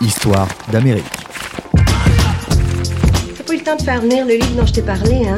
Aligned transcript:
Histoire 0.00 0.48
d'Amérique. 0.70 1.04
T'as 3.36 3.44
pas 3.44 3.52
eu 3.52 3.56
le 3.56 3.62
temps 3.62 3.76
de 3.76 3.82
faire 3.82 4.00
venir 4.00 4.26
le 4.26 4.34
livre 4.34 4.56
dont 4.56 4.66
je 4.66 4.72
t'ai 4.72 4.82
parlé, 4.82 5.26
hein? 5.26 5.36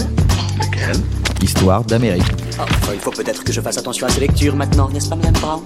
Lequel? 0.59 0.97
Histoire 1.43 1.85
d'Amérique. 1.85 2.25
Enfin, 2.59 2.93
il 2.93 3.01
faut 3.01 3.11
peut-être 3.11 3.45
que 3.45 3.53
je 3.53 3.61
fasse 3.61 3.79
attention 3.79 4.07
à 4.07 4.11
ces 4.11 4.21
lectures 4.21 4.57
maintenant, 4.57 4.89
n'est-ce 4.89 5.09
pas, 5.09 5.17
Madame 5.17 5.35
Brown? 5.35 5.61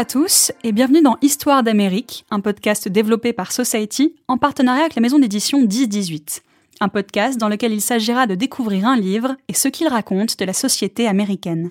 À 0.00 0.06
tous 0.06 0.50
et 0.64 0.72
bienvenue 0.72 1.02
dans 1.02 1.18
Histoire 1.20 1.62
d'Amérique, 1.62 2.24
un 2.30 2.40
podcast 2.40 2.88
développé 2.88 3.34
par 3.34 3.52
Society 3.52 4.14
en 4.28 4.38
partenariat 4.38 4.84
avec 4.84 4.94
la 4.94 5.02
maison 5.02 5.18
d'édition 5.18 5.60
1018. 5.60 6.42
Un 6.80 6.88
podcast 6.88 7.38
dans 7.38 7.50
lequel 7.50 7.74
il 7.74 7.82
s'agira 7.82 8.26
de 8.26 8.34
découvrir 8.34 8.86
un 8.86 8.96
livre 8.96 9.36
et 9.48 9.52
ce 9.52 9.68
qu'il 9.68 9.88
raconte 9.88 10.38
de 10.38 10.44
la 10.46 10.54
société 10.54 11.06
américaine. 11.06 11.68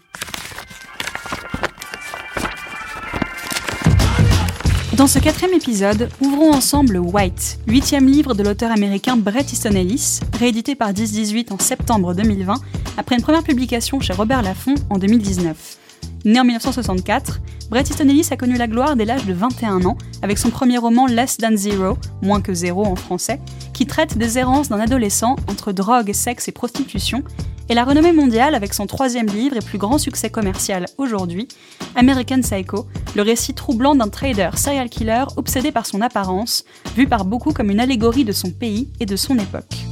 Dans 4.93 5.07
ce 5.07 5.17
quatrième 5.17 5.55
épisode, 5.55 6.11
ouvrons 6.21 6.53
ensemble 6.53 6.99
White, 6.99 7.57
huitième 7.65 8.07
livre 8.07 8.35
de 8.35 8.43
l'auteur 8.43 8.71
américain 8.71 9.17
Bret 9.17 9.45
Easton 9.51 9.71
Ellis, 9.71 10.19
réédité 10.37 10.75
par 10.75 10.89
1018 10.89 11.51
en 11.51 11.57
septembre 11.57 12.13
2020, 12.13 12.53
après 12.95 13.15
une 13.15 13.23
première 13.23 13.43
publication 13.43 13.99
chez 13.99 14.13
Robert 14.13 14.43
Laffont 14.43 14.75
en 14.91 14.99
2019. 14.99 15.78
Né 16.25 16.39
en 16.39 16.43
1964, 16.43 17.39
Bret 17.69 17.81
Easton 17.81 18.09
Ellis 18.09 18.27
a 18.31 18.37
connu 18.37 18.57
la 18.57 18.67
gloire 18.67 18.95
dès 18.95 19.05
l'âge 19.05 19.25
de 19.25 19.33
21 19.33 19.85
ans 19.85 19.97
avec 20.21 20.37
son 20.37 20.49
premier 20.49 20.77
roman 20.77 21.07
Less 21.07 21.37
Than 21.37 21.55
Zero, 21.55 21.97
moins 22.21 22.41
que 22.41 22.53
zéro 22.53 22.85
en 22.85 22.95
français, 22.95 23.39
qui 23.73 23.85
traite 23.85 24.17
des 24.17 24.37
errances 24.37 24.69
d'un 24.69 24.79
adolescent 24.79 25.35
entre 25.47 25.71
drogue, 25.71 26.11
sexe 26.13 26.47
et 26.47 26.51
prostitution, 26.51 27.23
et 27.69 27.75
la 27.75 27.85
renommée 27.85 28.11
mondiale 28.11 28.55
avec 28.55 28.73
son 28.73 28.87
troisième 28.87 29.27
livre 29.27 29.55
et 29.55 29.61
plus 29.61 29.77
grand 29.77 29.99
succès 29.99 30.29
commercial 30.29 30.87
aujourd'hui, 30.97 31.47
American 31.95 32.41
Psycho, 32.41 32.87
le 33.15 33.21
récit 33.21 33.53
troublant 33.53 33.95
d'un 33.95 34.09
trader 34.09 34.49
serial 34.55 34.89
killer 34.89 35.25
obsédé 35.37 35.71
par 35.71 35.85
son 35.85 36.01
apparence, 36.01 36.65
vu 36.95 37.07
par 37.07 37.25
beaucoup 37.25 37.53
comme 37.53 37.69
une 37.69 37.79
allégorie 37.79 38.25
de 38.25 38.31
son 38.33 38.51
pays 38.51 38.89
et 38.99 39.05
de 39.05 39.15
son 39.15 39.37
époque. 39.37 39.88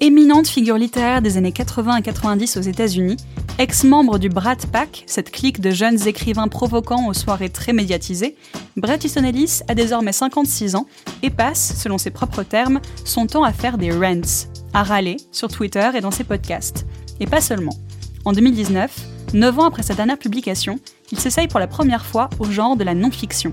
Éminente 0.00 0.48
figure 0.48 0.76
littéraire 0.76 1.22
des 1.22 1.36
années 1.36 1.52
80 1.52 1.94
à 1.94 2.02
90 2.02 2.56
aux 2.56 2.62
États-Unis, 2.62 3.16
Ex-membre 3.58 4.18
du 4.18 4.28
Brat 4.28 4.56
Pack, 4.72 5.04
cette 5.06 5.30
clique 5.30 5.60
de 5.60 5.70
jeunes 5.70 6.08
écrivains 6.08 6.48
provoquants 6.48 7.06
aux 7.06 7.14
soirées 7.14 7.48
très 7.48 7.72
médiatisées, 7.72 8.34
Bret 8.76 8.98
Easton 9.04 9.22
a 9.68 9.74
désormais 9.74 10.12
56 10.12 10.74
ans 10.74 10.86
et 11.22 11.30
passe, 11.30 11.80
selon 11.80 11.96
ses 11.96 12.10
propres 12.10 12.42
termes, 12.42 12.80
son 13.04 13.28
temps 13.28 13.44
à 13.44 13.52
faire 13.52 13.78
des 13.78 13.92
rants, 13.92 14.48
à 14.72 14.82
râler 14.82 15.16
sur 15.30 15.48
Twitter 15.48 15.88
et 15.94 16.00
dans 16.00 16.10
ses 16.10 16.24
podcasts. 16.24 16.84
Et 17.20 17.26
pas 17.26 17.40
seulement. 17.40 17.76
En 18.24 18.32
2019, 18.32 18.90
9 19.34 19.58
ans 19.60 19.66
après 19.66 19.84
sa 19.84 19.94
dernière 19.94 20.18
publication, 20.18 20.80
il 21.12 21.20
s'essaye 21.20 21.46
pour 21.46 21.60
la 21.60 21.68
première 21.68 22.04
fois 22.04 22.28
au 22.40 22.50
genre 22.50 22.76
de 22.76 22.82
la 22.82 22.94
non-fiction. 22.94 23.52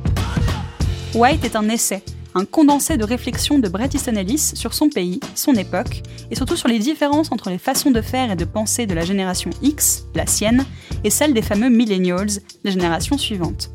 White 1.14 1.45
est 1.45 1.56
un 1.56 1.69
essai, 1.69 2.03
un 2.35 2.45
condensé 2.45 2.97
de 2.97 3.03
réflexions 3.03 3.59
de 3.59 3.67
Bret 3.67 3.89
Easton 3.93 4.15
sur 4.37 4.73
son 4.73 4.89
pays, 4.89 5.19
son 5.35 5.53
époque, 5.53 6.03
et 6.29 6.35
surtout 6.35 6.55
sur 6.55 6.67
les 6.67 6.79
différences 6.79 7.31
entre 7.31 7.49
les 7.49 7.57
façons 7.57 7.91
de 7.91 8.01
faire 8.01 8.31
et 8.31 8.35
de 8.35 8.45
penser 8.45 8.85
de 8.85 8.93
la 8.93 9.05
génération 9.05 9.49
X, 9.61 10.05
la 10.15 10.25
sienne, 10.25 10.65
et 11.03 11.09
celle 11.09 11.33
des 11.33 11.41
fameux 11.41 11.69
millennials, 11.69 12.41
la 12.63 12.71
génération 12.71 13.17
suivante. 13.17 13.69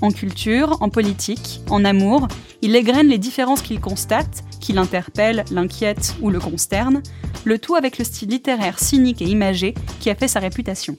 En 0.00 0.10
culture, 0.10 0.78
en 0.80 0.88
politique, 0.88 1.60
en 1.70 1.84
amour, 1.84 2.26
il 2.60 2.74
égrène 2.74 3.08
les 3.08 3.18
différences 3.18 3.62
qu'il 3.62 3.80
constate, 3.80 4.42
qui 4.60 4.72
l'interpellent, 4.72 5.44
l'inquiètent 5.52 6.16
ou 6.20 6.30
le 6.30 6.40
consternent, 6.40 7.02
le 7.44 7.58
tout 7.58 7.76
avec 7.76 7.98
le 7.98 8.04
style 8.04 8.30
littéraire 8.30 8.78
cynique 8.78 9.22
et 9.22 9.26
imagé 9.26 9.74
qui 10.00 10.10
a 10.10 10.14
fait 10.14 10.28
sa 10.28 10.40
réputation. 10.40 10.96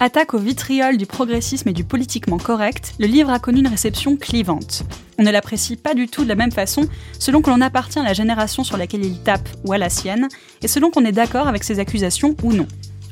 Attaque 0.00 0.32
au 0.34 0.38
vitriol 0.38 0.96
du 0.96 1.06
progressisme 1.06 1.68
et 1.70 1.72
du 1.72 1.82
politiquement 1.82 2.38
correct, 2.38 2.94
le 3.00 3.06
livre 3.08 3.30
a 3.30 3.40
connu 3.40 3.58
une 3.58 3.66
réception 3.66 4.16
clivante. 4.16 4.84
On 5.18 5.24
ne 5.24 5.30
l'apprécie 5.32 5.74
pas 5.74 5.94
du 5.94 6.06
tout 6.06 6.22
de 6.22 6.28
la 6.28 6.36
même 6.36 6.52
façon 6.52 6.86
selon 7.18 7.42
que 7.42 7.50
l'on 7.50 7.60
appartient 7.60 7.98
à 7.98 8.04
la 8.04 8.12
génération 8.12 8.62
sur 8.62 8.76
laquelle 8.76 9.04
il 9.04 9.20
tape 9.24 9.48
ou 9.64 9.72
à 9.72 9.78
la 9.78 9.90
sienne, 9.90 10.28
et 10.62 10.68
selon 10.68 10.92
qu'on 10.92 11.04
est 11.04 11.10
d'accord 11.10 11.48
avec 11.48 11.64
ses 11.64 11.80
accusations 11.80 12.36
ou 12.44 12.52
non. 12.52 12.68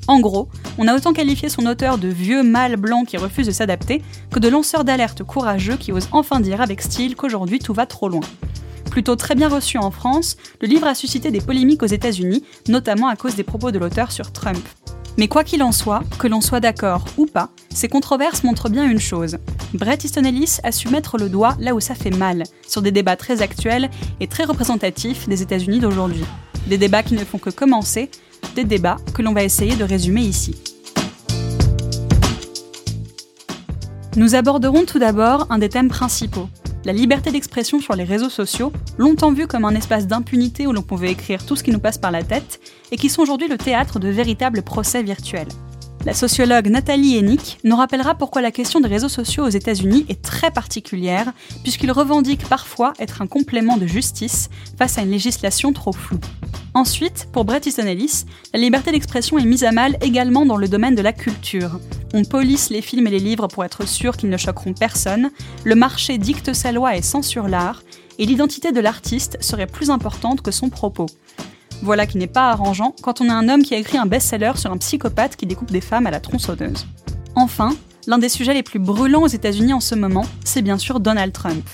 En 0.06 0.20
gros, 0.20 0.48
on 0.78 0.86
a 0.86 0.94
autant 0.94 1.12
qualifié 1.12 1.48
son 1.48 1.66
auteur 1.66 1.98
de 1.98 2.06
vieux 2.06 2.44
mâle 2.44 2.76
blanc 2.76 3.04
qui 3.04 3.16
refuse 3.16 3.48
de 3.48 3.52
s'adapter 3.52 4.00
que 4.30 4.38
de 4.38 4.48
lanceur 4.48 4.84
d'alerte 4.84 5.24
courageux 5.24 5.76
qui 5.76 5.90
ose 5.90 6.08
enfin 6.12 6.38
dire 6.38 6.60
avec 6.60 6.80
style 6.80 7.16
qu'aujourd'hui 7.16 7.58
tout 7.58 7.74
va 7.74 7.86
trop 7.86 8.08
loin. 8.08 8.20
Plutôt 8.92 9.16
très 9.16 9.34
bien 9.34 9.48
reçu 9.48 9.76
en 9.76 9.90
France, 9.90 10.36
le 10.60 10.68
livre 10.68 10.86
a 10.86 10.94
suscité 10.94 11.32
des 11.32 11.40
polémiques 11.40 11.82
aux 11.82 11.86
États-Unis, 11.86 12.44
notamment 12.68 13.08
à 13.08 13.16
cause 13.16 13.34
des 13.34 13.42
propos 13.42 13.72
de 13.72 13.80
l'auteur 13.80 14.12
sur 14.12 14.30
Trump. 14.30 14.64
Mais 15.18 15.28
quoi 15.28 15.44
qu'il 15.44 15.62
en 15.62 15.72
soit, 15.72 16.02
que 16.18 16.26
l'on 16.26 16.42
soit 16.42 16.60
d'accord 16.60 17.04
ou 17.16 17.24
pas, 17.24 17.48
ces 17.70 17.88
controverses 17.88 18.44
montrent 18.44 18.68
bien 18.68 18.84
une 18.84 19.00
chose. 19.00 19.38
Bret 19.72 19.98
Easton 20.04 20.24
Ellis 20.24 20.58
a 20.62 20.72
su 20.72 20.88
mettre 20.88 21.16
le 21.16 21.30
doigt 21.30 21.56
là 21.58 21.74
où 21.74 21.80
ça 21.80 21.94
fait 21.94 22.10
mal, 22.10 22.42
sur 22.68 22.82
des 22.82 22.90
débats 22.90 23.16
très 23.16 23.40
actuels 23.40 23.90
et 24.20 24.26
très 24.26 24.44
représentatifs 24.44 25.26
des 25.26 25.40
États-Unis 25.40 25.80
d'aujourd'hui. 25.80 26.24
Des 26.66 26.76
débats 26.76 27.02
qui 27.02 27.14
ne 27.14 27.24
font 27.24 27.38
que 27.38 27.48
commencer, 27.48 28.10
des 28.54 28.64
débats 28.64 28.98
que 29.14 29.22
l'on 29.22 29.32
va 29.32 29.42
essayer 29.42 29.74
de 29.74 29.84
résumer 29.84 30.20
ici. 30.20 30.54
Nous 34.16 34.34
aborderons 34.34 34.84
tout 34.84 34.98
d'abord 34.98 35.46
un 35.50 35.58
des 35.58 35.68
thèmes 35.68 35.88
principaux, 35.88 36.48
la 36.86 36.92
liberté 36.92 37.32
d'expression 37.32 37.80
sur 37.80 37.96
les 37.96 38.04
réseaux 38.04 38.30
sociaux, 38.30 38.72
longtemps 38.96 39.32
vue 39.32 39.48
comme 39.48 39.64
un 39.64 39.74
espace 39.74 40.06
d'impunité 40.06 40.68
où 40.68 40.72
l'on 40.72 40.82
pouvait 40.82 41.10
écrire 41.10 41.44
tout 41.44 41.56
ce 41.56 41.64
qui 41.64 41.72
nous 41.72 41.80
passe 41.80 41.98
par 41.98 42.12
la 42.12 42.22
tête, 42.22 42.60
et 42.92 42.96
qui 42.96 43.08
sont 43.08 43.22
aujourd'hui 43.22 43.48
le 43.48 43.58
théâtre 43.58 43.98
de 43.98 44.08
véritables 44.08 44.62
procès 44.62 45.02
virtuels. 45.02 45.48
La 46.06 46.14
sociologue 46.14 46.68
Nathalie 46.68 47.16
Hennick 47.16 47.58
nous 47.64 47.74
rappellera 47.74 48.14
pourquoi 48.14 48.40
la 48.40 48.52
question 48.52 48.78
des 48.78 48.88
réseaux 48.88 49.08
sociaux 49.08 49.44
aux 49.44 49.48
États-Unis 49.48 50.06
est 50.08 50.22
très 50.22 50.52
particulière, 50.52 51.32
puisqu'ils 51.64 51.90
revendiquent 51.90 52.48
parfois 52.48 52.92
être 53.00 53.22
un 53.22 53.26
complément 53.26 53.76
de 53.76 53.88
justice 53.88 54.48
face 54.78 54.98
à 54.98 55.02
une 55.02 55.10
législation 55.10 55.72
trop 55.72 55.90
floue. 55.90 56.20
Ensuite, 56.74 57.26
pour 57.32 57.44
Bret 57.44 57.62
Easton 57.66 57.92
la 58.54 58.60
liberté 58.60 58.92
d'expression 58.92 59.36
est 59.36 59.44
mise 59.44 59.64
à 59.64 59.72
mal 59.72 59.96
également 60.00 60.46
dans 60.46 60.56
le 60.56 60.68
domaine 60.68 60.94
de 60.94 61.02
la 61.02 61.12
culture. 61.12 61.80
On 62.14 62.22
police 62.22 62.70
les 62.70 62.82
films 62.82 63.08
et 63.08 63.10
les 63.10 63.18
livres 63.18 63.48
pour 63.48 63.64
être 63.64 63.84
sûr 63.88 64.16
qu'ils 64.16 64.30
ne 64.30 64.36
choqueront 64.36 64.74
personne, 64.74 65.32
le 65.64 65.74
marché 65.74 66.18
dicte 66.18 66.52
sa 66.52 66.70
loi 66.70 66.96
et 66.96 67.02
censure 67.02 67.48
l'art, 67.48 67.82
et 68.20 68.26
l'identité 68.26 68.70
de 68.70 68.80
l'artiste 68.80 69.38
serait 69.40 69.66
plus 69.66 69.90
importante 69.90 70.40
que 70.40 70.52
son 70.52 70.68
propos. 70.68 71.06
Voilà 71.82 72.06
qui 72.06 72.18
n'est 72.18 72.26
pas 72.26 72.50
arrangeant 72.50 72.94
quand 73.02 73.20
on 73.20 73.28
a 73.28 73.34
un 73.34 73.48
homme 73.48 73.62
qui 73.62 73.74
a 73.74 73.78
écrit 73.78 73.98
un 73.98 74.06
best-seller 74.06 74.52
sur 74.56 74.72
un 74.72 74.78
psychopathe 74.78 75.36
qui 75.36 75.46
découpe 75.46 75.70
des 75.70 75.80
femmes 75.80 76.06
à 76.06 76.10
la 76.10 76.20
tronçonneuse. 76.20 76.86
Enfin, 77.34 77.76
l'un 78.06 78.18
des 78.18 78.28
sujets 78.28 78.54
les 78.54 78.62
plus 78.62 78.78
brûlants 78.78 79.22
aux 79.22 79.28
États-Unis 79.28 79.72
en 79.72 79.80
ce 79.80 79.94
moment, 79.94 80.24
c'est 80.44 80.62
bien 80.62 80.78
sûr 80.78 81.00
Donald 81.00 81.32
Trump. 81.32 81.64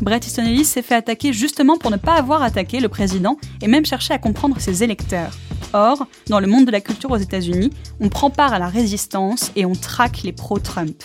Bret 0.00 0.18
Easton 0.18 0.44
Ellis 0.44 0.64
s'est 0.64 0.82
fait 0.82 0.94
attaquer 0.94 1.32
justement 1.32 1.76
pour 1.76 1.90
ne 1.90 1.96
pas 1.96 2.14
avoir 2.14 2.42
attaqué 2.42 2.78
le 2.78 2.88
président 2.88 3.36
et 3.62 3.66
même 3.66 3.84
chercher 3.84 4.14
à 4.14 4.18
comprendre 4.18 4.60
ses 4.60 4.84
électeurs. 4.84 5.32
Or, 5.72 6.06
dans 6.28 6.40
le 6.40 6.46
monde 6.46 6.66
de 6.66 6.70
la 6.70 6.80
culture 6.80 7.10
aux 7.10 7.16
États-Unis, 7.16 7.70
on 8.00 8.08
prend 8.08 8.30
part 8.30 8.52
à 8.52 8.58
la 8.58 8.68
résistance 8.68 9.50
et 9.56 9.66
on 9.66 9.74
traque 9.74 10.22
les 10.22 10.32
pro-Trump. 10.32 11.02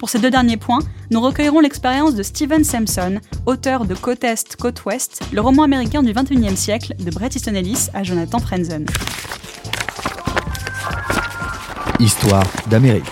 Pour 0.00 0.08
ces 0.08 0.18
deux 0.18 0.30
derniers 0.30 0.56
points, 0.56 0.78
nous 1.10 1.20
recueillerons 1.20 1.60
l'expérience 1.60 2.14
de 2.14 2.22
Steven 2.22 2.64
Sampson, 2.64 3.20
auteur 3.44 3.84
de 3.84 3.94
Côte 3.94 4.24
Est, 4.24 4.56
Côte 4.56 4.82
Ouest, 4.86 5.20
le 5.30 5.42
roman 5.42 5.62
américain 5.62 6.02
du 6.02 6.14
XXIe 6.14 6.56
siècle 6.56 6.94
de 6.98 7.10
Bret 7.10 7.28
Easton 7.36 7.54
Ellis 7.54 7.88
à 7.92 8.02
Jonathan 8.02 8.38
Frenzen. 8.38 8.86
Histoire 11.98 12.46
d'Amérique. 12.70 13.04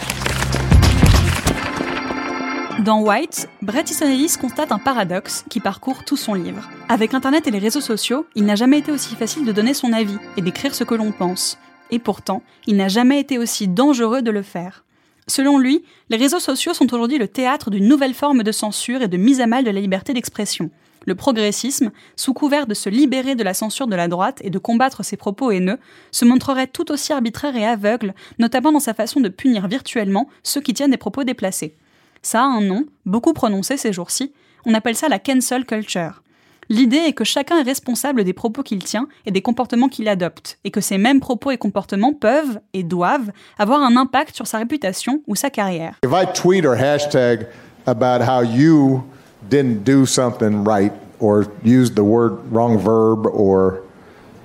Dans 2.86 3.02
White, 3.02 3.50
Bret 3.60 3.84
Easton 3.90 4.06
Ellis 4.06 4.36
constate 4.40 4.72
un 4.72 4.78
paradoxe 4.78 5.44
qui 5.50 5.60
parcourt 5.60 6.06
tout 6.06 6.16
son 6.16 6.32
livre. 6.32 6.70
Avec 6.88 7.12
Internet 7.12 7.46
et 7.46 7.50
les 7.50 7.58
réseaux 7.58 7.82
sociaux, 7.82 8.24
il 8.34 8.46
n'a 8.46 8.56
jamais 8.56 8.78
été 8.78 8.92
aussi 8.92 9.14
facile 9.14 9.44
de 9.44 9.52
donner 9.52 9.74
son 9.74 9.92
avis 9.92 10.16
et 10.38 10.40
d'écrire 10.40 10.74
ce 10.74 10.84
que 10.84 10.94
l'on 10.94 11.12
pense. 11.12 11.58
Et 11.90 11.98
pourtant, 11.98 12.42
il 12.66 12.76
n'a 12.76 12.88
jamais 12.88 13.20
été 13.20 13.36
aussi 13.36 13.68
dangereux 13.68 14.22
de 14.22 14.30
le 14.30 14.40
faire. 14.40 14.84
Selon 15.28 15.58
lui, 15.58 15.84
les 16.08 16.16
réseaux 16.16 16.40
sociaux 16.40 16.72
sont 16.72 16.92
aujourd'hui 16.92 17.18
le 17.18 17.28
théâtre 17.28 17.70
d'une 17.70 17.86
nouvelle 17.86 18.14
forme 18.14 18.42
de 18.42 18.50
censure 18.50 19.02
et 19.02 19.08
de 19.08 19.18
mise 19.18 19.40
à 19.40 19.46
mal 19.46 19.62
de 19.62 19.70
la 19.70 19.80
liberté 19.80 20.14
d'expression. 20.14 20.70
Le 21.04 21.14
progressisme, 21.14 21.92
sous 22.16 22.32
couvert 22.32 22.66
de 22.66 22.74
se 22.74 22.88
libérer 22.88 23.34
de 23.34 23.44
la 23.44 23.54
censure 23.54 23.86
de 23.86 23.94
la 23.94 24.08
droite 24.08 24.40
et 24.42 24.50
de 24.50 24.58
combattre 24.58 25.04
ses 25.04 25.16
propos 25.16 25.50
haineux, 25.50 25.78
se 26.12 26.24
montrerait 26.24 26.66
tout 26.66 26.90
aussi 26.90 27.12
arbitraire 27.12 27.56
et 27.56 27.66
aveugle, 27.66 28.14
notamment 28.38 28.72
dans 28.72 28.80
sa 28.80 28.94
façon 28.94 29.20
de 29.20 29.28
punir 29.28 29.68
virtuellement 29.68 30.28
ceux 30.42 30.62
qui 30.62 30.74
tiennent 30.74 30.90
des 30.90 30.96
propos 30.96 31.24
déplacés. 31.24 31.76
Ça 32.22 32.40
a 32.40 32.46
un 32.46 32.62
nom, 32.62 32.86
beaucoup 33.04 33.34
prononcé 33.34 33.76
ces 33.76 33.92
jours-ci, 33.92 34.32
on 34.64 34.74
appelle 34.74 34.96
ça 34.96 35.08
la 35.08 35.18
cancel 35.18 35.64
culture. 35.66 36.22
L'idée 36.70 36.98
est 36.98 37.12
que 37.14 37.24
chacun 37.24 37.58
est 37.58 37.62
responsable 37.62 38.24
des 38.24 38.34
propos 38.34 38.62
qu'il 38.62 38.82
tient 38.82 39.08
et 39.24 39.30
des 39.30 39.40
comportements 39.40 39.88
qu'il 39.88 40.06
adopte, 40.06 40.58
et 40.64 40.70
que 40.70 40.82
ces 40.82 40.98
mêmes 40.98 41.20
propos 41.20 41.50
et 41.50 41.56
comportements 41.56 42.12
peuvent 42.12 42.60
et 42.74 42.82
doivent 42.82 43.30
avoir 43.58 43.82
un 43.82 43.96
impact 43.96 44.36
sur 44.36 44.46
sa 44.46 44.58
réputation 44.58 45.22
ou 45.26 45.34
sa 45.34 45.48
carrière. 45.48 45.94
If 46.04 46.12
I 46.12 46.26
tweet 46.34 46.66
or 46.66 46.74
hashtag 46.74 47.46
about 47.86 48.22
how 48.22 48.42
you 48.42 49.02
didn't 49.48 49.84
do 49.84 50.04
something 50.04 50.62
right 50.62 50.92
or 51.20 51.46
used 51.64 51.94
the 51.94 52.02
wrong 52.02 52.78
verb 52.78 53.26
or 53.32 53.80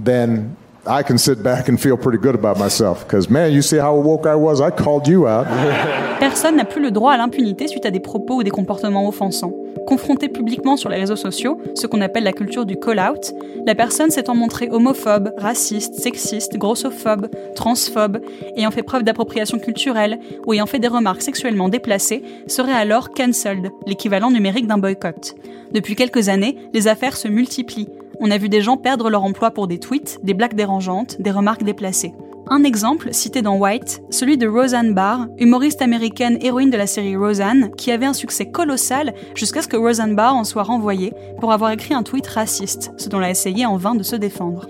then 0.04 0.56
I 0.86 1.02
can 1.02 1.18
sit 1.18 1.42
back 1.42 1.70
and 1.70 1.78
feel 1.78 1.96
pretty 1.96 2.18
good 2.18 2.36
about 2.36 2.60
myself 2.60 3.08
because 3.08 3.30
man, 3.30 3.54
you 3.54 3.62
see 3.62 3.78
how 3.78 3.96
woke 3.96 4.26
I 4.26 4.36
was? 4.36 4.60
I 4.60 4.70
called 4.70 5.08
you 5.08 5.26
out. 5.26 5.48
Personne 6.20 6.58
n'a 6.58 6.66
plus 6.66 6.82
le 6.82 6.92
droit 6.92 7.14
à 7.14 7.18
l'impunité 7.18 7.70
suite 7.70 7.86
à 7.86 7.92
des 7.92 8.02
propos 8.02 8.36
ou 8.36 8.44
des 8.44 8.50
comportements 8.50 9.08
offensants. 9.08 9.54
Confronté 9.88 10.28
publiquement 10.28 10.76
sur 10.76 10.90
les 10.90 10.98
réseaux 10.98 11.16
sociaux, 11.16 11.58
ce 11.76 11.88
qu'on 11.88 12.02
appelle 12.02 12.26
la 12.26 12.34
culture 12.34 12.66
du 12.66 12.76
call-out, 12.76 13.34
la 13.66 13.76
personne 13.76 14.12
s'étant 14.12 14.36
montrée 14.36 14.70
homophobe, 14.70 15.32
raciste, 15.38 15.96
sexiste, 15.96 16.58
grossophobe, 16.58 17.28
transphobe, 17.56 18.20
ayant 18.58 18.72
fait 18.72 18.84
preuve 18.84 19.04
d'appropriation 19.04 19.60
culturelle 19.60 20.20
ou 20.46 20.54
ayant 20.54 20.66
fait 20.66 20.80
des 20.80 20.88
remarques 20.90 21.22
sexuellement 21.22 21.70
déplacées 21.70 22.24
serait 22.48 22.74
alors 22.74 23.12
cancelled, 23.12 23.72
l'équivalent 23.88 24.32
numérique 24.32 24.68
d'un 24.68 24.78
boycott. 24.78 25.36
Depuis 25.72 25.96
quelques 25.96 26.28
années, 26.28 26.58
les 26.74 26.90
affaires 26.90 27.16
se 27.16 27.30
multiplient. 27.30 27.90
On 28.26 28.32
a 28.32 28.38
vu 28.38 28.48
des 28.48 28.62
gens 28.62 28.78
perdre 28.78 29.10
leur 29.10 29.26
emploi 29.26 29.52
pour 29.52 29.68
des 29.68 29.80
tweets, 29.80 30.22
des 30.24 30.34
blagues 30.34 30.54
dérangeantes, 30.54 31.20
des 31.20 31.30
remarques 31.30 31.64
déplacées. 31.64 32.14
Un 32.48 32.64
exemple, 32.64 33.10
cité 33.12 33.42
dans 33.42 33.58
White, 33.58 34.02
celui 34.12 34.38
de 34.38 34.48
Roseanne 34.48 34.94
Barr, 34.94 35.28
humoriste 35.40 35.82
américaine 35.82 36.38
héroïne 36.40 36.70
de 36.70 36.78
la 36.78 36.88
série 36.88 37.18
Roseanne, 37.18 37.72
qui 37.76 37.92
avait 37.92 38.06
un 38.06 38.14
succès 38.14 38.46
colossal 38.46 39.14
jusqu'à 39.36 39.62
ce 39.62 39.68
que 39.68 39.76
Roseanne 39.76 40.16
Barr 40.16 40.38
en 40.38 40.46
soit 40.46 40.64
renvoyée 40.64 41.12
pour 41.42 41.52
avoir 41.52 41.72
écrit 41.72 41.94
un 41.94 42.04
tweet 42.04 42.26
raciste, 42.26 42.94
ce 42.96 43.10
dont 43.10 43.18
elle 43.18 43.26
a 43.26 43.30
essayé 43.30 43.66
en 43.66 43.76
vain 43.76 43.94
de 43.94 44.04
se 44.04 44.16
défendre. 44.16 44.68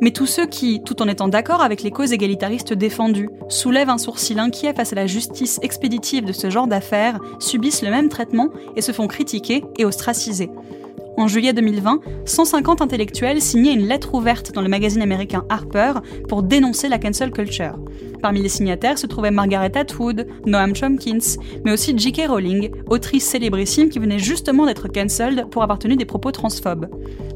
Mais 0.00 0.10
tous 0.10 0.26
ceux 0.26 0.46
qui, 0.46 0.82
tout 0.82 1.02
en 1.02 1.08
étant 1.08 1.28
d'accord 1.28 1.60
avec 1.60 1.82
les 1.82 1.90
causes 1.90 2.14
égalitaristes 2.14 2.72
défendues, 2.72 3.28
soulèvent 3.50 3.90
un 3.90 3.98
sourcil 3.98 4.38
inquiet 4.38 4.72
face 4.72 4.94
à 4.94 4.96
la 4.96 5.06
justice 5.06 5.60
expéditive 5.60 6.24
de 6.24 6.32
ce 6.32 6.48
genre 6.48 6.66
d'affaires, 6.66 7.20
subissent 7.40 7.82
le 7.82 7.90
même 7.90 8.08
traitement 8.08 8.48
et 8.74 8.80
se 8.80 8.92
font 8.92 9.06
critiquer 9.06 9.64
et 9.76 9.84
ostraciser. 9.84 10.48
En 11.18 11.28
juillet 11.28 11.54
2020, 11.54 12.00
150 12.26 12.82
intellectuels 12.82 13.40
signaient 13.40 13.72
une 13.72 13.86
lettre 13.86 14.14
ouverte 14.14 14.52
dans 14.52 14.60
le 14.60 14.68
magazine 14.68 15.00
américain 15.00 15.44
Harper 15.48 15.94
pour 16.28 16.42
dénoncer 16.42 16.88
la 16.88 16.98
cancel 16.98 17.30
culture. 17.30 17.78
Parmi 18.22 18.42
les 18.42 18.48
signataires 18.48 18.98
se 18.98 19.06
trouvaient 19.06 19.30
Margaret 19.30 19.76
Atwood, 19.76 20.26
Noam 20.46 20.74
Chomkins, 20.74 21.38
mais 21.64 21.72
aussi 21.72 21.96
J.K. 21.96 22.28
Rowling, 22.28 22.70
autrice 22.88 23.24
célébrissime 23.24 23.88
qui 23.88 23.98
venait 23.98 24.18
justement 24.18 24.66
d'être 24.66 24.88
cancelled 24.88 25.46
pour 25.50 25.62
avoir 25.62 25.78
tenu 25.78 25.96
des 25.96 26.04
propos 26.04 26.32
transphobes. 26.32 26.88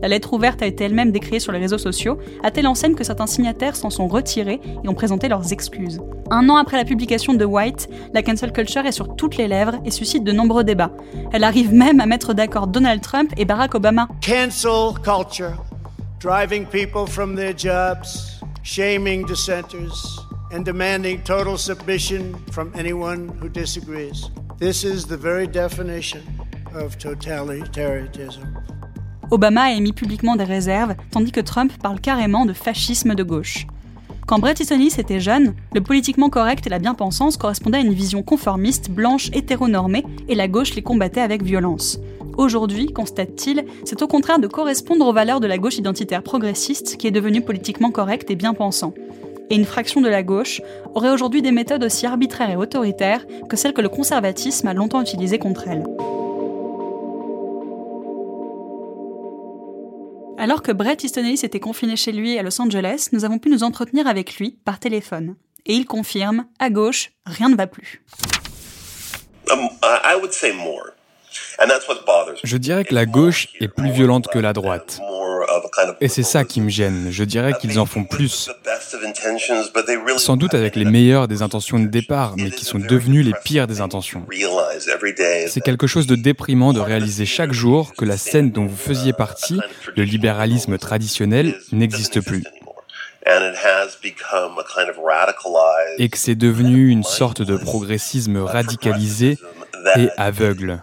La 0.03 0.09
lettre 0.09 0.33
ouverte 0.33 0.63
a 0.63 0.67
été 0.67 0.85
elle-même 0.85 1.13
décriée 1.13 1.41
sur 1.41 1.53
les 1.53 1.59
réseaux 1.59 1.79
sociaux, 1.79 2.19
à 2.43 2.51
telle 2.51 2.67
enseigne 2.67 2.95
que 2.95 3.05
certains 3.05 3.27
signataires 3.27 3.77
s'en 3.77 3.91
sont 3.91 4.09
retirés 4.09 4.61
et 4.83 4.89
ont 4.89 4.95
présenté 4.95 5.29
leurs 5.29 5.53
excuses. 5.53 6.01
Un 6.31 6.49
an 6.49 6.57
après 6.57 6.77
la 6.77 6.85
publication 6.85 7.35
de 7.35 7.45
White, 7.45 7.89
la 8.15 8.23
cancel 8.23 8.53
culture 8.53 8.87
est 8.87 8.93
sur 8.93 9.17
toutes 9.17 9.37
les 9.37 9.49
lèvres 9.49 9.81
et 9.85 9.91
suscite 9.91 10.25
de 10.25 10.33
nombreux 10.33 10.65
débats. 10.65 10.93
Elle 11.33 11.45
arrive 11.45 11.75
même 11.75 12.01
à 12.01 12.07
mettre 12.07 12.35
d'accord 12.35 12.69
Donald 12.69 13.01
Trump 13.01 13.33
et 13.37 13.45
Barack 13.45 13.75
Obama. 13.75 14.09
Cancel 14.25 14.95
culture, 15.03 15.65
driving 16.21 16.67
people 16.67 17.07
from 17.07 17.35
their 17.35 17.53
jobs, 17.57 18.41
shaming 18.63 19.27
dissenters, 19.27 20.21
and 20.53 20.65
demanding 20.65 21.21
total 21.23 21.57
submission 21.57 22.35
from 22.51 22.73
anyone 22.75 23.31
who 23.41 23.49
disagrees. 23.49 24.31
This 24.59 24.85
is 24.85 25.07
the 25.07 25.17
very 25.17 25.47
definition 25.47 26.23
of 26.75 26.97
totalitarianism. 26.99 28.45
Obama 29.31 29.63
a 29.63 29.73
émis 29.73 29.93
publiquement 29.93 30.35
des 30.35 30.45
réserves, 30.45 30.95
tandis 31.13 31.31
que 31.31 31.41
Trump 31.41 31.73
parle 31.81 32.01
carrément 32.01 32.47
de 32.47 32.53
fascisme 32.53 33.15
de 33.15 33.23
gauche. 33.23 33.67
Quand 34.27 34.39
Bret 34.39 34.55
Easton 34.61 34.81
était 34.81 35.21
jeune, 35.21 35.55
le 35.73 35.81
politiquement 35.81 36.31
correct 36.31 36.67
et 36.67 36.71
la 36.71 36.79
bien-pensance 36.79 37.37
correspondaient 37.37 37.79
à 37.79 37.83
une 37.83 37.95
vision 37.95 38.23
conformiste, 38.23 38.91
blanche, 38.91 39.31
hétéronormée, 39.33 40.05
et 40.29 40.35
la 40.35 40.47
gauche 40.47 40.75
les 40.75 40.83
combattait 40.83 41.21
avec 41.21 41.43
violence. 41.43 41.99
Aujourd'hui, 42.37 42.93
constate-t-il, 42.93 43.65
c'est 43.85 44.03
au 44.03 44.07
contraire 44.07 44.39
de 44.39 44.47
correspondre 44.47 45.07
aux 45.07 45.13
valeurs 45.13 45.41
de 45.41 45.47
la 45.47 45.59
gauche 45.59 45.79
identitaire 45.79 46.23
progressiste 46.23 46.97
qui 46.97 47.07
est 47.07 47.13
devenue 47.13 47.43
politiquement 47.43 47.91
correcte 47.91 48.31
et 48.31 48.37
bien-pensant. 48.37 48.95
Et 49.51 49.57
une 49.57 49.65
fraction 49.65 50.01
de 50.01 50.09
la 50.09 50.23
gauche 50.23 50.63
aurait 50.95 51.11
aujourd'hui 51.11 51.43
des 51.43 51.51
méthodes 51.51 51.83
aussi 51.83 52.07
arbitraires 52.07 52.51
et 52.51 52.57
autoritaires 52.57 53.27
que 53.49 53.57
celles 53.57 53.75
que 53.75 53.81
le 53.81 53.89
conservatisme 53.89 54.69
a 54.69 54.75
longtemps 54.75 55.03
utilisées 55.03 55.39
contre 55.39 55.67
elle. 55.67 55.85
Alors 60.39 60.63
que 60.63 60.73
Bret 60.73 60.97
Easton 61.03 61.21
Ellis 61.21 61.41
était 61.43 61.61
confiné 61.61 61.97
chez 61.97 62.13
lui 62.13 62.39
à 62.39 62.43
Los 62.43 62.63
Angeles, 62.63 63.09
nous 63.13 63.27
avons 63.27 63.39
pu 63.39 63.51
nous 63.51 63.63
entretenir 63.63 64.07
avec 64.07 64.37
lui 64.37 64.57
par 64.65 64.79
téléphone. 64.79 65.35
Et 65.67 65.75
il 65.75 65.85
confirme, 65.85 66.47
à 66.59 66.71
gauche, 66.71 67.11
rien 67.27 67.51
ne 67.51 67.57
va 67.57 67.67
plus. 67.67 68.03
Um, 69.51 69.69
more. 70.57 71.00
Je 72.45 72.57
dirais 72.57 72.85
que 72.85 72.95
la 72.95 73.07
gauche 73.07 73.49
est 73.61 73.69
plus 73.69 73.91
violente 73.91 74.29
que 74.29 74.39
la 74.39 74.53
droite. 74.53 75.01
Et 76.01 76.09
c'est 76.09 76.23
ça 76.23 76.45
qui 76.45 76.61
me 76.61 76.69
gêne. 76.69 77.09
Je 77.11 77.25
dirais 77.25 77.53
qu'ils 77.61 77.79
en 77.79 77.87
font 77.87 78.05
plus. 78.05 78.51
Sans 80.17 80.37
doute 80.37 80.55
avec 80.55 80.77
les 80.77 80.85
meilleures 80.85 81.29
des 81.29 81.43
intentions 81.43 81.79
de 81.79 81.87
départ, 81.87 82.35
mais 82.37 82.51
qui 82.51 82.65
sont 82.65 82.79
devenues 82.79 83.23
les 83.23 83.35
pires 83.45 83.67
des 83.67 83.81
intentions. 83.81 84.27
C'est 85.49 85.61
quelque 85.61 85.87
chose 85.87 86.07
de 86.07 86.17
déprimant 86.17 86.73
de 86.73 86.81
réaliser 86.81 87.27
chaque 87.27 87.53
jour 87.53 87.95
que 87.97 88.05
la 88.05 88.17
scène 88.17 88.51
dont 88.51 88.67
vous 88.67 88.77
faisiez 88.77 89.13
partie, 89.13 89.61
le 89.97 90.05
libéralisme 90.05 90.79
traditionnel, 90.79 91.59
n'existe 91.73 92.21
plus. 92.21 92.45
Et 95.99 96.09
que 96.09 96.19
c'est 96.19 96.35
devenu 96.35 96.89
une 96.89 97.05
sorte 97.05 97.43
de 97.43 97.57
progressisme 97.57 98.39
radicalisé 98.39 99.39
et 99.97 100.09
aveugle. 100.17 100.83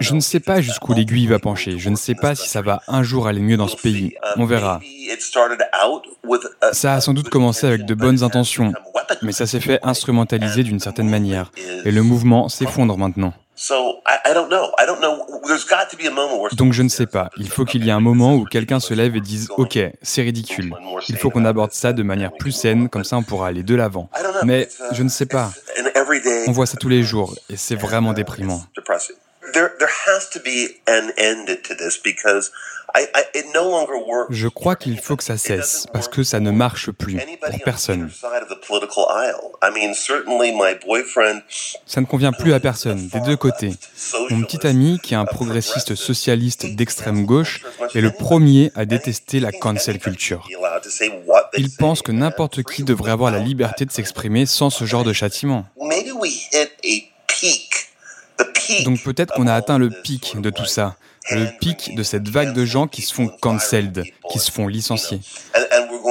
Je 0.00 0.14
ne 0.14 0.20
sais 0.20 0.40
pas 0.40 0.60
jusqu'où 0.60 0.92
l'aiguille 0.92 1.26
va 1.26 1.38
pencher. 1.38 1.78
Je 1.78 1.90
ne 1.90 1.96
sais 1.96 2.14
pas 2.14 2.34
si 2.34 2.48
ça 2.48 2.62
va 2.62 2.82
un 2.88 3.02
jour 3.02 3.26
aller 3.26 3.40
mieux 3.40 3.56
dans 3.56 3.68
ce 3.68 3.76
pays. 3.76 4.14
On 4.36 4.44
verra. 4.44 4.80
Ça 6.72 6.94
a 6.94 7.00
sans 7.00 7.14
doute 7.14 7.28
commencé 7.28 7.66
avec 7.66 7.84
de 7.84 7.94
bonnes 7.94 8.22
intentions, 8.22 8.72
mais 9.22 9.32
ça 9.32 9.46
s'est 9.46 9.60
fait 9.60 9.80
instrumentaliser 9.82 10.62
d'une 10.62 10.80
certaine 10.80 11.08
manière. 11.08 11.52
Et 11.84 11.90
le 11.90 12.02
mouvement 12.02 12.48
s'effondre 12.48 12.96
maintenant. 12.96 13.32
Donc 16.56 16.72
je 16.72 16.82
ne 16.82 16.88
sais 16.88 17.06
pas. 17.06 17.28
Il 17.36 17.50
faut 17.50 17.66
qu'il 17.66 17.84
y 17.84 17.90
ait 17.90 17.92
un 17.92 18.00
moment 18.00 18.34
où 18.34 18.44
quelqu'un 18.46 18.80
se 18.80 18.94
lève 18.94 19.16
et 19.16 19.20
dise 19.20 19.48
OK, 19.58 19.78
c'est 20.00 20.22
ridicule. 20.22 20.74
Il 21.08 21.16
faut 21.18 21.28
qu'on 21.28 21.44
aborde 21.44 21.72
ça 21.72 21.92
de 21.92 22.02
manière 22.02 22.32
plus 22.32 22.52
saine, 22.52 22.88
comme 22.88 23.04
ça 23.04 23.16
on 23.18 23.22
pourra 23.22 23.48
aller 23.48 23.62
de 23.62 23.74
l'avant. 23.74 24.08
Mais 24.44 24.68
je 24.92 25.02
ne 25.02 25.10
sais 25.10 25.26
pas. 25.26 25.50
On 26.48 26.52
voit 26.52 26.64
ça 26.66 26.78
tous 26.78 26.88
les 26.88 27.02
jours 27.02 27.34
et 27.50 27.56
c'est 27.56 27.74
vraiment 27.76 28.14
déprimant. 28.14 28.62
Je 34.30 34.48
crois 34.48 34.76
qu'il 34.76 34.98
faut 34.98 35.16
que 35.16 35.24
ça 35.24 35.36
cesse 35.36 35.86
parce 35.92 36.08
que 36.08 36.22
ça 36.22 36.40
ne 36.40 36.50
marche 36.50 36.90
plus 36.90 37.18
pour 37.40 37.60
personne. 37.64 38.10
Ça 41.86 42.00
ne 42.00 42.06
convient 42.06 42.32
plus 42.32 42.52
à 42.52 42.60
personne, 42.60 43.08
des 43.08 43.20
deux 43.20 43.36
côtés. 43.36 43.72
Mon 44.30 44.42
petit 44.42 44.66
ami, 44.66 44.98
qui 45.02 45.14
est 45.14 45.16
un 45.16 45.24
progressiste 45.24 45.94
socialiste 45.94 46.74
d'extrême 46.74 47.24
gauche, 47.24 47.62
est 47.94 48.00
le 48.00 48.10
premier 48.10 48.72
à 48.74 48.84
détester 48.84 49.40
la 49.40 49.52
cancel 49.52 49.98
culture. 49.98 50.48
Il 51.56 51.70
pense 51.76 52.02
que 52.02 52.12
n'importe 52.12 52.62
qui 52.62 52.84
devrait 52.84 53.12
avoir 53.12 53.30
la 53.30 53.38
liberté 53.38 53.84
de 53.84 53.90
s'exprimer 53.90 54.46
sans 54.46 54.70
ce 54.70 54.84
genre 54.84 55.04
de 55.04 55.12
châtiment. 55.12 55.66
Donc 58.84 59.02
peut-être 59.02 59.34
qu'on 59.34 59.46
a 59.46 59.54
atteint 59.54 59.78
le 59.78 59.90
pic 59.90 60.40
de 60.40 60.50
tout 60.50 60.64
ça, 60.64 60.96
le 61.30 61.46
pic 61.60 61.94
de 61.94 62.02
cette 62.02 62.28
vague 62.28 62.52
de 62.54 62.64
gens 62.64 62.86
qui 62.86 63.02
se 63.02 63.14
font 63.14 63.28
cancelled, 63.28 64.04
qui 64.30 64.38
se 64.38 64.50
font 64.50 64.66
licencier. 64.66 65.20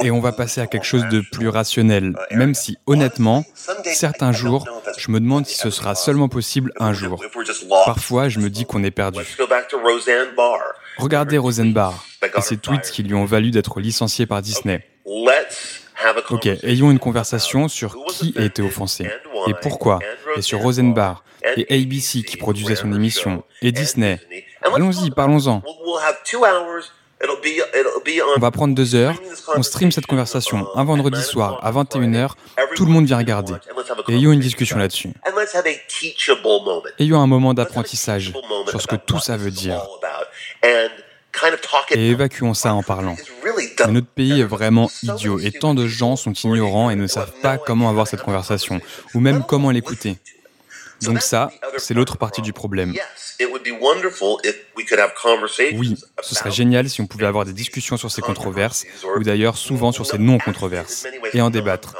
Et 0.02 0.10
on 0.10 0.20
va 0.20 0.32
passer 0.32 0.60
à 0.60 0.66
quelque 0.66 0.86
chose 0.86 1.06
de 1.10 1.20
plus 1.20 1.48
rationnel, 1.48 2.14
même 2.30 2.54
si 2.54 2.78
honnêtement, 2.86 3.44
certains 3.84 4.32
jours, 4.32 4.66
je 4.96 5.10
me 5.10 5.20
demande 5.20 5.46
si 5.46 5.56
ce 5.56 5.70
sera 5.70 5.94
seulement 5.94 6.28
possible 6.28 6.72
un 6.78 6.92
jour. 6.92 7.22
Parfois, 7.84 8.28
je 8.28 8.38
me 8.38 8.48
dis 8.48 8.64
qu'on 8.64 8.84
est 8.84 8.90
perdu. 8.90 9.20
Regardez 10.96 11.38
Rosenbar 11.38 12.04
et 12.36 12.40
ses 12.40 12.56
tweets 12.56 12.90
qui 12.90 13.02
lui 13.02 13.14
ont 13.14 13.24
valu 13.24 13.50
d'être 13.50 13.80
licencié 13.80 14.26
par 14.26 14.42
Disney. 14.42 14.86
Ok, 16.30 16.46
ayons 16.46 16.90
une 16.90 16.98
conversation 16.98 17.68
sur 17.68 17.96
qui 18.06 18.34
a 18.38 18.42
été 18.42 18.62
offensé 18.62 19.06
et 19.46 19.54
pourquoi, 19.60 19.98
et 20.36 20.42
sur 20.42 20.60
Rosenbar 20.60 21.24
et 21.56 21.66
ABC 21.82 22.22
qui 22.22 22.36
produisait 22.36 22.76
son 22.76 22.92
émission, 22.92 23.44
et 23.62 23.72
Disney. 23.72 24.20
Allons-y, 24.62 25.10
parlons-en. 25.10 25.62
On 28.36 28.40
va 28.40 28.50
prendre 28.50 28.74
deux 28.74 28.94
heures, 28.94 29.14
on 29.54 29.62
stream 29.62 29.92
cette 29.92 30.06
conversation 30.06 30.66
un 30.74 30.84
vendredi 30.84 31.22
soir 31.22 31.58
à 31.62 31.70
21h, 31.70 32.30
tout 32.74 32.86
le 32.86 32.92
monde 32.92 33.04
vient 33.04 33.18
regarder. 33.18 33.54
Et 34.08 34.14
ayons 34.14 34.32
une 34.32 34.40
discussion 34.40 34.78
là-dessus. 34.78 35.10
Ayons 36.98 37.20
un 37.20 37.26
moment 37.26 37.52
d'apprentissage 37.52 38.32
sur 38.68 38.80
ce 38.80 38.86
que 38.86 38.96
tout 38.96 39.18
ça 39.18 39.36
veut 39.36 39.50
dire. 39.50 39.82
Et 41.90 42.10
évacuons 42.10 42.54
ça 42.54 42.74
en 42.74 42.82
parlant. 42.82 43.16
Mais 43.86 43.92
notre 43.92 44.08
pays 44.08 44.40
est 44.40 44.44
vraiment 44.44 44.90
idiot 45.02 45.38
et 45.38 45.52
tant 45.52 45.74
de 45.74 45.86
gens 45.86 46.16
sont 46.16 46.32
ignorants 46.32 46.90
et 46.90 46.96
ne 46.96 47.06
savent 47.06 47.32
pas 47.42 47.58
comment 47.58 47.88
avoir 47.88 48.06
cette 48.06 48.22
conversation, 48.22 48.80
ou 49.14 49.20
même 49.20 49.44
comment 49.46 49.70
l'écouter. 49.70 50.18
Donc 51.02 51.22
ça, 51.22 51.50
c'est 51.78 51.94
l'autre 51.94 52.16
partie 52.16 52.42
du 52.42 52.52
problème. 52.52 52.94
Oui, 55.74 55.96
ce 56.22 56.34
serait 56.34 56.50
génial 56.50 56.88
si 56.88 57.00
on 57.00 57.06
pouvait 57.06 57.26
avoir 57.26 57.44
des 57.44 57.52
discussions 57.52 57.96
sur 57.96 58.10
ces 58.10 58.22
controverses, 58.22 58.86
ou 59.16 59.22
d'ailleurs 59.22 59.56
souvent 59.56 59.92
sur 59.92 60.06
ces 60.06 60.18
non-controverses, 60.18 61.06
et 61.32 61.40
en 61.40 61.50
débattre. 61.50 61.94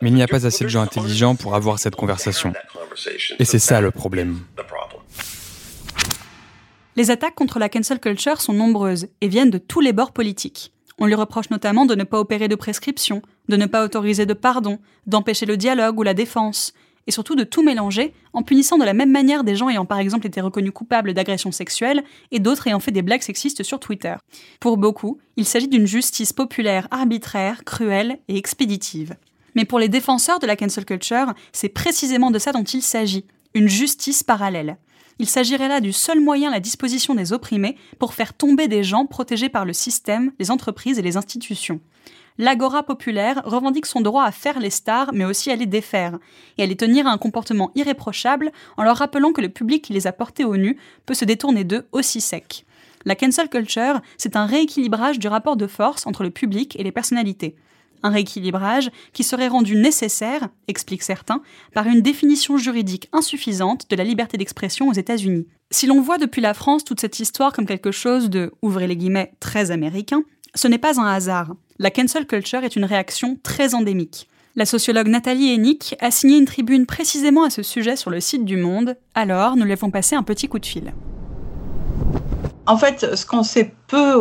Mais 0.00 0.08
il 0.08 0.14
n'y 0.14 0.22
a 0.22 0.26
pas 0.26 0.46
assez 0.46 0.64
de 0.64 0.68
gens 0.68 0.82
intelligents 0.82 1.36
pour 1.36 1.54
avoir 1.54 1.78
cette 1.78 1.94
conversation. 1.94 2.52
Et 3.38 3.44
c'est 3.44 3.60
ça 3.60 3.80
le 3.80 3.90
problème. 3.90 4.40
Les 6.96 7.10
attaques 7.10 7.34
contre 7.34 7.58
la 7.58 7.68
cancel 7.68 8.00
culture 8.00 8.40
sont 8.40 8.52
nombreuses 8.52 9.06
et 9.20 9.28
viennent 9.28 9.50
de 9.50 9.58
tous 9.58 9.80
les 9.80 9.92
bords 9.92 10.12
politiques. 10.12 10.72
On 10.98 11.06
lui 11.06 11.14
reproche 11.14 11.48
notamment 11.50 11.86
de 11.86 11.94
ne 11.94 12.04
pas 12.04 12.18
opérer 12.18 12.48
de 12.48 12.54
prescription, 12.54 13.22
de 13.48 13.56
ne 13.56 13.66
pas 13.66 13.84
autoriser 13.84 14.26
de 14.26 14.34
pardon, 14.34 14.78
d'empêcher 15.06 15.46
le 15.46 15.56
dialogue 15.56 15.98
ou 15.98 16.02
la 16.02 16.14
défense, 16.14 16.72
et 17.06 17.10
surtout 17.10 17.34
de 17.34 17.44
tout 17.44 17.62
mélanger 17.62 18.14
en 18.32 18.42
punissant 18.42 18.78
de 18.78 18.84
la 18.84 18.92
même 18.92 19.10
manière 19.10 19.44
des 19.44 19.56
gens 19.56 19.68
ayant 19.68 19.84
par 19.84 19.98
exemple 19.98 20.26
été 20.26 20.40
reconnus 20.40 20.72
coupables 20.72 21.14
d'agression 21.14 21.52
sexuelle 21.52 22.04
et 22.30 22.38
d'autres 22.38 22.68
ayant 22.68 22.80
fait 22.80 22.92
des 22.92 23.02
blagues 23.02 23.22
sexistes 23.22 23.62
sur 23.62 23.80
Twitter. 23.80 24.14
Pour 24.60 24.76
beaucoup, 24.76 25.18
il 25.36 25.44
s'agit 25.44 25.68
d'une 25.68 25.86
justice 25.86 26.32
populaire 26.32 26.86
arbitraire, 26.90 27.64
cruelle 27.64 28.18
et 28.28 28.36
expéditive. 28.36 29.16
Mais 29.54 29.64
pour 29.64 29.78
les 29.78 29.88
défenseurs 29.88 30.38
de 30.38 30.46
la 30.46 30.56
cancel 30.56 30.84
culture, 30.84 31.34
c'est 31.52 31.68
précisément 31.68 32.30
de 32.30 32.38
ça 32.38 32.52
dont 32.52 32.62
il 32.62 32.82
s'agit, 32.82 33.26
une 33.54 33.68
justice 33.68 34.22
parallèle. 34.22 34.78
Il 35.18 35.28
s'agirait 35.28 35.68
là 35.68 35.80
du 35.80 35.92
seul 35.92 36.20
moyen 36.20 36.48
à 36.48 36.54
la 36.54 36.60
disposition 36.60 37.14
des 37.14 37.32
opprimés 37.32 37.76
pour 37.98 38.14
faire 38.14 38.32
tomber 38.32 38.66
des 38.66 38.82
gens 38.82 39.04
protégés 39.06 39.50
par 39.50 39.66
le 39.66 39.74
système, 39.74 40.32
les 40.38 40.50
entreprises 40.50 40.98
et 40.98 41.02
les 41.02 41.18
institutions. 41.18 41.80
L'agora 42.38 42.82
populaire 42.82 43.42
revendique 43.44 43.86
son 43.86 44.00
droit 44.00 44.24
à 44.24 44.32
faire 44.32 44.58
les 44.58 44.70
stars, 44.70 45.10
mais 45.12 45.24
aussi 45.24 45.50
à 45.50 45.56
les 45.56 45.66
défaire, 45.66 46.18
et 46.58 46.62
à 46.62 46.66
les 46.66 46.76
tenir 46.76 47.06
à 47.06 47.10
un 47.10 47.18
comportement 47.18 47.70
irréprochable 47.74 48.52
en 48.76 48.82
leur 48.82 48.96
rappelant 48.96 49.32
que 49.32 49.40
le 49.40 49.48
public 49.48 49.84
qui 49.84 49.92
les 49.92 50.06
a 50.06 50.12
portés 50.12 50.44
au 50.44 50.56
nu 50.56 50.78
peut 51.06 51.14
se 51.14 51.24
détourner 51.24 51.64
d'eux 51.64 51.86
aussi 51.92 52.20
sec. 52.20 52.64
La 53.04 53.16
cancel 53.16 53.48
culture, 53.48 54.00
c'est 54.16 54.36
un 54.36 54.46
rééquilibrage 54.46 55.18
du 55.18 55.28
rapport 55.28 55.56
de 55.56 55.66
force 55.66 56.06
entre 56.06 56.22
le 56.22 56.30
public 56.30 56.78
et 56.78 56.84
les 56.84 56.92
personnalités 56.92 57.56
un 58.02 58.10
rééquilibrage 58.10 58.90
qui 59.12 59.24
serait 59.24 59.48
rendu 59.48 59.76
nécessaire, 59.76 60.48
expliquent 60.68 61.02
certains, 61.02 61.42
par 61.72 61.86
une 61.86 62.02
définition 62.02 62.56
juridique 62.56 63.08
insuffisante 63.12 63.88
de 63.90 63.96
la 63.96 64.04
liberté 64.04 64.36
d'expression 64.36 64.88
aux 64.88 64.92
États-Unis. 64.92 65.46
Si 65.70 65.86
l'on 65.86 66.00
voit 66.00 66.18
depuis 66.18 66.40
la 66.40 66.54
France 66.54 66.84
toute 66.84 67.00
cette 67.00 67.20
histoire 67.20 67.52
comme 67.52 67.66
quelque 67.66 67.92
chose 67.92 68.28
de, 68.28 68.52
ouvrez 68.62 68.86
les 68.86 68.96
guillemets, 68.96 69.32
très 69.40 69.70
américain, 69.70 70.22
ce 70.54 70.68
n'est 70.68 70.78
pas 70.78 71.00
un 71.00 71.06
hasard. 71.06 71.54
La 71.82 71.90
cancel 71.90 72.26
culture 72.26 72.62
est 72.62 72.76
une 72.76 72.84
réaction 72.84 73.36
très 73.42 73.74
endémique. 73.74 74.28
La 74.54 74.66
sociologue 74.66 75.08
Nathalie 75.08 75.52
Hennick 75.52 75.96
a 75.98 76.12
signé 76.12 76.38
une 76.38 76.44
tribune 76.44 76.86
précisément 76.86 77.42
à 77.42 77.50
ce 77.50 77.64
sujet 77.64 77.96
sur 77.96 78.08
le 78.08 78.20
site 78.20 78.44
du 78.44 78.56
Monde, 78.56 78.96
alors 79.16 79.56
nous 79.56 79.64
lui 79.64 79.72
avons 79.72 79.90
passé 79.90 80.14
un 80.14 80.22
petit 80.22 80.46
coup 80.46 80.60
de 80.60 80.66
fil. 80.66 80.92
En 82.66 82.76
fait, 82.76 83.16
ce 83.16 83.26
qu'on 83.26 83.42
sait 83.42 83.72
peu 83.88 84.14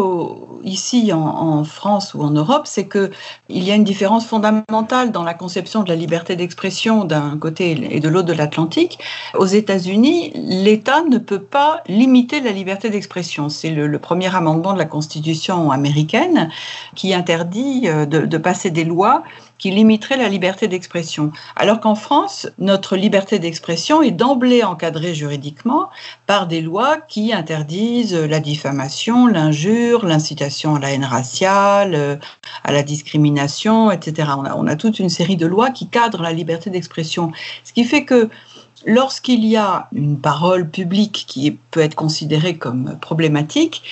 ici 0.64 1.14
en, 1.14 1.64
France 1.64 2.16
ou 2.16 2.22
en 2.24 2.32
Europe, 2.32 2.64
c'est 2.66 2.88
qu'il 2.88 3.12
y 3.50 3.72
a 3.72 3.76
une 3.76 3.84
différence 3.84 4.26
fondamentale 4.26 5.12
dans 5.12 5.24
la 5.24 5.36
conception 5.36 5.84
de 5.84 5.90
la 5.90 5.96
liberté 5.96 6.36
d'expression 6.36 7.06
d'un 7.06 7.38
côté 7.38 7.96
et 7.96 8.00
de 8.00 8.10
l'autre 8.10 8.28
de 8.28 8.34
l'Atlantique. 8.34 8.98
Aux 9.38 9.46
États-Unis, 9.46 10.32
l'État 10.36 11.04
ne 11.04 11.20
peut 11.20 11.42
pas 11.42 11.84
limiter 11.88 12.42
la 12.42 12.52
liberté 12.52 12.90
d'expression. 12.90 13.50
C'est 13.50 13.70
le, 13.70 14.00
premier 14.00 14.36
amendement 14.36 14.74
de 14.74 14.80
la 14.80 14.86
Constitution 14.86 15.70
américaine 15.70 16.50
qui 16.96 17.14
interdit 17.14 17.84
euh, 17.86 18.06
de 18.06 18.38
passer 18.38 18.72
des 18.72 18.84
lois 18.84 19.24
qui 19.62 19.70
limiterait 19.70 20.18
la 20.18 20.28
liberté 20.28 20.68
d'expression. 20.68 21.32
Alors 21.56 21.80
qu'en 21.80 21.94
France, 21.94 22.50
notre 22.58 22.98
liberté 22.98 23.38
d'expression 23.38 24.02
est 24.02 24.10
d'emblée 24.10 24.64
encadrée 24.64 25.14
juridiquement 25.14 25.90
par 26.26 26.48
des 26.48 26.62
lois 26.62 26.98
qui 26.98 27.32
interdisent 27.32 28.16
la 28.16 28.40
diffamation, 28.40 29.28
l'injure, 29.28 30.04
l'incitation 30.04 30.76
à 30.76 30.80
la 30.80 30.92
haine 30.92 31.06
raciale, 31.06 31.94
euh, 31.94 32.16
à 32.64 32.72
la 32.72 32.82
discrimination, 32.82 33.92
etc. 33.92 34.32
On 34.56 34.66
a, 34.66 34.76
toute 34.76 34.98
une 34.98 35.10
série 35.10 35.38
de 35.38 35.46
lois 35.46 35.70
qui 35.70 35.88
cadrent 35.88 36.24
la 36.24 36.34
liberté 36.34 36.72
d'expression. 36.72 37.32
Ce 37.64 37.72
qui 37.72 37.84
fait 37.84 38.04
que 38.04 38.30
lorsqu'il 38.88 39.46
y 39.46 39.58
a 39.58 39.90
une 39.94 40.18
parole 40.20 40.68
publique 40.68 41.26
qui 41.28 41.52
peut 41.70 41.82
être 41.82 41.94
considérée 41.94 42.58
comme 42.58 42.98
problématique, 43.00 43.84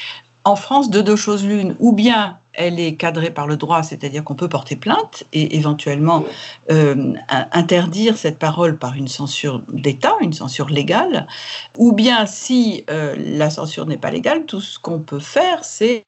en 0.45 0.55
France, 0.55 0.89
de 0.89 1.01
deux 1.01 1.15
choses 1.15 1.45
l'une, 1.45 1.75
ou 1.79 1.91
bien 1.91 2.39
elle 2.59 2.77
est 2.79 2.95
cadrée 2.95 3.31
par 3.31 3.47
le 3.47 3.55
droit, 3.55 3.83
c'est-à-dire 3.83 4.23
qu'on 4.23 4.35
peut 4.35 4.49
porter 4.49 4.75
plainte 4.75 5.23
et 5.31 5.55
éventuellement 5.55 6.25
euh, 6.69 7.13
interdire 7.29 8.17
cette 8.17 8.37
parole 8.37 8.77
par 8.77 8.95
une 8.95 9.07
censure 9.07 9.63
d'État, 9.71 10.15
une 10.19 10.33
censure 10.33 10.67
légale, 10.67 11.25
ou 11.77 11.93
bien 11.93 12.25
si 12.25 12.83
euh, 12.89 13.15
la 13.17 13.49
censure 13.49 13.85
n'est 13.85 13.97
pas 13.97 14.11
légale, 14.11 14.45
tout 14.45 14.59
ce 14.59 14.77
qu'on 14.77 14.99
peut 14.99 15.19
faire, 15.19 15.63
c'est 15.63 16.03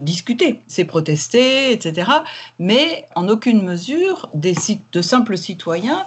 discuter, 0.00 0.60
c'est 0.66 0.84
protester, 0.84 1.72
etc. 1.72 2.10
Mais 2.58 3.06
en 3.14 3.28
aucune 3.28 3.62
mesure, 3.62 4.28
des, 4.34 4.56
de 4.92 5.02
simples 5.02 5.38
citoyens 5.38 6.04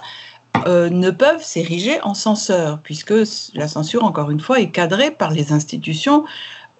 euh, 0.66 0.90
ne 0.90 1.10
peuvent 1.10 1.42
s'ériger 1.42 2.02
en 2.02 2.12
censeurs, 2.12 2.80
puisque 2.82 3.14
la 3.54 3.66
censure, 3.66 4.04
encore 4.04 4.30
une 4.30 4.40
fois, 4.40 4.60
est 4.60 4.70
cadrée 4.70 5.10
par 5.10 5.30
les 5.30 5.52
institutions 5.52 6.24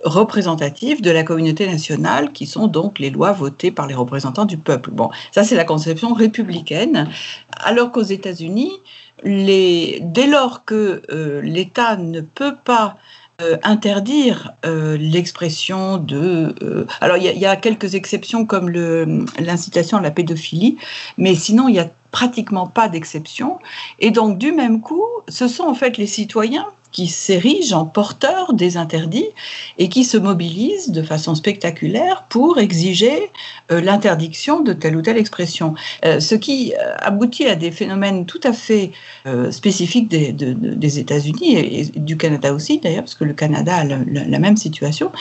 représentatives 0.04 1.02
de 1.02 1.10
la 1.10 1.22
communauté 1.22 1.66
nationale, 1.66 2.32
qui 2.32 2.46
sont 2.46 2.66
donc 2.66 2.98
les 2.98 3.10
lois 3.10 3.32
votées 3.32 3.70
par 3.70 3.86
les 3.86 3.94
représentants 3.94 4.44
du 4.44 4.56
peuple. 4.56 4.90
Bon, 4.90 5.10
ça 5.32 5.44
c'est 5.44 5.56
la 5.56 5.64
conception 5.64 6.12
républicaine, 6.14 7.08
alors 7.64 7.92
qu'aux 7.92 8.02
États-Unis, 8.02 8.72
dès 9.24 10.26
lors 10.28 10.64
que 10.64 11.02
euh, 11.10 11.40
l'État 11.42 11.96
ne 11.96 12.20
peut 12.20 12.56
pas 12.64 12.96
euh, 13.42 13.56
interdire 13.62 14.52
euh, 14.64 14.96
l'expression 14.96 15.98
de... 15.98 16.86
alors 17.00 17.16
il 17.18 17.24
y, 17.24 17.38
y, 17.38 17.46
a 17.46 17.56
quelques 17.56 17.94
exceptions 17.94 18.46
comme 18.46 18.70
l'incitation 18.70 19.98
à 19.98 20.00
la 20.00 20.10
pédophilie, 20.10 20.78
mais 21.18 21.34
sinon 21.34 21.68
il 21.68 21.74
y 21.74 21.80
a 21.80 21.90
pratiquement 22.12 22.66
pas 22.66 22.88
d'exception. 22.88 23.58
Et 23.98 24.10
donc 24.10 24.38
du 24.38 24.52
même 24.52 24.80
coup, 24.80 25.04
ce 25.28 25.48
sont 25.48 25.64
en 25.64 25.74
fait 25.74 25.98
les 25.98 26.06
citoyens 26.06 26.66
qui 26.96 27.08
s'érigent 27.08 27.74
en 27.74 27.84
porteurs 27.84 28.54
des 28.54 28.78
interdits 28.78 29.28
et 29.76 29.90
qui 29.90 30.02
se 30.02 30.16
mobilisent 30.16 30.90
de 30.90 31.02
façon 31.02 31.34
spectaculaire 31.34 32.24
pour 32.30 32.56
exiger 32.58 33.30
euh, 33.70 33.82
l'interdiction 33.82 34.60
de 34.60 34.72
telle 34.72 34.96
ou 34.96 35.02
telle 35.02 35.18
expression. 35.18 35.74
Euh, 36.06 36.20
ce 36.20 36.34
qui 36.34 36.72
euh, 36.72 36.94
aboutit 37.00 37.48
à 37.48 37.54
des 37.54 37.70
phénomènes 37.70 38.24
tout 38.24 38.40
à 38.42 38.54
fait 38.54 38.92
spécifiques 39.50 40.08
des, 40.08 40.32
des 40.32 40.98
États-Unis 40.98 41.56
et, 41.56 41.84
du 41.96 42.16
Canada 42.16 42.54
aussi 42.54 42.78
d'ailleurs, 42.78 43.02
parce 43.02 43.14
que 43.14 43.24
le 43.24 43.34
Canada 43.34 43.76
a 43.76 43.84
la 43.84 44.38
même 44.38 44.56
situation, 44.56 45.12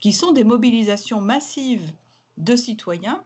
qui 0.00 0.12
sont 0.12 0.30
des 0.32 0.44
mobilisations 0.44 1.20
massives 1.20 1.94
de 2.36 2.54
citoyens 2.54 3.24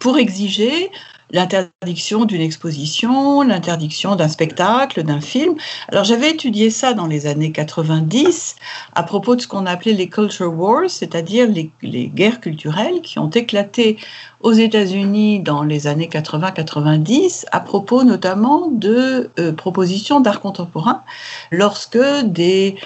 pour 0.00 0.18
exiger 0.18 0.90
l'interdiction 1.30 2.24
d'une 2.24 2.40
exposition, 2.40 3.42
l'interdiction 3.42 4.16
d'un 4.16 4.28
spectacle, 4.28 5.02
d'un 5.02 5.20
film. 5.20 5.54
Alors 5.88 6.04
j'avais 6.04 6.30
étudié 6.30 6.70
ça 6.70 6.92
dans 6.94 7.06
les 7.06 7.26
années 7.26 7.52
90 7.52 8.56
à 8.94 9.02
propos 9.02 9.36
de 9.36 9.40
ce 9.40 9.48
qu'on 9.48 9.66
appelait 9.66 9.92
les 9.92 10.08
culture 10.08 10.52
wars, 10.52 10.88
c'est-à-dire 10.88 11.48
les, 11.48 12.08
guerres 12.08 12.40
culturelles 12.40 13.00
qui 13.02 13.18
ont 13.18 13.30
éclaté 13.30 13.96
aux 14.40 14.52
États-Unis 14.52 15.40
dans 15.40 15.62
les 15.62 15.86
années 15.86 16.08
80-90 16.08 17.46
à 17.50 17.60
propos 17.60 18.04
notamment 18.04 18.68
de 18.70 19.30
euh, 19.38 19.52
propositions 19.52 20.20
d'art 20.20 20.40
contemporain 20.40 21.02
lorsque 21.50 21.98
des 22.24 22.76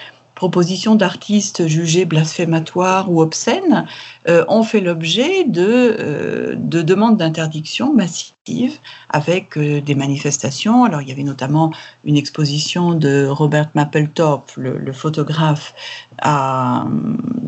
propositions 0.41 0.95
d'artistes 0.95 1.67
jugés 1.67 2.05
blasphématoires 2.05 3.11
ou 3.11 3.21
obscènes 3.21 3.85
euh, 4.29 4.45
ont 4.47 4.63
fait 4.63 4.81
l'objet 4.81 5.45
de, 5.45 5.95
euh, 5.99 6.55
de 6.55 6.81
demandes 6.81 7.17
d'interdiction 7.17 7.91
massives 7.91 8.77
avec 9.09 9.57
euh, 9.57 9.81
des 9.81 9.95
manifestations. 9.95 10.83
Alors 10.83 11.01
il 11.01 11.09
y 11.09 11.11
avait 11.11 11.23
notamment 11.23 11.71
une 12.05 12.17
exposition 12.17 12.93
de 12.93 13.25
Robert 13.25 13.69
Mapplethorpe, 13.73 14.51
le, 14.57 14.93
photographe, 14.93 15.73
à, 16.21 16.85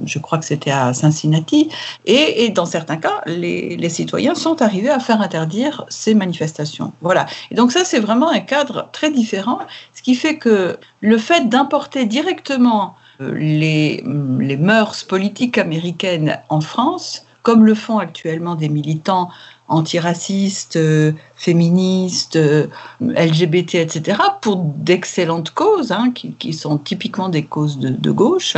je 0.06 0.18
crois 0.18 0.40
que 0.40 0.46
c'était 0.46 0.72
à 0.72 0.94
Cincinnati, 0.94 1.70
et, 2.06 2.46
et, 2.46 2.50
dans 2.50 2.66
certains 2.66 2.98
cas, 2.98 3.22
les, 3.28 3.76
les, 3.76 3.90
citoyens 3.90 4.34
sont 4.34 4.62
arrivés 4.62 4.90
à 4.90 5.00
faire 5.00 5.22
interdire 5.22 5.86
ces 5.90 6.16
manifestations. 6.16 6.94
Voilà. 7.02 7.28
Et 7.52 7.56
donc 7.56 7.72
ça, 7.72 7.86
c'est 7.86 8.00
vraiment 8.00 8.30
un 8.30 8.40
cadre 8.40 8.90
très 8.92 9.12
différent, 9.12 9.60
ce 9.94 10.02
qui 10.02 10.16
fait 10.16 10.38
que 10.38 10.78
le 11.02 11.18
fait 11.18 11.50
d'importer 11.50 12.06
directement 12.06 12.96
les, 13.20 14.04
mœurs 14.04 15.04
politiques 15.04 15.58
américaines 15.58 16.40
en 16.50 16.62
France, 16.62 17.26
comme 17.42 17.66
le 17.66 17.76
font 17.76 18.00
actuellement 18.00 18.56
des 18.56 18.70
militants 18.70 19.30
antiracistes, 19.68 20.76
euh, 20.76 21.14
féministes, 21.36 22.36
euh, 22.36 22.68
LGBT, 23.02 23.76
etc., 23.76 24.18
pour 24.42 24.58
d'excellentes 24.58 25.52
causes, 25.52 25.92
hein, 25.92 26.12
qui, 26.12 26.54
sont 26.54 26.78
typiquement 26.78 27.30
des 27.30 27.44
causes 27.44 27.80
de, 27.80 28.12
gauche, 28.12 28.58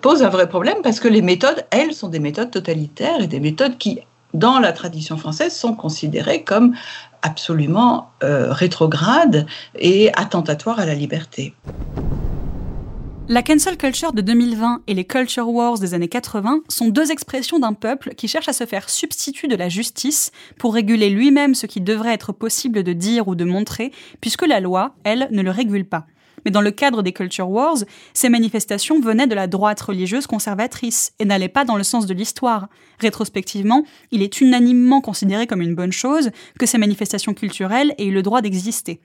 pose 0.00 0.22
un 0.22 0.28
vrai 0.28 0.48
problème 0.48 0.78
parce 0.82 1.00
que 1.00 1.08
les 1.08 1.22
méthodes, 1.22 1.64
elles, 1.70 1.94
sont 1.94 2.08
des 2.08 2.20
méthodes 2.20 2.50
totalitaires 2.50 3.20
et 3.20 3.26
des 3.26 3.40
méthodes 3.40 3.78
qui, 3.78 4.00
dans 4.34 4.58
la 4.58 4.72
tradition 4.72 5.16
française, 5.16 5.54
sont 5.54 5.74
considérées 5.74 6.42
comme 6.42 6.74
absolument 7.22 8.10
rétrogrades 8.22 9.46
et 9.78 10.10
attentatoires 10.14 10.80
à 10.80 10.86
la 10.86 10.94
liberté. 10.94 11.54
La 13.32 13.44
cancel 13.44 13.76
culture 13.76 14.12
de 14.12 14.22
2020 14.22 14.82
et 14.88 14.94
les 14.94 15.04
culture 15.04 15.48
wars 15.48 15.78
des 15.78 15.94
années 15.94 16.08
80 16.08 16.62
sont 16.68 16.88
deux 16.88 17.12
expressions 17.12 17.60
d'un 17.60 17.74
peuple 17.74 18.16
qui 18.16 18.26
cherche 18.26 18.48
à 18.48 18.52
se 18.52 18.66
faire 18.66 18.90
substitut 18.90 19.46
de 19.46 19.54
la 19.54 19.68
justice 19.68 20.32
pour 20.58 20.74
réguler 20.74 21.10
lui-même 21.10 21.54
ce 21.54 21.66
qui 21.66 21.80
devrait 21.80 22.12
être 22.12 22.32
possible 22.32 22.82
de 22.82 22.92
dire 22.92 23.28
ou 23.28 23.36
de 23.36 23.44
montrer, 23.44 23.92
puisque 24.20 24.44
la 24.44 24.58
loi, 24.58 24.96
elle, 25.04 25.28
ne 25.30 25.42
le 25.42 25.52
régule 25.52 25.84
pas. 25.84 26.06
Mais 26.44 26.50
dans 26.50 26.60
le 26.60 26.72
cadre 26.72 27.02
des 27.02 27.12
Culture 27.12 27.48
Wars, 27.48 27.76
ces 28.14 28.30
manifestations 28.30 28.98
venaient 28.98 29.28
de 29.28 29.36
la 29.36 29.46
droite 29.46 29.80
religieuse 29.80 30.26
conservatrice 30.26 31.12
et 31.20 31.24
n'allaient 31.24 31.48
pas 31.48 31.64
dans 31.64 31.76
le 31.76 31.84
sens 31.84 32.06
de 32.06 32.14
l'histoire. 32.14 32.68
Rétrospectivement, 32.98 33.84
il 34.10 34.22
est 34.22 34.40
unanimement 34.40 35.00
considéré 35.00 35.46
comme 35.46 35.62
une 35.62 35.76
bonne 35.76 35.92
chose 35.92 36.32
que 36.58 36.66
ces 36.66 36.78
manifestations 36.78 37.34
culturelles 37.34 37.94
aient 37.96 38.06
eu 38.06 38.12
le 38.12 38.22
droit 38.22 38.42
d'exister. 38.42 39.00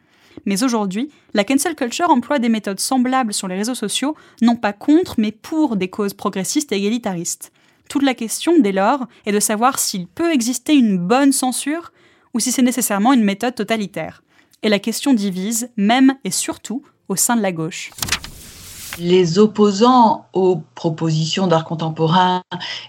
Mais 0.46 0.64
aujourd'hui, 0.64 1.10
la 1.34 1.44
cancel 1.44 1.76
culture 1.76 2.10
emploie 2.10 2.40
des 2.40 2.50
méthodes 2.50 2.80
semblables 2.80 3.34
sur 3.34 3.48
les 3.48 3.56
réseaux 3.56 3.76
sociaux, 3.76 4.16
non 4.42 4.56
pas 4.56 4.74
contre, 4.74 5.16
mais 5.18 5.32
pour 5.32 5.76
des 5.76 5.90
causes 5.90 6.14
progressistes 6.14 6.72
et 6.72 6.78
égalitaristes. 6.78 7.52
Toute 7.90 8.04
la 8.04 8.14
question, 8.14 8.60
dès 8.60 8.72
lors, 8.72 9.06
est 9.26 9.32
de 9.32 9.40
savoir 9.40 9.80
s'il 9.80 10.08
peut 10.08 10.34
exister 10.34 10.74
une 10.74 10.98
bonne 10.98 11.32
censure 11.32 11.92
ou 12.34 12.40
si 12.40 12.52
c'est 12.52 12.62
nécessairement 12.62 13.14
une 13.14 13.24
méthode 13.24 13.56
totalitaire. 13.56 14.24
Et 14.64 14.70
la 14.70 14.80
question 14.80 15.14
divise, 15.14 15.70
même 15.78 16.16
et 16.24 16.32
surtout, 16.32 16.84
au 17.08 17.16
sein 17.16 17.36
de 17.36 17.42
la 17.42 17.52
gauche 17.52 17.92
les 18.98 19.40
opposants 19.40 20.28
aux 20.34 20.62
propositions 20.74 21.48
d'art 21.48 21.66
contemporain 21.66 22.42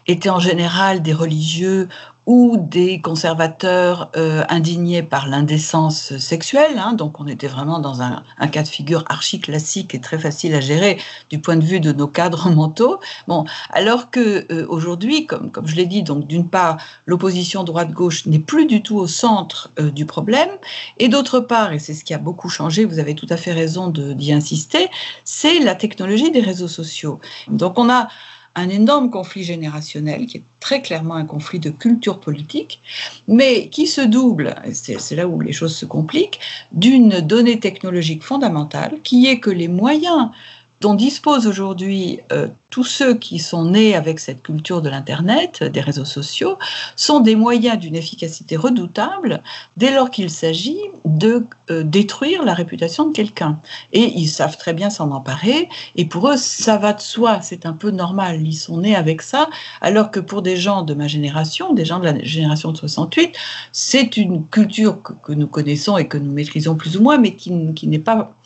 étaient 0.06 0.30
en 0.30 0.38
général 0.38 1.02
des 1.02 1.12
religieux 1.12 1.88
ou 2.26 2.56
des 2.56 3.00
conservateurs 3.00 4.10
euh, 4.16 4.42
indignés 4.48 5.02
par 5.02 5.28
l'indécence 5.28 6.16
sexuelle. 6.18 6.76
Hein, 6.76 6.92
donc 6.92 7.20
on 7.20 7.26
était 7.28 7.46
vraiment 7.46 7.78
dans 7.78 8.02
un, 8.02 8.24
un, 8.38 8.48
cas 8.48 8.64
de 8.64 8.68
figure 8.68 9.04
archi 9.08 9.40
classique 9.40 9.94
et 9.94 10.00
très 10.00 10.18
facile 10.18 10.54
à 10.54 10.60
gérer 10.60 10.98
du 11.30 11.40
point 11.40 11.56
de 11.56 11.64
vue 11.64 11.78
de 11.78 11.92
nos 11.92 12.08
cadres 12.08 12.50
mentaux. 12.54 12.98
Bon, 13.28 13.44
alors 13.70 14.10
que 14.10 14.44
euh, 14.52 14.66
aujourd'hui, 14.68 15.26
comme, 15.26 15.52
comme 15.52 15.68
je 15.68 15.76
l'ai 15.76 15.86
dit, 15.86 16.02
donc 16.02 16.26
d'une 16.26 16.48
part 16.48 16.78
l'opposition 17.06 17.62
droite-gauche 17.62 18.26
n'est 18.26 18.40
plus 18.40 18.66
du 18.66 18.82
tout 18.82 18.96
au 18.96 19.06
centre 19.06 19.70
euh, 19.78 19.90
du 19.90 20.04
problème, 20.04 20.50
et 20.98 21.08
d'autre 21.08 21.38
part, 21.38 21.72
et 21.72 21.78
c'est 21.78 21.94
ce 21.94 22.04
qui 22.04 22.12
a 22.12 22.18
beaucoup 22.18 22.48
changé, 22.48 22.84
vous 22.84 22.98
avez 22.98 23.14
tout 23.14 23.26
à 23.30 23.36
fait 23.36 23.52
raison 23.52 23.88
d'y 23.88 24.32
insister, 24.32 24.88
c'est 25.24 25.60
la 25.60 25.74
technologie 25.76 26.32
des 26.32 26.40
réseaux 26.40 26.68
sociaux. 26.68 27.20
Donc 27.48 27.78
on 27.78 27.88
a 27.88 28.08
un 28.56 28.70
énorme 28.70 29.10
conflit 29.10 29.44
générationnel 29.44 30.26
qui 30.26 30.38
est 30.38 30.44
très 30.60 30.82
clairement 30.82 31.14
un 31.14 31.26
conflit 31.26 31.60
de 31.60 31.70
culture 31.70 32.18
politique, 32.18 32.80
mais 33.28 33.68
qui 33.68 33.86
se 33.86 34.00
double, 34.00 34.54
c'est 34.72 35.14
là 35.14 35.28
où 35.28 35.40
les 35.40 35.52
choses 35.52 35.76
se 35.76 35.84
compliquent, 35.84 36.40
d'une 36.72 37.20
donnée 37.20 37.60
technologique 37.60 38.24
fondamentale 38.24 38.98
qui 39.04 39.26
est 39.26 39.38
que 39.38 39.50
les 39.50 39.68
moyens 39.68 40.30
dont 40.80 40.94
disposent 40.94 41.46
aujourd'hui 41.46 42.20
euh, 42.32 42.48
tous 42.70 42.84
ceux 42.84 43.14
qui 43.14 43.38
sont 43.38 43.64
nés 43.64 43.94
avec 43.94 44.20
cette 44.20 44.42
culture 44.42 44.82
de 44.82 44.90
l'Internet, 44.90 45.62
des 45.62 45.80
réseaux 45.80 46.04
sociaux, 46.04 46.58
sont 46.96 47.20
des 47.20 47.34
moyens 47.34 47.78
d'une 47.78 47.96
efficacité 47.96 48.56
redoutable 48.56 49.42
dès 49.76 49.94
lors 49.94 50.10
qu'il 50.10 50.28
s'agit 50.28 50.80
de 51.04 51.46
euh, 51.70 51.82
détruire 51.82 52.44
la 52.44 52.52
réputation 52.52 53.08
de 53.08 53.14
quelqu'un. 53.14 53.60
Et 53.92 54.12
ils 54.16 54.28
savent 54.28 54.58
très 54.58 54.74
bien 54.74 54.90
s'en 54.90 55.10
emparer, 55.10 55.68
et 55.94 56.04
pour 56.04 56.28
eux, 56.28 56.36
ça 56.36 56.76
va 56.76 56.92
de 56.92 57.00
soi, 57.00 57.40
c'est 57.40 57.64
un 57.66 57.72
peu 57.72 57.90
normal, 57.90 58.46
ils 58.46 58.54
sont 58.54 58.78
nés 58.78 58.94
avec 58.94 59.22
ça, 59.22 59.48
alors 59.80 60.10
que 60.10 60.20
pour 60.20 60.42
des 60.42 60.56
gens 60.56 60.82
de 60.82 60.92
ma 60.92 61.08
génération, 61.08 61.72
des 61.72 61.84
gens 61.84 61.98
de 61.98 62.04
la 62.04 62.22
génération 62.22 62.72
de 62.72 62.76
68, 62.76 63.34
c'est 63.72 64.16
une 64.16 64.46
culture 64.46 65.00
que, 65.02 65.32
nous 65.32 65.46
connaissons 65.46 65.96
et 65.96 66.08
que 66.08 66.18
nous 66.18 66.32
maîtrisons 66.32 66.74
plus 66.74 66.96
ou 66.96 67.02
moins, 67.02 67.18
mais 67.18 67.34
qui, 67.34 67.50
n'est 67.50 67.98
pas, 67.98 68.36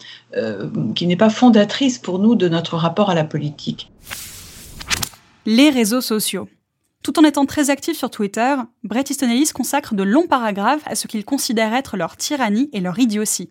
qui 0.94 1.06
n'est 1.06 1.16
pas 1.16 1.30
fondatrice 1.30 1.98
pour 1.98 2.18
nous 2.18 2.34
de 2.34 2.48
notre 2.48 2.76
rapport 2.76 3.10
à 3.10 3.14
la 3.14 3.24
politique 3.24 3.90
les 5.46 5.70
réseaux 5.70 6.00
sociaux. 6.00 6.48
Tout 7.02 7.18
en 7.18 7.24
étant 7.24 7.46
très 7.46 7.70
actif 7.70 7.96
sur 7.96 8.10
Twitter, 8.10 8.56
Bret 8.84 9.04
Easton 9.08 9.30
Ellis 9.30 9.50
consacre 9.54 9.94
de 9.94 10.02
longs 10.02 10.26
paragraphes 10.26 10.82
à 10.84 10.94
ce 10.94 11.08
qu'il 11.08 11.24
considère 11.24 11.74
être 11.74 11.96
leur 11.96 12.16
tyrannie 12.16 12.68
et 12.72 12.80
leur 12.80 12.98
idiotie. 12.98 13.50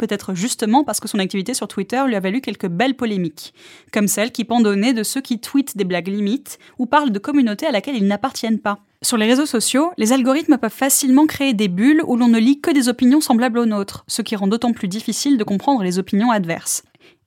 Peut-être 0.00 0.32
justement 0.32 0.82
parce 0.82 0.98
que 0.98 1.08
son 1.08 1.18
activité 1.18 1.52
sur 1.52 1.68
Twitter 1.68 2.02
lui 2.06 2.16
a 2.16 2.20
valu 2.20 2.40
quelques 2.40 2.68
belles 2.68 2.96
polémiques, 2.96 3.52
comme 3.92 4.08
celle 4.08 4.32
qui 4.32 4.46
pendonnait 4.46 4.94
de 4.94 5.02
ceux 5.02 5.20
qui 5.20 5.40
tweetent 5.40 5.76
des 5.76 5.84
blagues 5.84 6.08
limites 6.08 6.58
ou 6.78 6.86
parlent 6.86 7.10
de 7.10 7.18
communautés 7.18 7.66
à 7.66 7.70
laquelle 7.70 7.96
ils 7.96 8.06
n'appartiennent 8.06 8.60
pas. 8.60 8.78
Sur 9.02 9.18
les 9.18 9.26
réseaux 9.26 9.44
sociaux, 9.44 9.90
les 9.98 10.14
algorithmes 10.14 10.56
peuvent 10.56 10.72
facilement 10.72 11.26
créer 11.26 11.52
des 11.52 11.68
bulles 11.68 12.02
où 12.06 12.16
l'on 12.16 12.28
ne 12.28 12.38
lit 12.38 12.62
que 12.62 12.70
des 12.70 12.88
opinions 12.88 13.20
semblables 13.20 13.58
aux 13.58 13.66
nôtres, 13.66 14.04
ce 14.08 14.22
qui 14.22 14.36
rend 14.36 14.46
d'autant 14.46 14.72
plus 14.72 14.88
difficile 14.88 15.36
de 15.36 15.44
comprendre 15.44 15.82
les 15.82 15.98
opinions 15.98 16.30
adverses. 16.30 16.82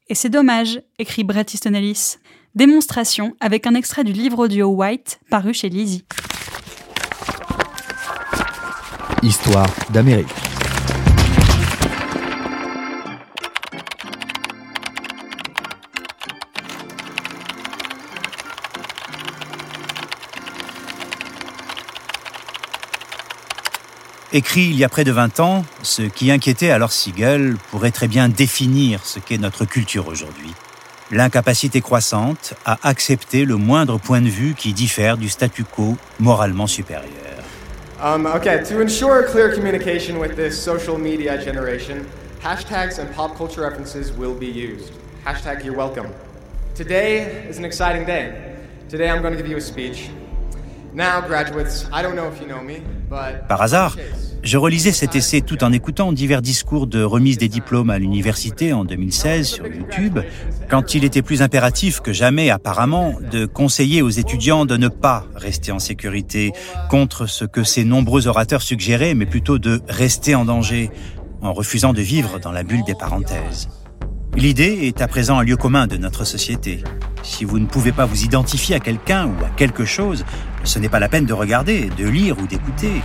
Et 0.10 0.16
c'est 0.16 0.30
dommage, 0.30 0.82
écrit 0.98 1.24
Bret 1.24 1.46
Easton 1.54 1.76
Ellis. 1.76 2.16
Démonstration 2.56 3.36
avec 3.40 3.68
un 3.68 3.76
extrait 3.76 4.04
du 4.04 4.14
livre 4.14 4.40
audio 4.40 4.70
White 4.70 5.20
paru 5.30 5.54
chez 5.54 5.70
Lizzie. 5.70 6.06
Histoire 9.22 9.70
d'Amérique. 9.92 10.43
Écrit 24.34 24.64
il 24.64 24.76
y 24.76 24.84
a 24.84 24.90
près 24.90 25.04
de 25.04 25.12
20 25.12 25.40
ans, 25.40 25.64
ce 25.84 26.02
qui 26.02 26.32
inquiétait 26.32 26.72
alors 26.72 26.92
Siegel 26.92 27.56
pourrait 27.72 27.92
très 27.92 28.08
bien 28.08 28.28
définir 28.28 29.06
ce 29.06 29.20
qu'est 29.20 29.38
notre 29.38 29.66
culture 29.66 30.08
aujourd'hui 30.08 30.54
l'incapacité 31.14 31.82
croissante 31.82 32.56
à 32.66 32.78
accepter 32.84 33.46
le 33.46 33.56
moindre 33.56 34.00
point 34.00 34.22
de 34.22 34.30
vue 34.30 34.56
qui 34.56 34.74
diffère 34.74 35.18
du 35.18 35.30
statu 35.30 35.64
quo 35.64 35.96
moralement 36.20 36.68
supérieur. 36.68 37.10
Um, 38.04 38.26
okay, 38.26 38.64
to 38.64 38.82
ensure 38.82 39.24
clear 39.24 39.54
communication 39.54 40.20
with 40.20 40.36
this 40.36 40.62
social 40.62 40.98
media 40.98 41.40
generation, 41.40 42.06
hashtags 42.44 43.00
and 43.00 43.14
pop 43.16 43.38
culture 43.38 43.62
references 43.62 44.12
will 44.12 44.34
be 44.34 44.48
used. 44.48 44.92
Hashtag 45.26 45.64
you're 45.64 45.78
welcome. 45.78 46.08
Today 46.76 47.46
is 47.48 47.58
an 47.58 47.66
exciting 47.66 48.06
day. 48.06 48.56
Today 48.90 49.10
I'm 49.10 49.22
going 49.22 49.34
to 49.34 49.42
give 49.42 49.50
you 49.50 49.58
a 49.58 49.62
speech. 49.62 50.10
Par 53.48 53.62
hasard, 53.62 53.96
je 54.44 54.58
relisais 54.58 54.92
cet 54.92 55.16
essai 55.16 55.42
tout 55.42 55.64
en 55.64 55.72
écoutant 55.72 56.12
divers 56.12 56.42
discours 56.42 56.86
de 56.86 57.02
remise 57.02 57.38
des 57.38 57.48
diplômes 57.48 57.90
à 57.90 57.98
l'université 57.98 58.74
en 58.74 58.84
2016 58.86 59.48
sur 59.48 59.68
YouTube, 59.68 60.20
quand 60.70 60.96
il 60.96 61.04
était 61.04 61.22
plus 61.22 61.42
impératif 61.42 62.02
que 62.02 62.14
jamais 62.14 62.50
apparemment 62.50 63.16
de 63.32 63.46
conseiller 63.46 64.02
aux 64.02 64.10
étudiants 64.10 64.66
de 64.66 64.78
ne 64.78 64.88
pas 64.88 65.26
rester 65.36 65.72
en 65.72 65.80
sécurité 65.80 66.52
contre 66.90 67.26
ce 67.26 67.46
que 67.46 67.64
ces 67.64 67.86
nombreux 67.86 68.28
orateurs 68.28 68.62
suggéraient, 68.62 69.14
mais 69.14 69.26
plutôt 69.26 69.60
de 69.60 69.82
rester 69.88 70.36
en 70.36 70.46
danger 70.46 70.92
en 71.42 71.54
refusant 71.54 71.94
de 71.94 72.02
vivre 72.02 72.40
dans 72.40 72.52
la 72.52 72.64
bulle 72.64 72.84
des 72.86 72.96
parenthèses. 72.96 73.70
L'idée 74.36 74.80
est 74.84 75.02
à 75.02 75.08
présent 75.08 75.40
un 75.40 75.44
lieu 75.44 75.58
commun 75.58 75.88
de 75.88 75.98
notre 75.98 76.26
société. 76.26 76.84
Si 77.22 77.46
vous 77.46 77.60
ne 77.60 77.66
pouvez 77.66 77.92
pas 77.92 78.06
vous 78.06 78.24
identifier 78.24 78.76
à 78.76 78.80
quelqu'un 78.80 79.28
ou 79.28 79.46
à 79.46 79.50
quelque 79.56 79.86
chose, 79.86 80.26
ce 80.64 80.80
n'est 80.80 80.90
pas 80.90 81.00
la 81.00 81.10
peine 81.10 81.26
de 81.26 81.34
regarder, 81.34 81.90
de 81.98 82.08
lire 82.08 82.38
ou 82.40 82.48
d'écouter 82.48 83.02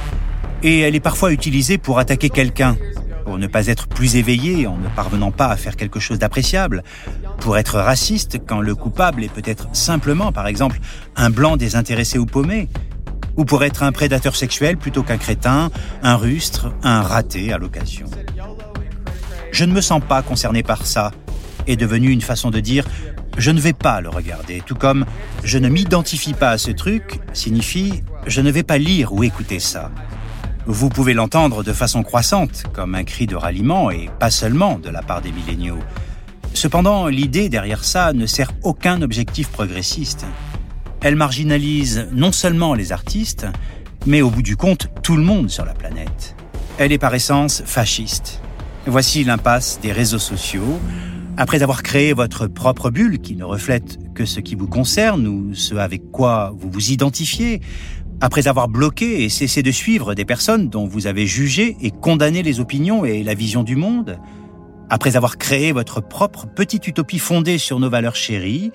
et 0.62 0.80
elle 0.80 0.94
est 0.94 1.00
parfois 1.00 1.32
utilisée 1.32 1.78
pour 1.78 1.98
attaquer 1.98 2.30
quelqu'un, 2.30 2.76
pour 3.24 3.38
ne 3.38 3.46
pas 3.46 3.66
être 3.66 3.86
plus 3.86 4.16
éveillé 4.16 4.66
en 4.66 4.76
ne 4.76 4.88
parvenant 4.88 5.30
pas 5.30 5.46
à 5.46 5.56
faire 5.56 5.76
quelque 5.76 6.00
chose 6.00 6.18
d'appréciable, 6.18 6.82
pour 7.38 7.58
être 7.58 7.78
raciste 7.78 8.38
quand 8.46 8.60
le 8.60 8.74
coupable 8.74 9.22
est 9.22 9.32
peut-être 9.32 9.68
simplement, 9.72 10.32
par 10.32 10.46
exemple, 10.46 10.80
un 11.16 11.30
blanc 11.30 11.56
désintéressé 11.56 12.18
ou 12.18 12.26
paumé, 12.26 12.68
ou 13.36 13.44
pour 13.44 13.62
être 13.62 13.84
un 13.84 13.92
prédateur 13.92 14.34
sexuel 14.34 14.76
plutôt 14.76 15.04
qu'un 15.04 15.18
crétin, 15.18 15.70
un 16.02 16.16
rustre, 16.16 16.72
un 16.82 17.02
raté 17.02 17.52
à 17.52 17.58
l'occasion. 17.58 18.06
Je 19.52 19.64
ne 19.64 19.72
me 19.72 19.80
sens 19.80 20.02
pas 20.06 20.22
concerné 20.22 20.62
par 20.62 20.86
ça, 20.86 21.12
est 21.66 21.76
devenu 21.76 22.10
une 22.10 22.22
façon 22.22 22.50
de 22.50 22.60
dire 22.60 22.84
je 23.36 23.50
ne 23.50 23.60
vais 23.60 23.72
pas 23.72 24.00
le 24.00 24.08
regarder, 24.08 24.62
tout 24.66 24.74
comme 24.74 25.04
je 25.44 25.58
ne 25.58 25.68
m'identifie 25.68 26.34
pas 26.34 26.50
à 26.50 26.58
ce 26.58 26.70
truc 26.70 27.20
signifie 27.32 28.02
je 28.26 28.40
ne 28.40 28.50
vais 28.50 28.62
pas 28.62 28.78
lire 28.78 29.12
ou 29.12 29.22
écouter 29.22 29.60
ça. 29.60 29.90
Vous 30.66 30.90
pouvez 30.90 31.14
l'entendre 31.14 31.62
de 31.62 31.72
façon 31.72 32.02
croissante, 32.02 32.64
comme 32.74 32.94
un 32.94 33.04
cri 33.04 33.26
de 33.26 33.36
ralliement, 33.36 33.90
et 33.90 34.10
pas 34.18 34.30
seulement 34.30 34.78
de 34.78 34.90
la 34.90 35.00
part 35.00 35.22
des 35.22 35.32
milléniaux. 35.32 35.78
Cependant, 36.52 37.06
l'idée 37.06 37.48
derrière 37.48 37.84
ça 37.84 38.12
ne 38.12 38.26
sert 38.26 38.50
aucun 38.62 39.00
objectif 39.00 39.48
progressiste. 39.48 40.26
Elle 41.00 41.16
marginalise 41.16 42.08
non 42.12 42.32
seulement 42.32 42.74
les 42.74 42.92
artistes, 42.92 43.46
mais 44.04 44.20
au 44.20 44.28
bout 44.28 44.42
du 44.42 44.56
compte, 44.56 44.88
tout 45.02 45.16
le 45.16 45.22
monde 45.22 45.48
sur 45.48 45.64
la 45.64 45.72
planète. 45.72 46.36
Elle 46.76 46.92
est 46.92 46.98
par 46.98 47.14
essence 47.14 47.62
fasciste. 47.64 48.42
Voici 48.88 49.22
l'impasse 49.22 49.80
des 49.82 49.92
réseaux 49.92 50.18
sociaux. 50.18 50.80
Après 51.36 51.62
avoir 51.62 51.82
créé 51.82 52.14
votre 52.14 52.46
propre 52.46 52.88
bulle 52.88 53.18
qui 53.18 53.36
ne 53.36 53.44
reflète 53.44 53.98
que 54.14 54.24
ce 54.24 54.40
qui 54.40 54.54
vous 54.54 54.66
concerne 54.66 55.26
ou 55.26 55.54
ce 55.54 55.74
avec 55.74 56.10
quoi 56.10 56.54
vous 56.56 56.70
vous 56.70 56.90
identifiez, 56.90 57.60
après 58.22 58.48
avoir 58.48 58.66
bloqué 58.66 59.24
et 59.24 59.28
cessé 59.28 59.62
de 59.62 59.70
suivre 59.70 60.14
des 60.14 60.24
personnes 60.24 60.70
dont 60.70 60.86
vous 60.86 61.06
avez 61.06 61.26
jugé 61.26 61.76
et 61.82 61.90
condamné 61.90 62.42
les 62.42 62.60
opinions 62.60 63.04
et 63.04 63.22
la 63.22 63.34
vision 63.34 63.62
du 63.62 63.76
monde, 63.76 64.18
Après 64.90 65.16
avoir 65.18 65.36
créé 65.36 65.72
votre 65.72 66.00
propre 66.00 66.46
petite 66.46 66.86
utopie 66.86 67.18
fondée 67.18 67.58
sur 67.58 67.78
nos 67.78 67.90
valeurs 67.90 68.16
chéries, 68.16 68.72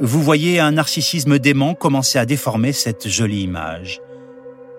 vous 0.00 0.22
voyez 0.22 0.60
un 0.60 0.70
narcissisme 0.70 1.40
dément 1.40 1.74
commencer 1.74 2.20
à 2.20 2.24
déformer 2.24 2.72
cette 2.72 3.08
jolie 3.08 3.42
image. 3.42 4.00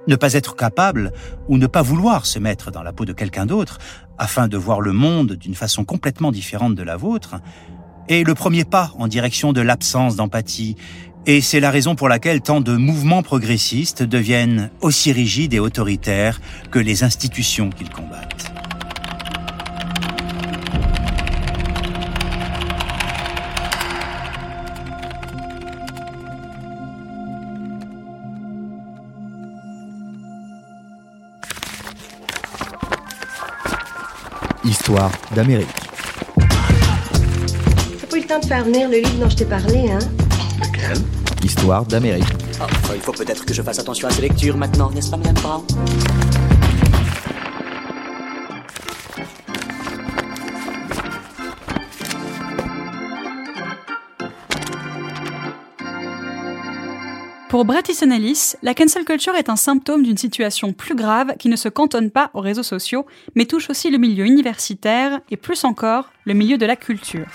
Ne 0.08 0.15
pas 0.15 0.34
être 0.34 0.56
capable 0.56 1.12
ou 1.50 1.58
ne 1.58 1.68
pas 1.68 1.82
vouloir 1.82 2.26
se 2.26 2.39
mettre 2.39 2.72
dans 2.72 2.84
la 2.84 2.94
peau 2.94 3.04
de 3.04 3.12
quelqu'un 3.12 3.46
d'autre 3.46 3.80
afin 4.17 4.47
de 4.47 4.58
voir 4.58 4.82
le 4.82 4.93
monde 4.93 5.34
d'une 5.34 5.56
façon 5.56 5.84
complètement 5.84 6.32
différente 6.32 6.75
de 6.75 6.84
la 6.84 6.97
vôtre 6.97 7.36
est 8.08 8.23
le 8.25 8.36
premier 8.36 8.65
pas 8.65 8.91
en 8.97 9.08
direction 9.08 9.54
de 9.54 9.62
l'absence 9.62 10.15
d'empathie 10.15 10.75
et 11.28 11.41
c'est 11.41 11.60
la 11.60 11.71
raison 11.71 11.95
pour 11.95 12.08
laquelle 12.08 12.41
tant 12.41 12.62
de 12.62 12.75
mouvements 12.75 13.23
progressistes 13.23 14.04
deviennent 14.04 14.69
aussi 14.82 15.12
rigides 15.12 15.54
et 15.54 15.60
autoritaires 15.60 16.39
que 16.71 16.80
les 16.80 17.04
institutions 17.04 17.69
qu'ils 17.71 17.89
combattent. 17.89 18.55
Histoire 34.65 35.12
d'Amérique. 35.36 35.67
T'as 37.99 38.08
pas 38.08 38.17
eu 38.17 38.21
le 38.21 38.28
temps 38.28 38.39
de 38.39 38.45
faire 38.45 38.63
venir 38.63 38.89
le 38.89 38.97
livre 38.97 39.19
dont 39.19 39.30
je 39.30 39.36
t'ai 39.36 39.45
parlé, 39.45 39.91
hein? 39.91 39.99
Lequel 40.60 40.97
Histoire 41.43 41.86
d'Amérique. 41.86 42.25
Oh, 42.60 42.65
il 42.95 43.01
faut 43.01 43.12
peut-être 43.12 43.45
que 43.45 43.54
je 43.54 43.62
fasse 43.62 43.80
attention 43.80 44.08
à 44.08 44.12
ces 44.12 44.21
lectures 44.21 44.58
maintenant, 44.58 44.89
n'est-ce 44.89 45.12
pas, 45.12 45.17
Madame 45.17 45.36
Brown? 45.36 45.62
Pour 57.56 57.63
Bret 57.63 57.84
Easton 57.88 58.12
Ellis, 58.12 58.56
la 58.63 58.74
cancel 58.74 59.06
culture 59.06 59.34
est 59.36 59.48
un 59.48 59.56
symptôme 59.56 60.04
d'une 60.04 60.18
situation 60.18 60.74
plus 60.74 60.94
grave 60.94 61.38
qui 61.39 61.48
ne 61.48 61.56
se 61.56 61.70
cantonne 61.70 62.12
pas 62.12 62.30
aux 62.34 62.41
réseaux 62.41 62.63
sociaux, 62.63 63.06
mais 63.34 63.46
touche 63.46 63.70
aussi 63.70 63.89
le 63.89 63.98
milieu 63.98 64.26
universitaire 64.26 65.22
et 65.32 65.38
plus 65.38 65.63
encore 65.63 66.12
le 66.26 66.34
milieu 66.34 66.58
de 66.58 66.65
la 66.65 66.76
culture. 66.76 67.28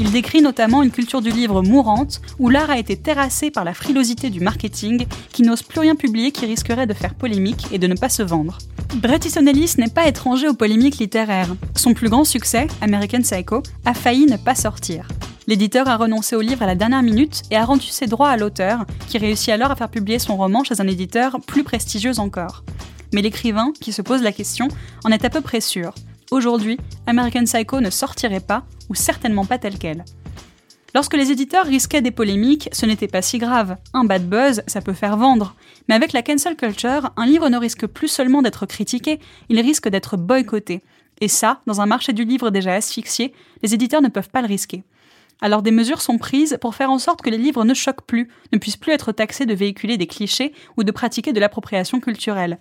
Il 0.00 0.12
décrit 0.12 0.42
notamment 0.42 0.84
une 0.84 0.92
culture 0.92 1.20
du 1.20 1.30
livre 1.30 1.60
mourante, 1.60 2.20
où 2.38 2.48
l'art 2.48 2.70
a 2.70 2.78
été 2.78 2.96
terrassé 2.96 3.50
par 3.50 3.64
la 3.64 3.74
frilosité 3.74 4.30
du 4.30 4.40
marketing, 4.40 5.06
qui 5.32 5.42
n'ose 5.42 5.62
plus 5.62 5.80
rien 5.80 5.96
publier 5.96 6.30
qui 6.30 6.46
risquerait 6.46 6.86
de 6.86 6.94
faire 6.94 7.14
polémique 7.14 7.66
et 7.72 7.78
de 7.78 7.88
ne 7.88 7.96
pas 7.96 8.08
se 8.08 8.22
vendre. 8.22 8.58
Bret 9.02 9.18
Easton 9.24 9.46
Ellis 9.46 9.74
n'est 9.76 9.88
pas 9.88 10.06
étranger 10.06 10.48
aux 10.48 10.54
polémiques 10.54 10.98
littéraires. 10.98 11.54
Son 11.74 11.94
plus 11.94 12.08
grand 12.08 12.24
succès, 12.24 12.68
American 12.80 13.22
Psycho, 13.22 13.62
a 13.84 13.92
failli 13.92 14.26
ne 14.26 14.36
pas 14.36 14.54
sortir. 14.54 15.08
L'éditeur 15.48 15.88
a 15.88 15.96
renoncé 15.96 16.36
au 16.36 16.42
livre 16.42 16.62
à 16.62 16.66
la 16.66 16.76
dernière 16.76 17.02
minute 17.02 17.42
et 17.50 17.56
a 17.56 17.64
rendu 17.64 17.86
ses 17.86 18.06
droits 18.06 18.30
à 18.30 18.36
l'auteur, 18.36 18.84
qui 19.08 19.18
réussit 19.18 19.48
alors 19.48 19.72
à 19.72 19.76
faire 19.76 19.90
publier 19.90 20.20
son 20.20 20.36
roman 20.36 20.62
chez 20.62 20.80
un 20.80 20.86
éditeur 20.86 21.38
plus 21.44 21.64
prestigieux 21.64 22.20
encore. 22.20 22.62
Mais 23.12 23.22
l'écrivain, 23.22 23.72
qui 23.80 23.92
se 23.92 24.02
pose 24.02 24.22
la 24.22 24.32
question, 24.32 24.68
en 25.04 25.10
est 25.10 25.24
à 25.24 25.30
peu 25.30 25.40
près 25.40 25.60
sûr. 25.60 25.92
Aujourd'hui, 26.30 26.78
American 27.06 27.44
Psycho 27.44 27.80
ne 27.80 27.88
sortirait 27.88 28.40
pas, 28.40 28.64
ou 28.90 28.94
certainement 28.94 29.46
pas 29.46 29.58
tel 29.58 29.78
quel. 29.78 30.04
Lorsque 30.94 31.14
les 31.14 31.30
éditeurs 31.30 31.64
risquaient 31.64 32.02
des 32.02 32.10
polémiques, 32.10 32.68
ce 32.72 32.84
n'était 32.84 33.08
pas 33.08 33.22
si 33.22 33.38
grave. 33.38 33.76
Un 33.94 34.04
bad 34.04 34.28
buzz, 34.28 34.62
ça 34.66 34.82
peut 34.82 34.92
faire 34.92 35.16
vendre. 35.16 35.54
Mais 35.88 35.94
avec 35.94 36.12
la 36.12 36.22
cancel 36.22 36.56
culture, 36.56 37.12
un 37.16 37.24
livre 37.24 37.48
ne 37.48 37.56
risque 37.56 37.86
plus 37.86 38.08
seulement 38.08 38.42
d'être 38.42 38.66
critiqué, 38.66 39.20
il 39.48 39.58
risque 39.60 39.88
d'être 39.88 40.18
boycotté. 40.18 40.82
Et 41.22 41.28
ça, 41.28 41.62
dans 41.66 41.80
un 41.80 41.86
marché 41.86 42.12
du 42.12 42.24
livre 42.24 42.50
déjà 42.50 42.74
asphyxié, 42.74 43.32
les 43.62 43.72
éditeurs 43.72 44.02
ne 44.02 44.08
peuvent 44.08 44.30
pas 44.30 44.42
le 44.42 44.48
risquer. 44.48 44.84
Alors 45.40 45.62
des 45.62 45.70
mesures 45.70 46.02
sont 46.02 46.18
prises 46.18 46.58
pour 46.60 46.74
faire 46.74 46.90
en 46.90 46.98
sorte 46.98 47.22
que 47.22 47.30
les 47.30 47.38
livres 47.38 47.64
ne 47.64 47.74
choquent 47.74 48.06
plus, 48.06 48.28
ne 48.52 48.58
puissent 48.58 48.76
plus 48.76 48.92
être 48.92 49.12
taxés 49.12 49.46
de 49.46 49.54
véhiculer 49.54 49.96
des 49.96 50.06
clichés 50.06 50.52
ou 50.76 50.84
de 50.84 50.90
pratiquer 50.90 51.32
de 51.32 51.40
l'appropriation 51.40 52.00
culturelle. 52.00 52.58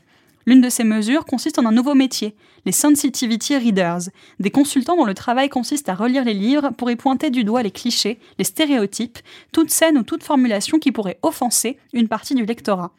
L'une 0.47 0.61
de 0.61 0.69
ces 0.69 0.85
mesures 0.85 1.25
consiste 1.25 1.59
en 1.59 1.65
un 1.65 1.73
nouveau 1.73 1.93
métier, 1.93 2.33
les 2.65 2.71
sensitivity 2.71 3.57
readers, 3.57 4.09
des 4.39 4.49
consultants 4.49 4.95
dont 4.95 5.05
le 5.05 5.13
travail 5.13 5.49
consiste 5.49 5.89
à 5.89 5.93
relire 5.93 6.23
les 6.23 6.33
livres 6.33 6.71
pour 6.77 6.89
y 6.89 6.95
pointer 6.95 7.29
du 7.29 7.43
doigt 7.43 7.63
les 7.63 7.71
clichés, 7.71 8.17
les 8.39 8.45
stéréotypes, 8.45 9.19
toute 9.51 9.69
scène 9.69 9.97
ou 9.97 10.03
toute 10.03 10.23
formulation 10.23 10.79
qui 10.79 10.93
pourrait 10.93 11.19
offenser 11.21 11.77
une 11.91 12.07
partie 12.07 12.33
du 12.33 12.45
lectorat. 12.45 12.93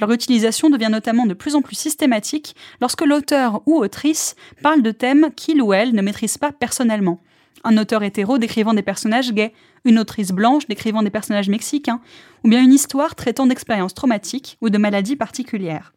Leur 0.00 0.12
utilisation 0.12 0.70
devient 0.70 0.90
notamment 0.90 1.26
de 1.26 1.34
plus 1.34 1.56
en 1.56 1.60
plus 1.60 1.76
systématique 1.76 2.54
lorsque 2.80 3.04
l'auteur 3.04 3.62
ou 3.66 3.76
autrice 3.78 4.36
parle 4.62 4.82
de 4.82 4.92
thèmes 4.92 5.30
qu'il 5.34 5.60
ou 5.60 5.72
elle 5.72 5.94
ne 5.94 6.02
maîtrise 6.02 6.38
pas 6.38 6.52
personnellement 6.52 7.20
un 7.64 7.76
auteur 7.78 8.02
hétéro 8.02 8.38
décrivant 8.38 8.74
des 8.74 8.82
personnages 8.82 9.32
gays, 9.32 9.52
une 9.84 9.98
autrice 9.98 10.30
blanche 10.30 10.66
décrivant 10.66 11.02
des 11.02 11.10
personnages 11.10 11.48
mexicains, 11.48 12.00
ou 12.44 12.48
bien 12.48 12.62
une 12.62 12.72
histoire 12.72 13.14
traitant 13.14 13.46
d'expériences 13.46 13.94
traumatiques 13.94 14.58
ou 14.60 14.70
de 14.70 14.78
maladies 14.78 15.16
particulières. 15.16 15.92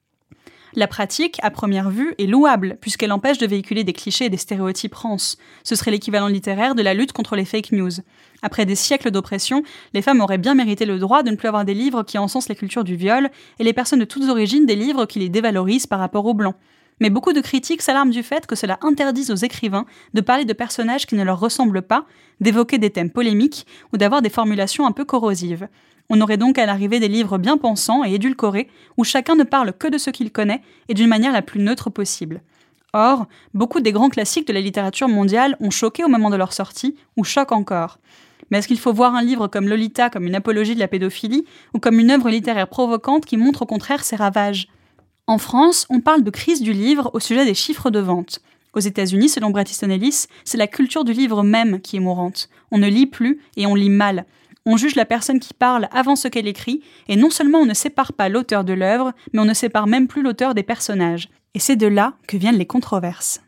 La 0.78 0.88
pratique, 0.88 1.40
à 1.42 1.52
première 1.52 1.90
vue, 1.90 2.16
est 2.18 2.26
louable, 2.26 2.78
puisqu'elle 2.82 3.14
empêche 3.14 3.38
de 3.38 3.48
véhiculer 3.48 3.86
des 3.86 3.94
clichés 3.94 4.26
et 4.26 4.30
des 4.30 4.36
stéréotypes 4.36 4.94
rances. 4.94 5.38
Ce 5.64 5.74
serait 5.74 5.92
l'équivalent 5.92 6.28
littéraire 6.28 6.76
de 6.76 6.82
la 6.82 6.94
lutte 6.94 7.14
contre 7.14 7.38
les 7.38 7.46
fake 7.46 7.72
news. 7.72 7.92
Après 8.42 8.66
des 8.66 8.76
siècles 8.76 9.10
d'oppression, 9.10 9.64
les 9.94 10.02
femmes 10.02 10.20
auraient 10.20 10.38
bien 10.38 10.54
mérité 10.54 10.86
le 10.86 11.00
droit 11.00 11.24
de 11.24 11.32
ne 11.32 11.38
plus 11.38 11.48
avoir 11.48 11.64
des 11.64 11.74
livres 11.74 12.04
qui 12.04 12.18
encensent 12.18 12.50
la 12.50 12.56
culture 12.56 12.84
du 12.84 12.98
viol, 12.98 13.30
et 13.58 13.64
les 13.64 13.72
personnes 13.72 14.00
de 14.00 14.06
toutes 14.06 14.28
origines 14.28 14.66
des 14.66 14.76
livres 14.76 15.06
qui 15.06 15.20
les 15.20 15.30
dévalorisent 15.30 15.88
par 15.88 16.00
rapport 16.00 16.26
aux 16.26 16.34
blancs. 16.34 16.56
Mais 17.02 17.10
beaucoup 17.10 17.34
de 17.34 17.42
critiques 17.42 17.82
s'alarment 17.82 18.12
du 18.12 18.24
fait 18.24 18.46
que 18.46 18.56
cela 18.56 18.80
interdise 18.82 19.32
aux 19.32 19.36
écrivains 19.36 19.86
de 20.14 20.22
parler 20.22 20.46
de 20.46 20.54
personnages 20.54 21.06
qui 21.06 21.16
ne 21.16 21.24
leur 21.24 21.40
ressemblent 21.40 21.82
pas, 21.82 22.06
d'évoquer 22.40 22.78
des 22.78 22.90
thèmes 22.90 23.10
polémiques 23.10 23.66
ou 23.94 23.98
d'avoir 23.98 24.22
des 24.22 24.30
formulations 24.30 24.86
un 24.86 24.92
peu 24.92 25.04
corrosives. 25.04 25.68
On 26.10 26.22
aurait 26.22 26.38
donc 26.38 26.58
à 26.58 26.66
l'arrivée 26.66 27.00
des 27.00 27.08
livres 27.08 27.38
bien 27.38 27.58
pensants 27.58 28.06
et 28.06 28.14
édulcorés, 28.14 28.70
où 28.98 29.04
chacun 29.04 29.36
ne 29.36 29.44
parle 29.44 29.74
que 29.74 29.88
de 29.88 29.98
ce 29.98 30.10
qu'il 30.10 30.32
connaît 30.32 30.62
et 30.88 30.94
d'une 30.94 31.08
manière 31.08 31.34
la 31.34 31.42
plus 31.42 31.60
neutre 31.60 31.90
possible. 31.90 32.42
Or, 32.94 33.28
beaucoup 33.54 33.82
des 33.82 33.92
grands 33.92 34.10
classiques 34.10 34.48
de 34.48 34.54
la 34.54 34.62
littérature 34.62 35.10
mondiale 35.10 35.58
ont 35.60 35.72
choqué 35.72 36.04
au 36.06 36.08
moment 36.08 36.30
de 36.30 36.38
leur 36.38 36.54
sortie, 36.54 36.96
ou 37.18 37.26
choquent 37.26 37.52
encore. 37.52 37.98
Mais 38.50 38.60
est-ce 38.60 38.68
qu'il 38.68 38.80
faut 38.80 38.94
voir 38.94 39.16
un 39.16 39.22
livre 39.22 39.48
comme 39.48 39.68
Lolita 39.68 40.10
comme 40.10 40.28
une 40.28 40.36
apologie 40.36 40.76
de 40.76 40.80
la 40.80 40.88
pédophilie, 40.88 41.46
ou 41.74 41.80
comme 41.80 42.00
une 42.00 42.12
œuvre 42.12 42.30
littéraire 42.30 42.70
provocante 42.70 43.26
qui 43.26 43.36
montre 43.36 43.64
au 43.64 43.66
contraire 43.66 44.04
ses 44.04 44.16
ravages? 44.16 44.70
En 45.28 45.40
France, 45.40 45.88
on 45.90 46.02
parle 46.02 46.24
de 46.24 46.30
crise 46.30 46.62
du 46.62 46.72
livre 46.72 47.10
au 47.14 47.20
sujet 47.20 47.46
des 47.46 47.56
chiffres 47.56 47.90
de 47.90 48.00
vente. 48.00 48.42
Aux 48.74 48.80
États-Unis, 48.80 49.30
selon 49.30 49.50
Bret 49.50 49.64
Easton 49.64 49.90
Ellis, 49.90 50.28
c'est 50.44 50.58
la 50.58 50.68
culture 50.68 51.04
du 51.04 51.14
livre 51.14 51.42
même 51.42 51.82
qui 51.82 51.96
est 51.96 52.00
mourante. 52.00 52.48
On 52.72 52.78
ne 52.78 52.88
lit 52.88 53.08
plus 53.08 53.40
et 53.58 53.66
on 53.66 53.74
lit 53.74 53.90
mal. 53.90 54.26
On 54.68 54.78
juge 54.78 54.96
la 54.96 55.06
personne 55.06 55.40
qui 55.40 55.54
parle 55.54 55.88
avant 55.92 56.16
ce 56.16 56.28
qu'elle 56.28 56.48
écrit, 56.48 56.82
et 57.08 57.16
non 57.16 57.32
seulement 57.32 57.60
on 57.60 57.66
ne 57.66 57.74
sépare 57.74 58.14
pas 58.14 58.30
l'auteur 58.30 58.64
de 58.64 58.74
l'œuvre, 58.74 59.14
mais 59.34 59.40
on 59.40 59.46
ne 59.46 59.54
sépare 59.54 59.88
même 59.88 60.08
plus 60.08 60.22
l'auteur 60.22 60.54
des 60.54 60.64
personnages. 60.64 61.30
Et 61.56 61.60
c'est 61.60 61.76
de 61.76 61.88
là 61.88 62.14
que 62.28 62.38
viennent 62.38 62.58
les 62.58 62.68
controverses. 62.68 63.42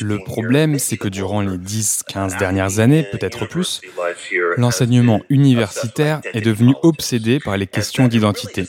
Le 0.00 0.24
problème, 0.24 0.78
c'est 0.78 0.96
que 0.96 1.08
durant 1.08 1.40
les 1.40 1.56
10-15 1.56 2.38
dernières 2.38 2.78
années, 2.78 3.04
peut-être 3.10 3.46
plus, 3.46 3.80
l'enseignement 4.56 5.20
universitaire 5.28 6.20
est 6.32 6.40
devenu 6.40 6.74
obsédé 6.82 7.40
par 7.40 7.56
les 7.56 7.66
questions 7.66 8.06
d'identité. 8.08 8.68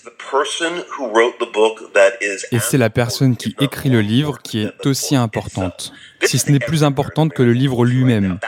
Et 2.52 2.60
c'est 2.60 2.78
la 2.78 2.90
personne 2.90 3.36
qui 3.36 3.56
écrit 3.60 3.90
le 3.90 4.02
livre 4.02 4.40
qui 4.42 4.62
est 4.64 4.86
aussi 4.86 5.16
importante, 5.16 5.94
si 6.24 6.40
ce 6.40 6.52
n'est 6.52 6.60
plus 6.60 6.84
importante 6.84 7.34
que 7.34 7.44
le 7.44 7.54
livre 7.54 7.86
lui-même. 7.86 8.40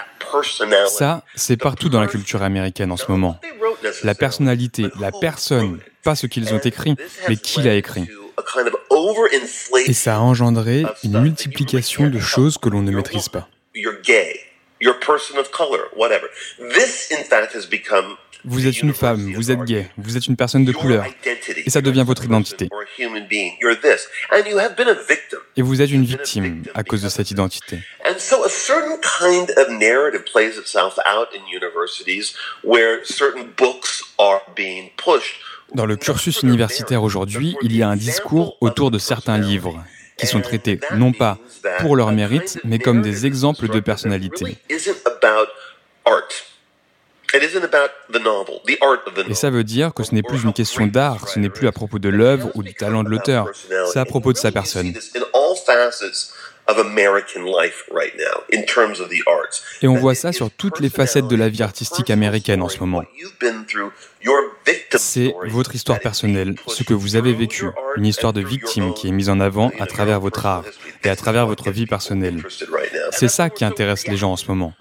Ça, 0.88 1.24
c'est 1.36 1.58
partout 1.58 1.90
dans 1.90 2.00
la 2.00 2.08
culture 2.08 2.42
américaine 2.42 2.92
en 2.92 2.98
ce 2.98 3.12
moment. 3.12 3.40
La 4.04 4.16
personnalité, 4.16 4.88
la 5.00 5.12
personne, 5.12 5.80
pas 6.04 6.16
ce 6.16 6.28
qu'ils 6.28 6.54
ont 6.54 6.60
écrit, 6.60 6.96
mais 7.28 7.38
qui 7.38 7.62
l'a 7.62 7.76
écrit. 7.76 8.08
Et 9.86 9.94
ça 9.94 10.16
a 10.16 10.20
engendré 10.20 10.84
une 11.04 11.22
multiplication 11.22 12.10
de 12.10 12.20
choses 12.20 12.58
que 12.58 12.70
l'on 12.70 12.82
ne 12.82 12.92
maîtrise 12.92 13.30
pas. 13.30 13.48
Vous 18.44 18.66
êtes 18.66 18.82
une 18.82 18.94
femme, 18.94 19.34
vous 19.36 19.52
êtes 19.52 19.64
gay, 19.66 19.88
vous 19.98 20.18
êtes 20.18 20.26
une 20.26 20.36
personne 20.36 20.66
de 20.66 20.72
couleur. 20.72 21.06
Et 21.58 21.70
ça 21.70 21.82
devient 21.82 22.04
votre 22.06 22.26
identité. 22.26 22.70
Et 25.56 25.62
vous 25.62 25.82
êtes 25.82 25.92
une 25.92 26.06
victime 26.06 26.64
à 26.74 26.84
cause 26.84 27.04
de 27.04 27.10
cette 27.10 27.30
identité. 27.30 27.80
Dans 35.74 35.86
le 35.86 35.96
cursus 35.96 36.44
universitaire 36.44 37.04
aujourd'hui, 37.04 37.56
il 37.62 37.76
y 37.76 37.82
a 37.82 37.90
un 37.90 37.96
discours 37.96 38.58
autour 38.62 38.92
de 38.92 38.98
certains 38.98 39.38
livres 39.38 39.84
qui 40.18 40.28
sont 40.28 40.42
traités 40.42 40.80
non 40.96 41.14
pas 41.14 41.38
pour 41.80 41.96
leur 41.96 42.12
mérite, 42.12 42.60
mais 42.64 42.80
comme 42.80 43.02
des 43.02 43.26
exemples 43.26 43.68
de 43.68 43.80
personnalité. 43.80 44.58
Et 49.30 49.34
ça 49.34 49.50
veut 49.50 49.64
dire 49.64 49.94
que 49.94 50.04
ce 50.04 50.14
n'est 50.14 50.24
plus 50.24 50.44
une 50.44 50.54
question 50.54 50.88
d'art, 50.88 51.30
ce 51.30 51.40
n'est 51.40 51.50
plus 51.50 51.68
à 51.68 51.72
propos 51.72 52.00
de 52.00 52.10
l'œuvre 52.10 52.52
ou 52.56 52.64
du 52.64 52.74
talent 52.74 53.04
de 53.04 53.10
l'auteur, 53.10 53.48
c'est 53.92 54.00
à 54.00 54.06
propos 54.06 54.34
de 54.34 54.38
sa 54.38 54.52
personne. 54.52 54.94
Et 59.82 59.88
on 59.88 59.96
voit 59.96 60.16
ça 60.16 60.32
sur 60.32 60.52
toutes 60.52 60.80
les 60.80 60.90
facettes 60.90 61.28
de 61.28 61.36
la 61.36 61.50
vie 61.50 61.64
artistique 61.64 62.10
américaine 62.10 62.62
en 62.62 62.70
ce 62.70 62.80
moment. 62.80 63.04
C'est 64.96 65.34
votre 65.48 65.76
histoire 65.76 66.00
personnelle, 66.00 66.56
ce 66.68 66.84
que 66.84 66.94
vous 66.94 67.16
avez 67.16 67.34
vécu, 67.34 67.66
une 67.98 68.06
histoire 68.06 68.34
de 68.34 68.42
victime 68.42 68.94
qui 68.94 69.08
est 69.08 69.12
mise 69.12 69.30
en 69.30 69.40
avant 69.40 69.72
à 69.80 69.88
travers 69.88 70.20
votre 70.20 70.46
art 70.46 70.64
et 71.04 71.10
à 71.10 71.16
travers 71.16 71.48
votre 71.48 71.72
vie 71.72 71.86
personnelle. 71.88 72.44
C'est 73.12 73.28
ça 73.28 73.50
qui 73.50 73.66
intéresse 73.66 74.08
les 74.08 74.18
gens 74.18 74.32
en 74.32 74.38
ce 74.38 74.48
moment. 74.48 74.74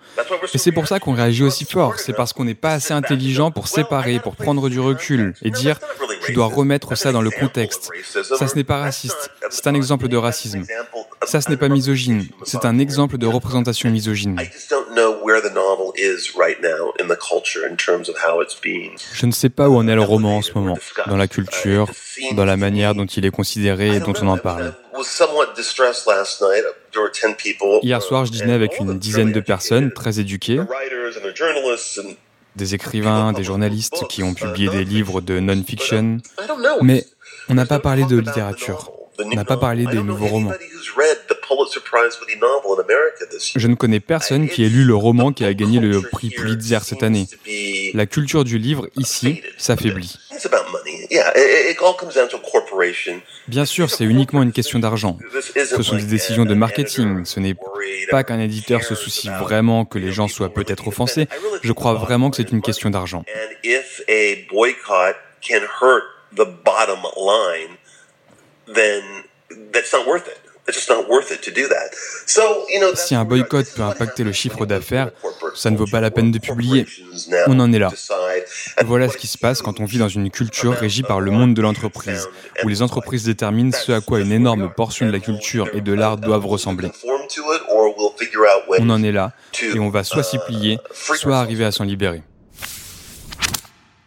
Et 0.52 0.58
c'est 0.58 0.72
pour 0.72 0.86
ça 0.88 1.00
qu'on 1.00 1.14
réagit 1.14 1.44
aussi 1.44 1.64
fort, 1.64 1.98
c'est 1.98 2.12
parce 2.12 2.32
qu'on 2.32 2.44
n'est 2.44 2.54
pas 2.54 2.72
assez 2.74 2.92
intelligent 2.92 3.50
pour 3.50 3.68
séparer, 3.68 4.20
pour 4.20 4.36
prendre 4.36 4.68
du 4.68 4.80
recul 4.80 5.34
et 5.42 5.50
dire 5.50 5.78
je 6.26 6.32
dois 6.32 6.46
remettre 6.46 6.96
ça 6.96 7.12
dans 7.12 7.22
le 7.22 7.30
contexte. 7.30 7.90
Ça, 8.04 8.46
ce 8.46 8.54
n'est 8.54 8.64
pas 8.64 8.78
raciste, 8.78 9.30
c'est 9.48 9.66
un 9.66 9.74
exemple 9.74 10.08
de 10.08 10.16
racisme. 10.16 10.64
Ça, 11.24 11.40
ce 11.40 11.50
n'est 11.50 11.56
pas 11.56 11.68
misogyne, 11.68 12.26
c'est 12.44 12.64
un 12.64 12.78
exemple 12.78 13.18
de 13.18 13.26
représentation 13.26 13.90
misogyne. 13.90 14.40
Je 19.12 19.26
ne 19.26 19.32
sais 19.32 19.48
pas 19.50 19.68
où 19.68 19.76
en 19.76 19.86
est 19.86 19.94
le 19.94 20.02
roman 20.02 20.38
en 20.38 20.42
ce 20.42 20.52
moment, 20.54 20.78
dans 21.06 21.16
la 21.16 21.28
culture, 21.28 21.90
dans 22.32 22.44
la 22.46 22.56
manière 22.56 22.94
dont 22.94 23.04
il 23.04 23.26
est 23.26 23.30
considéré 23.30 23.96
et 23.96 24.00
dont 24.00 24.14
on 24.22 24.28
en 24.28 24.38
parle. 24.38 24.72
Hier 27.82 28.02
soir, 28.02 28.24
je 28.26 28.32
dînais 28.32 28.54
avec 28.54 28.78
une 28.78 28.98
dizaine 28.98 29.32
de 29.32 29.40
personnes 29.40 29.92
très 29.92 30.20
éduquées, 30.20 30.60
des 32.56 32.74
écrivains, 32.74 33.32
des 33.32 33.44
journalistes 33.44 34.06
qui 34.08 34.22
ont 34.22 34.34
publié 34.34 34.68
des 34.70 34.84
livres 34.84 35.20
de 35.20 35.38
non-fiction, 35.38 36.18
mais 36.82 37.04
on 37.48 37.54
n'a 37.54 37.66
pas 37.66 37.78
parlé 37.78 38.04
de 38.04 38.16
littérature. 38.18 38.90
On 39.22 39.34
n'a 39.34 39.44
pas 39.44 39.58
parlé 39.58 39.84
des 39.86 40.02
nouveaux 40.02 40.28
romans. 40.28 40.52
Je 43.56 43.66
ne 43.66 43.74
connais 43.74 44.00
personne 44.00 44.48
qui 44.48 44.64
ait 44.64 44.68
lu 44.68 44.84
le 44.84 44.94
roman 44.94 45.32
qui 45.32 45.44
a 45.44 45.54
gagné 45.54 45.80
le 45.80 46.02
prix 46.02 46.30
Pulitzer 46.30 46.78
cette 46.82 47.02
année. 47.02 47.26
La 47.94 48.06
culture 48.06 48.44
du 48.44 48.58
livre, 48.58 48.88
ici, 48.96 49.42
s'affaiblit. 49.58 50.16
Bien 53.48 53.64
sûr, 53.64 53.90
c'est 53.90 54.04
uniquement 54.04 54.42
une 54.42 54.52
question 54.52 54.78
d'argent. 54.78 55.18
Ce 55.56 55.82
sont 55.82 55.96
des 55.96 56.04
décisions 56.04 56.44
de 56.44 56.54
marketing. 56.54 57.24
Ce 57.24 57.40
n'est 57.40 57.56
pas 58.10 58.24
qu'un 58.24 58.40
éditeur 58.40 58.82
se 58.82 58.94
soucie 58.94 59.28
vraiment 59.28 59.84
que 59.84 59.98
les 59.98 60.12
gens 60.12 60.28
soient 60.28 60.52
peut-être 60.52 60.88
offensés. 60.88 61.26
Je 61.62 61.72
crois 61.72 61.94
vraiment 61.94 62.30
que 62.30 62.36
c'est 62.36 62.50
une 62.50 62.62
question 62.62 62.90
d'argent. 62.90 63.24
Si 72.94 73.14
un 73.14 73.24
boycott 73.24 73.66
peut 73.74 73.82
impacter 73.82 74.24
le 74.24 74.32
chiffre 74.32 74.66
d'affaires, 74.66 75.10
ça 75.54 75.70
ne 75.70 75.76
vaut 75.76 75.86
pas 75.86 76.00
la 76.00 76.10
peine 76.10 76.30
de 76.30 76.38
publier. 76.38 76.86
On 77.46 77.58
en 77.60 77.72
est 77.72 77.78
là. 77.78 77.90
Voilà 78.84 79.08
ce 79.08 79.16
qui 79.16 79.26
se 79.26 79.38
passe 79.38 79.62
quand 79.62 79.80
on 79.80 79.84
vit 79.84 79.98
dans 79.98 80.08
une 80.08 80.30
culture 80.30 80.72
régie 80.72 81.02
par 81.02 81.20
le 81.20 81.30
monde 81.30 81.54
de 81.54 81.62
l'entreprise, 81.62 82.28
où 82.62 82.68
les 82.68 82.82
entreprises 82.82 83.24
déterminent 83.24 83.72
ce 83.72 83.92
à 83.92 84.00
quoi 84.00 84.20
une 84.20 84.32
énorme 84.32 84.72
portion 84.72 85.06
de 85.06 85.12
la 85.12 85.20
culture 85.20 85.68
et 85.74 85.80
de 85.80 85.92
l'art 85.92 86.16
doivent 86.16 86.46
ressembler. 86.46 86.90
On 88.78 88.90
en 88.90 89.02
est 89.02 89.12
là, 89.12 89.32
et 89.62 89.78
on 89.78 89.90
va 89.90 90.04
soit 90.04 90.22
s'y 90.22 90.38
plier, 90.38 90.78
soit 90.92 91.38
arriver 91.38 91.64
à 91.64 91.72
s'en 91.72 91.84
libérer. 91.84 92.22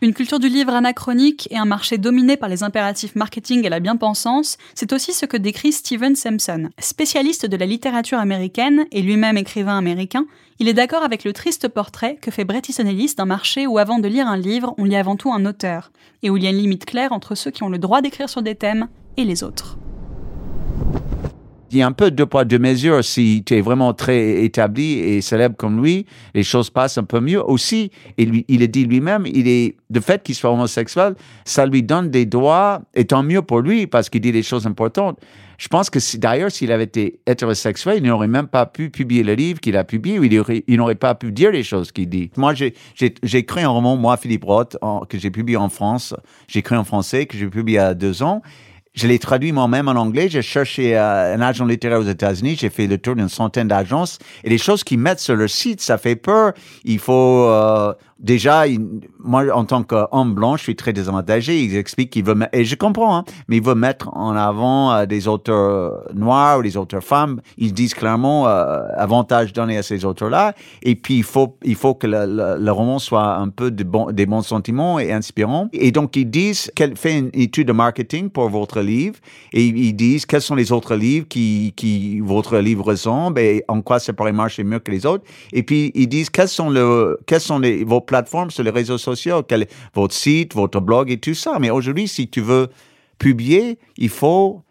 Une 0.03 0.13
culture 0.13 0.39
du 0.39 0.49
livre 0.49 0.73
anachronique 0.73 1.47
et 1.49 1.57
un 1.57 1.63
marché 1.63 1.97
dominé 1.97 2.35
par 2.35 2.49
les 2.49 2.61
impératifs 2.61 3.15
marketing 3.15 3.65
et 3.65 3.69
la 3.69 3.79
bien-pensance, 3.79 4.57
c'est 4.75 4.91
aussi 4.91 5.13
ce 5.13 5.25
que 5.25 5.37
décrit 5.37 5.71
Steven 5.71 6.13
Sampson. 6.17 6.67
Spécialiste 6.77 7.45
de 7.45 7.55
la 7.55 7.65
littérature 7.65 8.17
américaine 8.17 8.83
et 8.91 9.01
lui-même 9.01 9.37
écrivain 9.37 9.77
américain, 9.77 10.25
il 10.59 10.67
est 10.67 10.73
d'accord 10.73 11.03
avec 11.03 11.23
le 11.23 11.31
triste 11.31 11.69
portrait 11.69 12.17
que 12.21 12.31
fait 12.31 12.43
Bret 12.43 12.63
Easton 12.67 12.85
Ellis 12.85 13.13
d'un 13.15 13.23
marché 13.23 13.65
où 13.65 13.77
avant 13.77 13.99
de 13.99 14.09
lire 14.09 14.27
un 14.27 14.35
livre, 14.35 14.75
on 14.77 14.83
lit 14.83 14.97
avant 14.97 15.15
tout 15.15 15.31
un 15.31 15.45
auteur, 15.45 15.93
et 16.21 16.29
où 16.29 16.35
il 16.35 16.43
y 16.43 16.47
a 16.47 16.49
une 16.49 16.57
limite 16.57 16.83
claire 16.83 17.13
entre 17.13 17.33
ceux 17.33 17.51
qui 17.51 17.63
ont 17.63 17.69
le 17.69 17.77
droit 17.77 18.01
d'écrire 18.01 18.27
sur 18.27 18.41
des 18.41 18.55
thèmes 18.55 18.89
et 19.15 19.23
les 19.23 19.41
autres 19.41 19.77
il 21.73 21.81
un 21.81 21.91
peu 21.91 22.11
de 22.11 22.23
poids, 22.23 22.45
de 22.45 22.57
mesure. 22.57 23.03
Si 23.03 23.43
tu 23.45 23.55
es 23.55 23.61
vraiment 23.61 23.93
très 23.93 24.43
établi 24.43 24.99
et 24.99 25.21
célèbre 25.21 25.55
comme 25.55 25.81
lui, 25.81 26.05
les 26.33 26.43
choses 26.43 26.69
passent 26.69 26.97
un 26.97 27.03
peu 27.03 27.19
mieux. 27.19 27.43
Aussi, 27.43 27.91
il, 28.17 28.63
a 28.63 28.67
dit 28.67 28.85
lui-même, 28.85 29.25
il 29.25 29.47
est, 29.47 29.75
le 29.93 30.01
fait 30.01 30.23
qu'il 30.23 30.35
soit 30.35 30.51
homosexuel, 30.51 31.15
ça 31.45 31.65
lui 31.65 31.83
donne 31.83 32.09
des 32.09 32.25
droits, 32.25 32.81
et 32.93 33.05
tant 33.05 33.23
mieux 33.23 33.41
pour 33.41 33.61
lui, 33.61 33.87
parce 33.87 34.09
qu'il 34.09 34.21
dit 34.21 34.31
des 34.31 34.43
choses 34.43 34.65
importantes. 34.67 35.19
Je 35.57 35.67
pense 35.67 35.89
que 35.89 35.99
d'ailleurs, 36.17 36.51
s'il 36.51 36.71
avait 36.71 36.83
été 36.83 37.19
hétérosexuel, 37.25 37.97
il 37.97 38.03
n'aurait 38.03 38.27
même 38.27 38.47
pas 38.47 38.65
pu 38.65 38.89
publier 38.89 39.23
le 39.23 39.33
livre 39.33 39.59
qu'il 39.59 39.77
a 39.77 39.83
publié, 39.83 40.19
ou 40.19 40.23
il, 40.23 40.77
n'aurait 40.77 40.95
pas 40.95 41.15
pu 41.15 41.31
dire 41.31 41.51
les 41.51 41.63
choses 41.63 41.91
qu'il 41.91 42.09
dit. 42.09 42.31
Moi, 42.37 42.53
j'ai, 42.53 42.73
écrit 43.33 43.61
un 43.61 43.69
roman, 43.69 43.95
moi, 43.95 44.17
Philippe 44.17 44.43
Roth, 44.43 44.77
que 45.09 45.17
j'ai 45.17 45.31
publié 45.31 45.57
en 45.57 45.69
France. 45.69 46.15
J'ai 46.47 46.59
écrit 46.59 46.75
en 46.75 46.83
français, 46.83 47.25
que 47.25 47.37
j'ai 47.37 47.47
publié 47.47 47.77
il 47.77 47.81
y 47.81 47.83
a 47.83 47.93
deux 47.93 48.23
ans. 48.23 48.41
Je 48.93 49.07
l'ai 49.07 49.17
traduit 49.17 49.51
moi-même 49.51 49.87
en 49.87 49.93
anglais. 49.93 50.29
J'ai 50.29 50.43
cherché 50.43 50.95
euh, 50.95 51.35
un 51.35 51.41
agent 51.41 51.65
littéraire 51.65 51.99
aux 51.99 52.07
États-Unis. 52.07 52.57
J'ai 52.59 52.69
fait 52.69 52.85
le 52.85 52.99
tour 52.99 53.15
d'une 53.15 53.29
centaine 53.29 53.67
d'agences. 53.67 54.19
Et 54.43 54.49
les 54.51 54.59
choses 54.59 54.83
qu'ils 54.83 54.99
mettent 54.99 55.19
sur 55.19 55.35
leur 55.35 55.49
site, 55.49 55.81
ça 55.81 55.97
fait 55.97 56.15
peur. 56.15 56.53
Il 56.83 56.99
faut 56.99 57.47
euh, 57.47 57.93
déjà, 58.23 58.63
moi, 59.19 59.45
en 59.53 59.65
tant 59.65 59.83
qu'homme 59.83 60.33
blanc, 60.33 60.57
je 60.57 60.63
suis 60.63 60.75
très 60.75 60.93
désavantagé. 60.93 61.61
Ils 61.61 61.75
expliquent 61.75 62.09
qu'ils 62.09 62.23
veulent, 62.23 62.47
et 62.53 62.65
je 62.65 62.75
comprends, 62.75 63.17
hein, 63.17 63.23
mais 63.47 63.57
ils 63.57 63.63
veulent 63.63 63.77
mettre 63.77 64.09
en 64.15 64.35
avant 64.35 64.91
euh, 64.93 65.05
des 65.05 65.27
auteurs 65.27 66.03
noirs 66.13 66.59
ou 66.59 66.63
des 66.63 66.77
auteurs 66.77 67.03
femmes. 67.03 67.41
Ils 67.57 67.73
disent 67.73 67.93
clairement 67.93 68.47
euh, 68.47 68.81
avantage 68.95 69.53
donné 69.53 69.77
à 69.77 69.83
ces 69.83 70.05
auteurs-là. 70.05 70.53
Et 70.81 70.95
puis, 70.95 71.17
il 71.17 71.23
faut, 71.23 71.57
il 71.63 71.75
faut 71.75 71.93
que 71.93 72.07
le, 72.07 72.57
le, 72.59 72.71
roman 72.71 72.99
soit 72.99 73.35
un 73.35 73.49
peu 73.49 73.69
de 73.69 73.83
bon, 73.83 74.11
des 74.11 74.25
bons 74.25 74.41
sentiments 74.41 74.99
et 74.99 75.11
inspirant. 75.11 75.69
Et 75.73 75.91
donc, 75.91 76.15
ils 76.15 76.29
disent 76.29 76.71
qu'elle 76.75 76.97
fait 76.97 77.17
une 77.17 77.29
étude 77.33 77.67
de 77.67 77.73
marketing 77.73 78.29
pour 78.29 78.49
votre 78.49 78.81
livre 78.81 79.15
et 79.51 79.63
ils 79.63 79.93
disent 79.93 80.25
quels 80.25 80.41
sont 80.41 80.55
les 80.55 80.71
autres 80.71 80.95
livres 80.95 81.27
qui, 81.27 81.73
qui 81.75 82.19
votre 82.19 82.57
livre 82.57 82.85
ressemble 82.85 83.39
et 83.39 83.63
en 83.67 83.81
quoi 83.81 83.99
ça 83.99 84.13
pourrait 84.13 84.33
marcher 84.33 84.63
mieux 84.63 84.79
que 84.79 84.91
les 84.91 85.05
autres. 85.05 85.23
Et 85.51 85.63
puis, 85.63 85.91
ils 85.93 86.07
disent 86.07 86.29
quels 86.29 86.47
sont 86.47 86.69
le, 86.69 87.19
quels 87.25 87.41
sont 87.41 87.59
les, 87.59 87.83
vos 87.83 88.01
sur 88.49 88.63
les 88.63 88.69
réseaux 88.69 88.97
sociaux, 88.97 89.43
quel 89.43 89.67
votre 89.93 90.13
site, 90.13 90.53
votre 90.53 90.79
blog 90.79 91.11
et 91.11 91.17
tout 91.17 91.33
ça. 91.33 91.57
Mais 91.59 91.69
aujourd'hui, 91.69 92.07
si 92.07 92.27
tu 92.27 92.41
veux 92.41 92.69
publier, 93.17 93.79
il 93.97 94.09
faut 94.09 94.63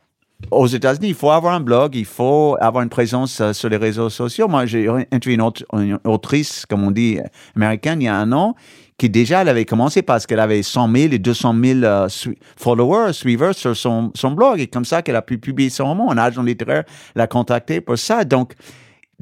aux 0.50 0.66
États-Unis, 0.66 1.08
il 1.08 1.14
faut 1.14 1.30
avoir 1.30 1.54
un 1.54 1.60
blog, 1.60 1.94
il 1.94 2.04
faut 2.04 2.56
avoir 2.60 2.82
une 2.82 2.88
présence 2.88 3.40
euh, 3.40 3.52
sur 3.52 3.68
les 3.68 3.76
réseaux 3.76 4.10
sociaux. 4.10 4.48
Moi, 4.48 4.66
j'ai 4.66 4.88
interviewé 4.88 5.34
une, 5.34 5.42
autre, 5.42 5.64
une, 5.72 5.98
autrice, 6.04 6.66
comme 6.66 6.82
on 6.82 6.90
dit, 6.90 7.18
américaine, 7.54 8.02
il 8.02 8.06
y 8.06 8.08
a 8.08 8.16
un 8.16 8.32
an, 8.32 8.54
qui 8.98 9.08
déjà, 9.08 9.42
elle 9.42 9.48
avait 9.48 9.64
commencé 9.64 10.02
parce 10.02 10.26
qu'elle 10.26 10.40
avait 10.40 10.62
100 10.62 10.92
000 10.94 11.12
et 11.12 11.18
200 11.18 11.54
000 11.64 11.80
euh, 11.82 12.08
followers, 12.56 13.12
suiveurs 13.12 13.54
sur 13.54 13.76
son, 13.76 14.10
son 14.14 14.32
blog. 14.32 14.60
Et 14.60 14.66
comme 14.66 14.84
ça 14.84 15.02
qu'elle 15.02 15.16
a 15.16 15.22
pu 15.22 15.38
publier 15.38 15.70
son 15.70 15.86
roman. 15.86 16.10
Un 16.10 16.18
agent 16.18 16.42
littéraire 16.42 16.84
l'a 17.14 17.26
contacté 17.26 17.80
pour 17.80 17.98
ça. 17.98 18.24
Donc, 18.24 18.54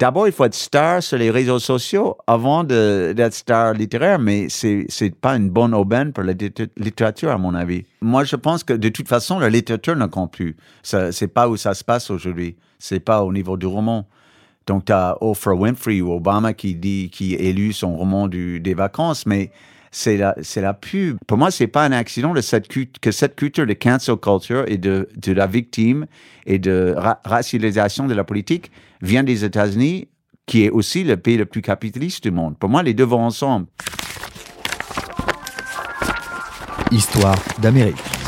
D'abord, 0.01 0.27
il 0.27 0.33
faut 0.33 0.47
être 0.47 0.55
star 0.55 1.03
sur 1.03 1.19
les 1.19 1.31
réseaux 1.31 1.59
sociaux 1.59 2.17
avant 2.27 2.65
d'être 2.65 3.35
star 3.35 3.75
littéraire, 3.75 4.19
mais 4.19 4.49
c'est 4.49 4.87
n'est 4.99 5.11
pas 5.11 5.37
une 5.37 5.51
bonne 5.51 5.75
aubaine 5.75 6.15
pour 6.15 6.25
la 6.25 6.33
littérature, 6.33 7.31
à 7.31 7.37
mon 7.37 7.55
avis. 7.55 7.85
Moi, 8.01 8.25
je 8.25 8.37
pense 8.37 8.65
que 8.65 8.73
de 8.73 8.89
toute 8.89 9.09
façon, 9.09 9.39
la 9.39 9.51
littérature 9.51 9.97
ne 9.97 10.07
compte 10.07 10.33
plus. 10.33 10.57
C'est 10.83 11.29
pas 11.29 11.51
où 11.51 11.59
ça 11.59 11.75
se 11.75 11.85
passe 11.85 12.11
aujourd'hui. 12.11 12.57
C'est 12.79 13.01
pas 13.01 13.23
au 13.23 13.31
niveau 13.31 13.59
du 13.59 13.67
roman. 13.67 14.09
Donc, 14.67 14.87
tu 14.87 14.93
as 14.93 15.19
Oprah 15.21 15.53
Winfrey 15.53 16.01
ou 16.01 16.15
Obama 16.15 16.55
qui 16.55 16.75
dit, 16.75 17.11
qui 17.13 17.35
élu 17.35 17.75
son 17.75 17.95
roman 17.95 18.27
des 18.27 18.75
vacances, 18.75 19.27
mais 19.27 19.51
c'est 19.91 20.17
la, 20.17 20.35
c'est 20.43 20.61
la 20.61 20.75
pub. 20.75 21.19
Pour 21.27 21.39
moi, 21.39 21.51
c'est 21.51 21.67
pas 21.67 21.85
un 21.85 21.93
accident 21.93 22.33
que 22.33 22.41
cette 23.11 23.37
culture 23.37 23.67
de 23.67 23.73
cancel 23.73 24.17
culture 24.17 24.65
et 24.67 24.79
de, 24.79 25.09
de 25.17 25.33
la 25.33 25.47
victime 25.47 26.07
et 26.47 26.59
de 26.59 26.95
racialisation 27.25 28.07
de 28.07 28.15
la 28.15 28.25
politique 28.25 28.71
vient 29.03 29.25
des 29.25 29.45
États-Unis, 29.45 30.09
qui 30.47 30.65
est 30.65 30.71
aussi 30.71 31.05
le 31.05 31.17
pays 31.17 31.37
le 31.37 31.47
plus 31.47 31.63
capitaliste 31.63 32.23
du 32.23 32.31
monde. 32.31 32.57
Pour 32.59 32.71
moi, 32.71 32.83
les 32.83 32.95
deux 32.95 33.05
vont 33.05 33.25
ensemble. 33.25 33.67
Histoire 36.91 37.39
d'Amérique. 37.61 38.20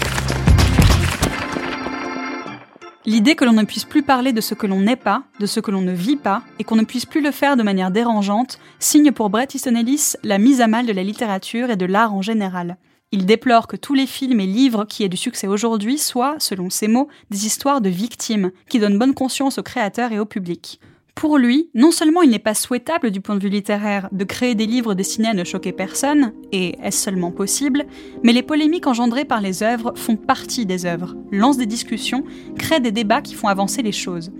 L'idée 3.05 3.35
que 3.35 3.45
l'on 3.45 3.53
ne 3.53 3.65
puisse 3.65 3.85
plus 3.85 4.05
parler 4.05 4.33
de 4.33 4.41
ce 4.41 4.55
que 4.55 4.69
l'on 4.69 4.81
n'est 4.81 4.95
pas, 4.95 5.25
de 5.41 5.47
ce 5.47 5.59
que 5.59 5.73
l'on 5.73 5.81
ne 5.81 5.93
vit 5.93 6.17
pas, 6.17 6.43
et 6.61 6.65
qu'on 6.65 6.77
ne 6.77 6.85
puisse 6.85 7.05
plus 7.05 7.21
le 7.21 7.33
faire 7.33 7.57
de 7.57 7.65
manière 7.65 7.91
dérangeante, 7.91 8.61
signe 8.79 9.11
pour 9.11 9.29
Bret 9.29 9.49
Easton 9.53 9.75
Ellis 9.75 10.13
la 10.23 10.39
mise 10.39 10.61
à 10.61 10.69
mal 10.69 10.87
de 10.87 10.93
la 10.93 11.03
littérature 11.03 11.71
et 11.71 11.77
de 11.77 11.85
l'art 11.85 12.15
en 12.15 12.23
général. 12.23 12.77
Il 13.11 13.27
déplore 13.27 13.67
que 13.67 13.77
tous 13.77 13.95
les 13.95 14.07
films 14.07 14.39
et 14.39 14.47
livres 14.47 14.85
qui 14.85 15.03
aient 15.03 15.09
du 15.09 15.17
succès 15.17 15.49
aujourd'hui 15.49 15.99
soient, 15.99 16.37
selon 16.39 16.71
ses 16.71 16.87
mots, 16.87 17.09
des 17.31 17.45
histoires 17.45 17.81
de 17.81 17.89
victimes, 17.89 18.53
qui 18.69 18.79
donnent 18.79 18.99
bonne 19.01 19.15
conscience 19.15 19.59
aux 19.59 19.65
créateurs 19.65 20.13
et 20.13 20.21
au 20.21 20.25
public. 20.25 20.79
Pour 21.15 21.39
lui, 21.39 21.71
non 21.75 21.91
seulement 21.91 22.23
il 22.23 22.31
n'est 22.31 22.39
pas 22.39 22.55
souhaitable 22.55 23.11
du 23.11 23.21
point 23.21 23.37
de 23.37 23.43
vue 23.43 23.49
littéraire 23.49 24.09
de 24.13 24.25
créer 24.25 24.55
des 24.55 24.67
livres 24.67 24.95
destinés 24.95 25.29
à 25.29 25.35
ne 25.35 25.45
choquer 25.45 25.73
personne, 25.73 26.33
et 26.53 26.77
est-ce 26.83 27.03
seulement 27.03 27.31
possible, 27.31 27.85
mais 28.23 28.33
les 28.33 28.43
polémiques 28.43 28.87
engendrées 28.87 29.25
par 29.25 29.41
les 29.41 29.63
œuvres 29.63 29.93
font 29.95 30.17
partie 30.17 30.67
des 30.67 30.87
œuvres, 30.87 31.15
lancent 31.31 31.59
des 31.59 31.67
discussions, 31.67 32.25
créent 32.59 32.81
des 32.81 32.93
débats 32.93 33.23
qui 33.23 33.35
font 33.35 33.49
avancer 33.49 33.83
les 33.83 33.93
choses. 33.93 34.33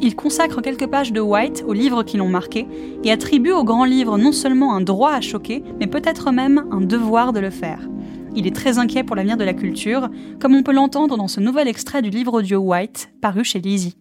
Il 0.00 0.16
consacre 0.16 0.62
quelques 0.62 0.86
pages 0.86 1.12
de 1.12 1.20
White 1.20 1.62
aux 1.66 1.74
livres 1.74 2.04
qui 2.04 2.16
l'ont 2.16 2.28
marqué 2.28 2.66
et 3.04 3.12
attribue 3.12 3.52
au 3.52 3.64
grand 3.64 3.84
livre 3.84 4.16
non 4.16 4.32
seulement 4.32 4.74
un 4.74 4.80
droit 4.80 5.12
à 5.12 5.20
choquer, 5.20 5.62
mais 5.78 5.88
peut-être 5.88 6.30
même 6.30 6.64
un 6.70 6.80
devoir 6.80 7.34
de 7.34 7.40
le 7.40 7.50
faire. 7.50 7.86
Il 8.34 8.46
est 8.46 8.54
très 8.54 8.78
inquiet 8.78 9.04
pour 9.04 9.16
l'avenir 9.16 9.36
de 9.36 9.44
la 9.44 9.52
culture, 9.52 10.08
comme 10.40 10.54
on 10.54 10.62
peut 10.62 10.72
l'entendre 10.72 11.18
dans 11.18 11.28
ce 11.28 11.40
nouvel 11.40 11.68
extrait 11.68 12.00
du 12.00 12.08
livre 12.08 12.38
audio 12.38 12.60
White, 12.60 13.10
paru 13.20 13.44
chez 13.44 13.60
Lizzie. 13.60 13.96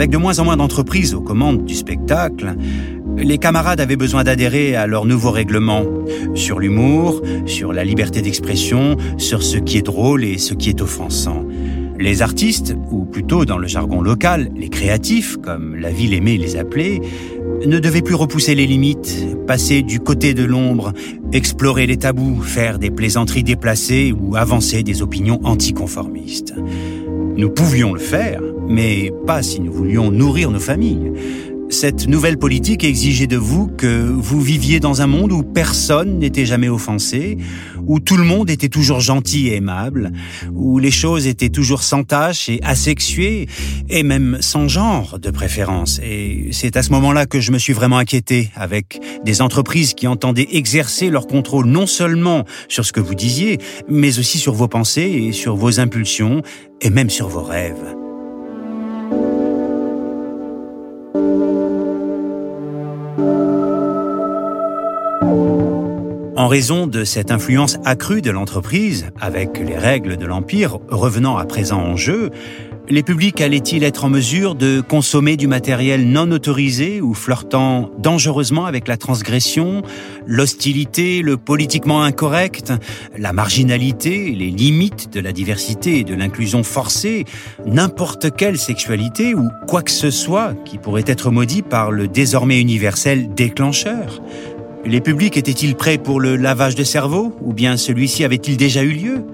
Avec 0.00 0.08
de 0.08 0.16
moins 0.16 0.38
en 0.38 0.46
moins 0.46 0.56
d'entreprises 0.56 1.12
aux 1.12 1.20
commandes 1.20 1.66
du 1.66 1.74
spectacle, 1.74 2.54
les 3.18 3.36
camarades 3.36 3.82
avaient 3.82 3.96
besoin 3.96 4.24
d'adhérer 4.24 4.74
à 4.74 4.86
leur 4.86 5.04
nouveau 5.04 5.30
règlement 5.30 5.84
sur 6.34 6.58
l'humour, 6.58 7.20
sur 7.44 7.74
la 7.74 7.84
liberté 7.84 8.22
d'expression, 8.22 8.96
sur 9.18 9.42
ce 9.42 9.58
qui 9.58 9.76
est 9.76 9.82
drôle 9.82 10.24
et 10.24 10.38
ce 10.38 10.54
qui 10.54 10.70
est 10.70 10.80
offensant. 10.80 11.44
Les 11.98 12.22
artistes, 12.22 12.74
ou 12.90 13.04
plutôt 13.04 13.44
dans 13.44 13.58
le 13.58 13.68
jargon 13.68 14.00
local, 14.00 14.50
les 14.56 14.70
créatifs, 14.70 15.36
comme 15.36 15.76
la 15.76 15.90
ville 15.90 16.14
aimait 16.14 16.38
les 16.38 16.56
appeler, 16.56 17.02
ne 17.66 17.78
devaient 17.78 18.00
plus 18.00 18.14
repousser 18.14 18.54
les 18.54 18.66
limites, 18.66 19.26
passer 19.46 19.82
du 19.82 20.00
côté 20.00 20.32
de 20.32 20.44
l'ombre, 20.44 20.94
explorer 21.34 21.86
les 21.86 21.98
tabous, 21.98 22.40
faire 22.40 22.78
des 22.78 22.90
plaisanteries 22.90 23.44
déplacées 23.44 24.14
ou 24.18 24.34
avancer 24.34 24.82
des 24.82 25.02
opinions 25.02 25.40
anticonformistes. 25.44 26.54
Nous 27.36 27.50
pouvions 27.50 27.94
le 27.94 28.00
faire, 28.00 28.42
mais 28.68 29.12
pas 29.26 29.42
si 29.42 29.60
nous 29.60 29.72
voulions 29.72 30.10
nourrir 30.10 30.50
nos 30.50 30.60
familles. 30.60 31.12
Cette 31.70 32.08
nouvelle 32.08 32.36
politique 32.36 32.82
exigeait 32.82 33.28
de 33.28 33.36
vous 33.36 33.68
que 33.68 34.02
vous 34.04 34.40
viviez 34.40 34.80
dans 34.80 35.02
un 35.02 35.06
monde 35.06 35.30
où 35.30 35.44
personne 35.44 36.18
n'était 36.18 36.44
jamais 36.44 36.68
offensé, 36.68 37.38
où 37.86 38.00
tout 38.00 38.16
le 38.16 38.24
monde 38.24 38.50
était 38.50 38.68
toujours 38.68 38.98
gentil 38.98 39.46
et 39.46 39.54
aimable, 39.54 40.10
où 40.52 40.80
les 40.80 40.90
choses 40.90 41.28
étaient 41.28 41.48
toujours 41.48 41.84
sans 41.84 42.02
tache 42.02 42.48
et 42.48 42.58
asexuées, 42.64 43.46
et 43.88 44.02
même 44.02 44.38
sans 44.40 44.66
genre 44.66 45.20
de 45.20 45.30
préférence. 45.30 46.00
Et 46.02 46.48
c'est 46.50 46.76
à 46.76 46.82
ce 46.82 46.90
moment-là 46.90 47.26
que 47.26 47.38
je 47.38 47.52
me 47.52 47.58
suis 47.58 47.72
vraiment 47.72 47.98
inquiété 47.98 48.50
avec 48.56 49.00
des 49.24 49.40
entreprises 49.40 49.94
qui 49.94 50.08
entendaient 50.08 50.48
exercer 50.50 51.08
leur 51.08 51.28
contrôle 51.28 51.66
non 51.66 51.86
seulement 51.86 52.44
sur 52.68 52.84
ce 52.84 52.92
que 52.92 53.00
vous 53.00 53.14
disiez, 53.14 53.58
mais 53.88 54.18
aussi 54.18 54.38
sur 54.38 54.54
vos 54.54 54.68
pensées 54.68 55.28
et 55.28 55.32
sur 55.32 55.54
vos 55.54 55.78
impulsions, 55.78 56.42
et 56.80 56.90
même 56.90 57.10
sur 57.10 57.28
vos 57.28 57.44
rêves. 57.44 57.99
Raison 66.50 66.88
de 66.88 67.04
cette 67.04 67.30
influence 67.30 67.78
accrue 67.84 68.22
de 68.22 68.32
l'entreprise, 68.32 69.06
avec 69.20 69.56
les 69.56 69.78
règles 69.78 70.16
de 70.16 70.26
l'Empire 70.26 70.80
revenant 70.88 71.36
à 71.36 71.44
présent 71.44 71.78
en 71.78 71.94
jeu, 71.94 72.30
les 72.88 73.04
publics 73.04 73.40
allaient-ils 73.40 73.84
être 73.84 74.04
en 74.04 74.08
mesure 74.08 74.56
de 74.56 74.80
consommer 74.80 75.36
du 75.36 75.46
matériel 75.46 76.08
non 76.08 76.28
autorisé 76.32 77.00
ou 77.00 77.14
flirtant 77.14 77.92
dangereusement 77.98 78.66
avec 78.66 78.88
la 78.88 78.96
transgression, 78.96 79.82
l'hostilité, 80.26 81.22
le 81.22 81.36
politiquement 81.36 82.02
incorrect, 82.02 82.72
la 83.16 83.32
marginalité, 83.32 84.32
les 84.32 84.50
limites 84.50 85.12
de 85.12 85.20
la 85.20 85.30
diversité 85.30 86.00
et 86.00 86.04
de 86.04 86.16
l'inclusion 86.16 86.64
forcée, 86.64 87.26
n'importe 87.64 88.34
quelle 88.34 88.58
sexualité 88.58 89.36
ou 89.36 89.50
quoi 89.68 89.82
que 89.82 89.92
ce 89.92 90.10
soit 90.10 90.54
qui 90.64 90.76
pourrait 90.76 91.04
être 91.06 91.30
maudit 91.30 91.62
par 91.62 91.92
le 91.92 92.08
désormais 92.08 92.60
universel 92.60 93.32
déclencheur? 93.36 94.20
Les 94.84 95.00
publics 95.00 95.36
étaient-ils 95.36 95.76
prêts 95.76 95.98
pour 95.98 96.20
le 96.20 96.36
lavage 96.36 96.74
de 96.74 96.84
cerveau 96.84 97.36
ou 97.42 97.52
bien 97.52 97.76
celui-ci 97.76 98.24
avait-il 98.24 98.56
déjà 98.56 98.82
eu 98.82 98.92
lieu? 98.92 99.24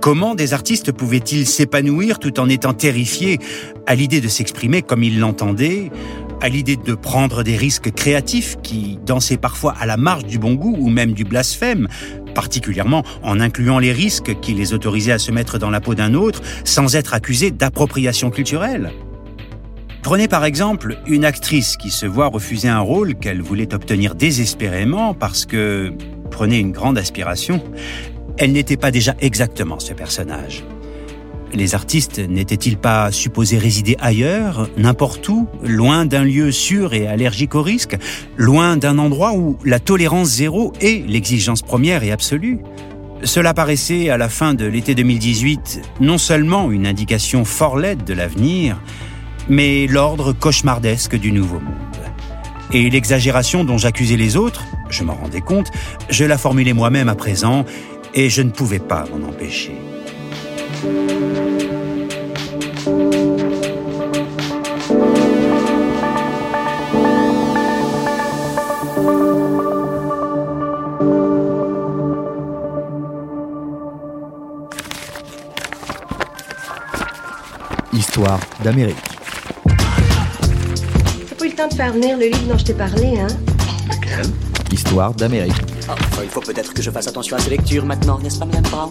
Comment 0.00 0.34
des 0.34 0.52
artistes 0.52 0.90
pouvaient-ils 0.90 1.46
s'épanouir 1.46 2.18
tout 2.18 2.40
en 2.40 2.48
étant 2.48 2.74
terrifiés 2.74 3.38
à 3.86 3.94
l'idée 3.94 4.20
de 4.20 4.26
s'exprimer 4.26 4.82
comme 4.82 5.04
ils 5.04 5.20
l'entendaient, 5.20 5.92
à 6.40 6.48
l'idée 6.48 6.76
de 6.76 6.94
prendre 6.94 7.44
des 7.44 7.56
risques 7.56 7.92
créatifs 7.92 8.56
qui 8.64 8.98
dansaient 9.06 9.36
parfois 9.36 9.74
à 9.78 9.86
la 9.86 9.96
marge 9.96 10.24
du 10.24 10.40
bon 10.40 10.54
goût 10.54 10.76
ou 10.76 10.90
même 10.90 11.12
du 11.12 11.22
blasphème, 11.22 11.86
particulièrement 12.34 13.04
en 13.22 13.38
incluant 13.38 13.78
les 13.78 13.92
risques 13.92 14.40
qui 14.40 14.54
les 14.54 14.74
autorisaient 14.74 15.12
à 15.12 15.20
se 15.20 15.30
mettre 15.30 15.58
dans 15.58 15.70
la 15.70 15.80
peau 15.80 15.94
d'un 15.94 16.14
autre 16.14 16.42
sans 16.64 16.96
être 16.96 17.14
accusés 17.14 17.52
d'appropriation 17.52 18.30
culturelle? 18.30 18.90
Prenez 20.02 20.26
par 20.26 20.44
exemple 20.44 20.98
une 21.06 21.24
actrice 21.24 21.76
qui 21.76 21.90
se 21.90 22.06
voit 22.06 22.26
refuser 22.26 22.68
un 22.68 22.80
rôle 22.80 23.14
qu'elle 23.14 23.40
voulait 23.40 23.72
obtenir 23.72 24.16
désespérément 24.16 25.14
parce 25.14 25.46
que, 25.46 25.92
prenez 26.30 26.58
une 26.58 26.72
grande 26.72 26.98
aspiration, 26.98 27.62
elle 28.36 28.52
n'était 28.52 28.76
pas 28.76 28.90
déjà 28.90 29.14
exactement 29.20 29.78
ce 29.78 29.92
personnage. 29.92 30.64
Les 31.54 31.76
artistes 31.76 32.18
n'étaient-ils 32.18 32.78
pas 32.78 33.12
supposés 33.12 33.58
résider 33.58 33.96
ailleurs, 34.00 34.68
n'importe 34.76 35.28
où, 35.28 35.46
loin 35.62 36.04
d'un 36.04 36.24
lieu 36.24 36.50
sûr 36.50 36.94
et 36.94 37.06
allergique 37.06 37.54
au 37.54 37.62
risque, 37.62 37.96
loin 38.36 38.76
d'un 38.76 38.98
endroit 38.98 39.34
où 39.34 39.56
la 39.64 39.78
tolérance 39.78 40.30
zéro 40.30 40.72
est 40.80 41.06
l'exigence 41.06 41.62
première 41.62 42.02
et 42.02 42.10
absolue? 42.10 42.58
Cela 43.22 43.54
paraissait, 43.54 44.08
à 44.08 44.16
la 44.16 44.28
fin 44.28 44.54
de 44.54 44.64
l'été 44.64 44.96
2018, 44.96 45.80
non 46.00 46.18
seulement 46.18 46.72
une 46.72 46.88
indication 46.88 47.44
fort 47.44 47.78
laide 47.78 48.02
de 48.02 48.14
l'avenir, 48.14 48.80
mais 49.48 49.86
l'ordre 49.86 50.32
cauchemardesque 50.32 51.16
du 51.16 51.32
nouveau 51.32 51.60
monde. 51.60 51.76
Et 52.72 52.88
l'exagération 52.88 53.64
dont 53.64 53.78
j'accusais 53.78 54.16
les 54.16 54.36
autres, 54.36 54.64
je 54.88 55.04
m'en 55.04 55.14
rendais 55.14 55.40
compte, 55.40 55.70
je 56.08 56.24
la 56.24 56.38
formulais 56.38 56.72
moi-même 56.72 57.08
à 57.08 57.14
présent, 57.14 57.64
et 58.14 58.30
je 58.30 58.42
ne 58.42 58.50
pouvais 58.50 58.78
pas 58.78 59.04
m'en 59.10 59.28
empêcher. 59.28 59.76
Histoire 77.92 78.40
d'Amérique 78.64 79.11
de 81.68 81.74
faire 81.74 81.92
venir 81.92 82.16
le 82.16 82.26
livre 82.26 82.48
dont 82.48 82.58
je 82.58 82.64
t'ai 82.64 82.74
parlé, 82.74 83.18
hein 83.20 83.28
Lequel? 83.88 84.26
Histoire 84.70 85.14
d'Amérique. 85.14 85.54
Oh, 85.88 86.20
il 86.22 86.28
faut 86.28 86.40
peut-être 86.40 86.72
que 86.72 86.82
je 86.82 86.90
fasse 86.90 87.06
attention 87.06 87.36
à 87.36 87.40
ces 87.40 87.50
lectures 87.50 87.84
maintenant, 87.84 88.18
n'est-ce 88.18 88.38
pas, 88.38 88.46
Madame 88.46 88.62
Brown? 88.62 88.90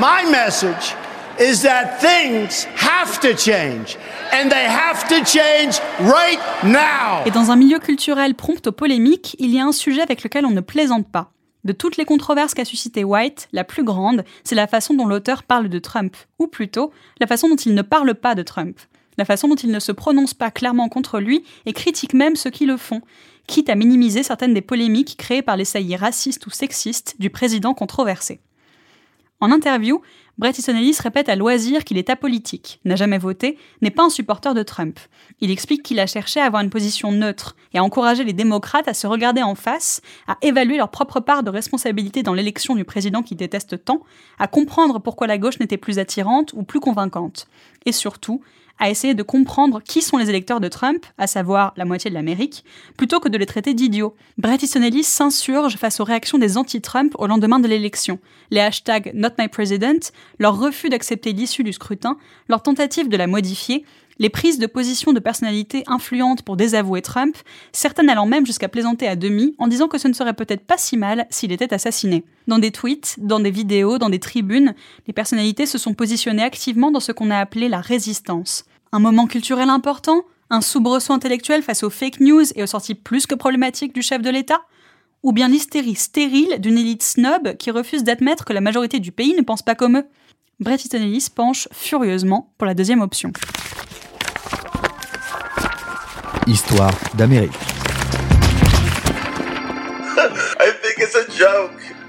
My 0.00 0.24
message 0.30 0.94
is 1.38 1.62
that 1.62 2.00
things 2.00 2.64
have 2.76 3.20
to 3.20 3.36
change. 3.36 3.98
And 4.32 4.48
they 4.48 4.66
have 4.66 5.08
to 5.08 5.24
change 5.24 5.80
right 5.98 6.38
now. 6.62 7.24
Et 7.26 7.32
dans 7.32 7.50
un 7.50 7.56
milieu 7.56 7.80
culturel 7.80 8.34
prompt 8.34 8.64
aux 8.66 8.72
polémiques, 8.72 9.34
il 9.40 9.50
y 9.50 9.58
a 9.58 9.64
un 9.64 9.72
sujet 9.72 10.02
avec 10.02 10.22
lequel 10.22 10.46
on 10.46 10.50
ne 10.50 10.60
plaisante 10.60 11.10
pas. 11.10 11.32
De 11.64 11.72
toutes 11.72 11.96
les 11.96 12.04
controverses 12.04 12.54
qu'a 12.54 12.64
suscité 12.64 13.02
White, 13.02 13.48
la 13.52 13.64
plus 13.64 13.82
grande, 13.82 14.24
c'est 14.44 14.54
la 14.54 14.68
façon 14.68 14.94
dont 14.94 15.06
l'auteur 15.06 15.42
parle 15.42 15.68
de 15.68 15.78
Trump, 15.80 16.16
ou 16.38 16.46
plutôt 16.46 16.92
la 17.18 17.26
façon 17.26 17.48
dont 17.48 17.56
il 17.56 17.74
ne 17.74 17.82
parle 17.82 18.14
pas 18.14 18.36
de 18.36 18.42
Trump, 18.42 18.78
la 19.18 19.24
façon 19.24 19.48
dont 19.48 19.56
il 19.56 19.70
ne 19.70 19.80
se 19.80 19.92
prononce 19.92 20.32
pas 20.32 20.50
clairement 20.50 20.88
contre 20.88 21.18
lui 21.18 21.44
et 21.66 21.72
critique 21.72 22.14
même 22.14 22.36
ceux 22.36 22.50
qui 22.50 22.66
le 22.66 22.76
font, 22.76 23.02
quitte 23.48 23.68
à 23.68 23.74
minimiser 23.74 24.22
certaines 24.22 24.54
des 24.54 24.62
polémiques 24.62 25.16
créées 25.18 25.42
par 25.42 25.56
les 25.56 25.64
saillies 25.64 25.96
racistes 25.96 26.46
ou 26.46 26.50
sexistes 26.50 27.16
du 27.18 27.30
président 27.30 27.74
controversé. 27.74 28.40
En 29.40 29.50
interview, 29.50 30.02
Bret 30.40 30.52
Easton 30.56 30.74
Ellis 30.74 30.96
répète 31.02 31.28
à 31.28 31.36
loisir 31.36 31.84
qu'il 31.84 31.98
est 31.98 32.08
apolitique, 32.08 32.80
n'a 32.86 32.96
jamais 32.96 33.18
voté, 33.18 33.58
n'est 33.82 33.90
pas 33.90 34.04
un 34.04 34.08
supporter 34.08 34.54
de 34.54 34.62
Trump. 34.62 34.98
Il 35.42 35.50
explique 35.50 35.82
qu'il 35.82 36.00
a 36.00 36.06
cherché 36.06 36.40
à 36.40 36.46
avoir 36.46 36.62
une 36.62 36.70
position 36.70 37.12
neutre 37.12 37.56
et 37.74 37.78
à 37.78 37.84
encourager 37.84 38.24
les 38.24 38.32
démocrates 38.32 38.88
à 38.88 38.94
se 38.94 39.06
regarder 39.06 39.42
en 39.42 39.54
face, 39.54 40.00
à 40.26 40.38
évaluer 40.40 40.78
leur 40.78 40.90
propre 40.90 41.20
part 41.20 41.42
de 41.42 41.50
responsabilité 41.50 42.22
dans 42.22 42.32
l'élection 42.32 42.74
du 42.74 42.84
président 42.84 43.22
qu'ils 43.22 43.36
détestent 43.36 43.84
tant, 43.84 44.00
à 44.38 44.46
comprendre 44.46 44.98
pourquoi 44.98 45.26
la 45.26 45.36
gauche 45.36 45.60
n'était 45.60 45.76
plus 45.76 45.98
attirante 45.98 46.54
ou 46.54 46.62
plus 46.62 46.80
convaincante. 46.80 47.46
Et 47.84 47.92
surtout, 47.92 48.40
à 48.80 48.90
essayer 48.90 49.14
de 49.14 49.22
comprendre 49.22 49.80
qui 49.82 50.02
sont 50.02 50.16
les 50.16 50.28
électeurs 50.28 50.58
de 50.58 50.68
Trump, 50.68 51.06
à 51.18 51.26
savoir 51.26 51.72
la 51.76 51.84
moitié 51.84 52.10
de 52.10 52.14
l'Amérique, 52.14 52.64
plutôt 52.96 53.20
que 53.20 53.28
de 53.28 53.38
les 53.38 53.46
traiter 53.46 53.74
d'idiots. 53.74 54.16
Bret 54.38 54.58
Easton 54.60 54.80
s'insurge 55.02 55.76
face 55.76 56.00
aux 56.00 56.04
réactions 56.04 56.38
des 56.38 56.56
anti-Trump 56.56 57.14
au 57.18 57.26
lendemain 57.26 57.60
de 57.60 57.68
l'élection. 57.68 58.18
Les 58.50 58.60
hashtags 58.60 59.12
Not 59.14 59.30
My 59.38 59.48
President, 59.48 60.00
leur 60.38 60.58
refus 60.58 60.88
d'accepter 60.88 61.32
l'issue 61.32 61.62
du 61.62 61.72
scrutin, 61.72 62.16
leur 62.48 62.62
tentative 62.62 63.08
de 63.08 63.16
la 63.16 63.26
modifier, 63.26 63.84
les 64.20 64.28
prises 64.28 64.58
de 64.58 64.66
position 64.66 65.12
de 65.12 65.18
personnalités 65.18 65.82
influentes 65.86 66.42
pour 66.42 66.56
désavouer 66.56 67.02
Trump, 67.02 67.36
certaines 67.72 68.10
allant 68.10 68.26
même 68.26 68.46
jusqu'à 68.46 68.68
plaisanter 68.68 69.08
à 69.08 69.16
demi 69.16 69.54
en 69.58 69.66
disant 69.66 69.88
que 69.88 69.98
ce 69.98 70.08
ne 70.08 70.12
serait 70.12 70.34
peut-être 70.34 70.66
pas 70.66 70.76
si 70.76 70.96
mal 70.96 71.26
s'il 71.30 71.52
était 71.52 71.72
assassiné. 71.74 72.24
Dans 72.46 72.58
des 72.58 72.70
tweets, 72.70 73.16
dans 73.18 73.40
des 73.40 73.50
vidéos, 73.50 73.98
dans 73.98 74.10
des 74.10 74.18
tribunes, 74.18 74.74
les 75.06 75.14
personnalités 75.14 75.66
se 75.66 75.78
sont 75.78 75.94
positionnées 75.94 76.42
activement 76.42 76.90
dans 76.90 77.00
ce 77.00 77.12
qu'on 77.12 77.30
a 77.30 77.38
appelé 77.38 77.68
la 77.68 77.80
résistance. 77.80 78.64
Un 78.92 78.98
moment 78.98 79.28
culturel 79.28 79.70
important? 79.70 80.22
Un 80.50 80.60
soubresaut 80.60 81.12
intellectuel 81.12 81.62
face 81.62 81.84
aux 81.84 81.90
fake 81.90 82.18
news 82.18 82.42
et 82.56 82.64
aux 82.64 82.66
sorties 82.66 82.96
plus 82.96 83.28
que 83.28 83.36
problématiques 83.36 83.94
du 83.94 84.02
chef 84.02 84.20
de 84.20 84.30
l'État? 84.30 84.62
Ou 85.22 85.30
bien 85.30 85.46
l'hystérie 85.46 85.94
stérile 85.94 86.56
d'une 86.58 86.76
élite 86.76 87.04
snob 87.04 87.56
qui 87.56 87.70
refuse 87.70 88.02
d'admettre 88.02 88.44
que 88.44 88.52
la 88.52 88.60
majorité 88.60 88.98
du 88.98 89.12
pays 89.12 89.34
ne 89.34 89.42
pense 89.42 89.62
pas 89.62 89.76
comme 89.76 89.98
eux? 89.98 90.06
Bret 90.58 90.74
Easton 90.74 91.02
Ellis 91.02 91.28
penche 91.32 91.68
furieusement 91.70 92.52
pour 92.58 92.66
la 92.66 92.74
deuxième 92.74 93.00
option. 93.00 93.32
Histoire 96.48 96.94
d'Amérique. 97.14 97.52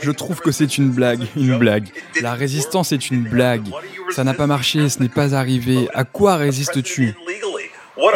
Je 0.00 0.10
trouve 0.10 0.40
que 0.40 0.50
c'est 0.52 0.78
une 0.78 0.90
blague, 0.90 1.22
une 1.36 1.58
blague. 1.58 1.88
La 2.20 2.34
résistance 2.34 2.92
est 2.92 3.10
une 3.10 3.22
blague. 3.22 3.66
Ça 4.10 4.24
n'a 4.24 4.34
pas 4.34 4.46
marché, 4.46 4.88
ce 4.88 5.00
n'est 5.00 5.08
pas 5.08 5.34
arrivé. 5.34 5.88
À 5.94 6.04
quoi 6.04 6.36
résistes-tu? 6.36 7.14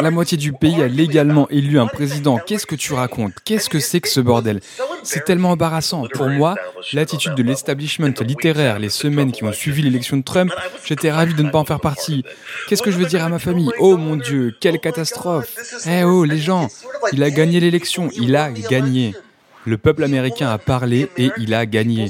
la 0.01 0.11
moitié 0.11 0.37
du 0.37 0.53
pays 0.53 0.81
a 0.81 0.87
légalement 0.87 1.47
élu 1.49 1.79
un 1.79 1.87
président. 1.87 2.37
Qu'est-ce 2.45 2.65
que 2.65 2.75
tu 2.75 2.93
racontes? 2.93 3.33
Qu'est-ce 3.43 3.69
que 3.69 3.79
c'est 3.79 4.01
que 4.01 4.09
ce 4.09 4.19
bordel? 4.19 4.59
C'est 5.03 5.23
tellement 5.25 5.51
embarrassant. 5.51 6.05
Pour 6.13 6.29
moi, 6.29 6.55
l'attitude 6.93 7.35
de 7.35 7.43
l'establishment 7.43 8.13
littéraire 8.21 8.79
les 8.79 8.89
semaines 8.89 9.31
qui 9.31 9.43
ont 9.43 9.51
suivi 9.51 9.81
l'élection 9.81 10.17
de 10.17 10.23
Trump, 10.23 10.51
j'étais 10.85 11.11
ravi 11.11 11.33
de 11.33 11.43
ne 11.43 11.49
pas 11.49 11.59
en 11.59 11.65
faire 11.65 11.79
partie. 11.79 12.23
Qu'est-ce 12.67 12.83
que 12.83 12.91
je 12.91 12.97
veux 12.97 13.05
dire 13.05 13.23
à 13.23 13.29
ma 13.29 13.39
famille? 13.39 13.71
Oh 13.79 13.97
mon 13.97 14.15
Dieu, 14.15 14.55
quelle 14.59 14.79
catastrophe. 14.79 15.49
Eh 15.87 16.03
oh, 16.03 16.23
les 16.23 16.39
gens, 16.39 16.67
il 17.13 17.23
a 17.23 17.29
gagné 17.29 17.59
l'élection, 17.59 18.09
il 18.15 18.35
a 18.35 18.51
gagné. 18.51 19.15
Le 19.69 19.77
peuple 19.77 20.03
américain 20.03 20.49
a 20.49 20.57
parlé 20.57 21.09
et 21.15 21.29
il 21.37 21.53
a 21.53 21.67
gagné. 21.67 22.07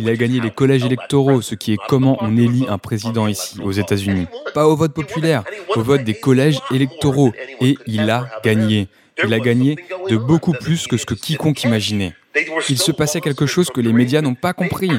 Il 0.00 0.08
a 0.08 0.16
gagné 0.16 0.40
les 0.40 0.50
collèges 0.50 0.84
électoraux, 0.84 1.40
ce 1.42 1.54
qui 1.54 1.74
est 1.74 1.78
comment 1.86 2.18
on 2.20 2.36
élit 2.36 2.66
un 2.68 2.78
président 2.78 3.28
ici, 3.28 3.60
aux 3.62 3.70
États-Unis. 3.70 4.26
Pas 4.52 4.66
au 4.66 4.74
vote 4.74 4.94
populaire, 4.94 5.44
au 5.76 5.82
vote 5.82 6.02
des 6.02 6.14
collèges 6.14 6.58
électoraux. 6.72 7.32
Et 7.60 7.76
il 7.86 8.10
a 8.10 8.26
gagné. 8.42 8.88
Il 9.22 9.32
a 9.32 9.38
gagné 9.38 9.76
de 10.10 10.16
beaucoup 10.16 10.54
plus 10.54 10.88
que 10.88 10.96
ce 10.96 11.06
que 11.06 11.14
quiconque 11.14 11.62
imaginait. 11.62 12.14
Il 12.68 12.78
se 12.78 12.92
passait 12.92 13.20
quelque 13.20 13.46
chose 13.46 13.70
que 13.70 13.80
les 13.80 13.92
médias 13.92 14.20
n'ont 14.20 14.34
pas 14.34 14.52
compris. 14.52 14.90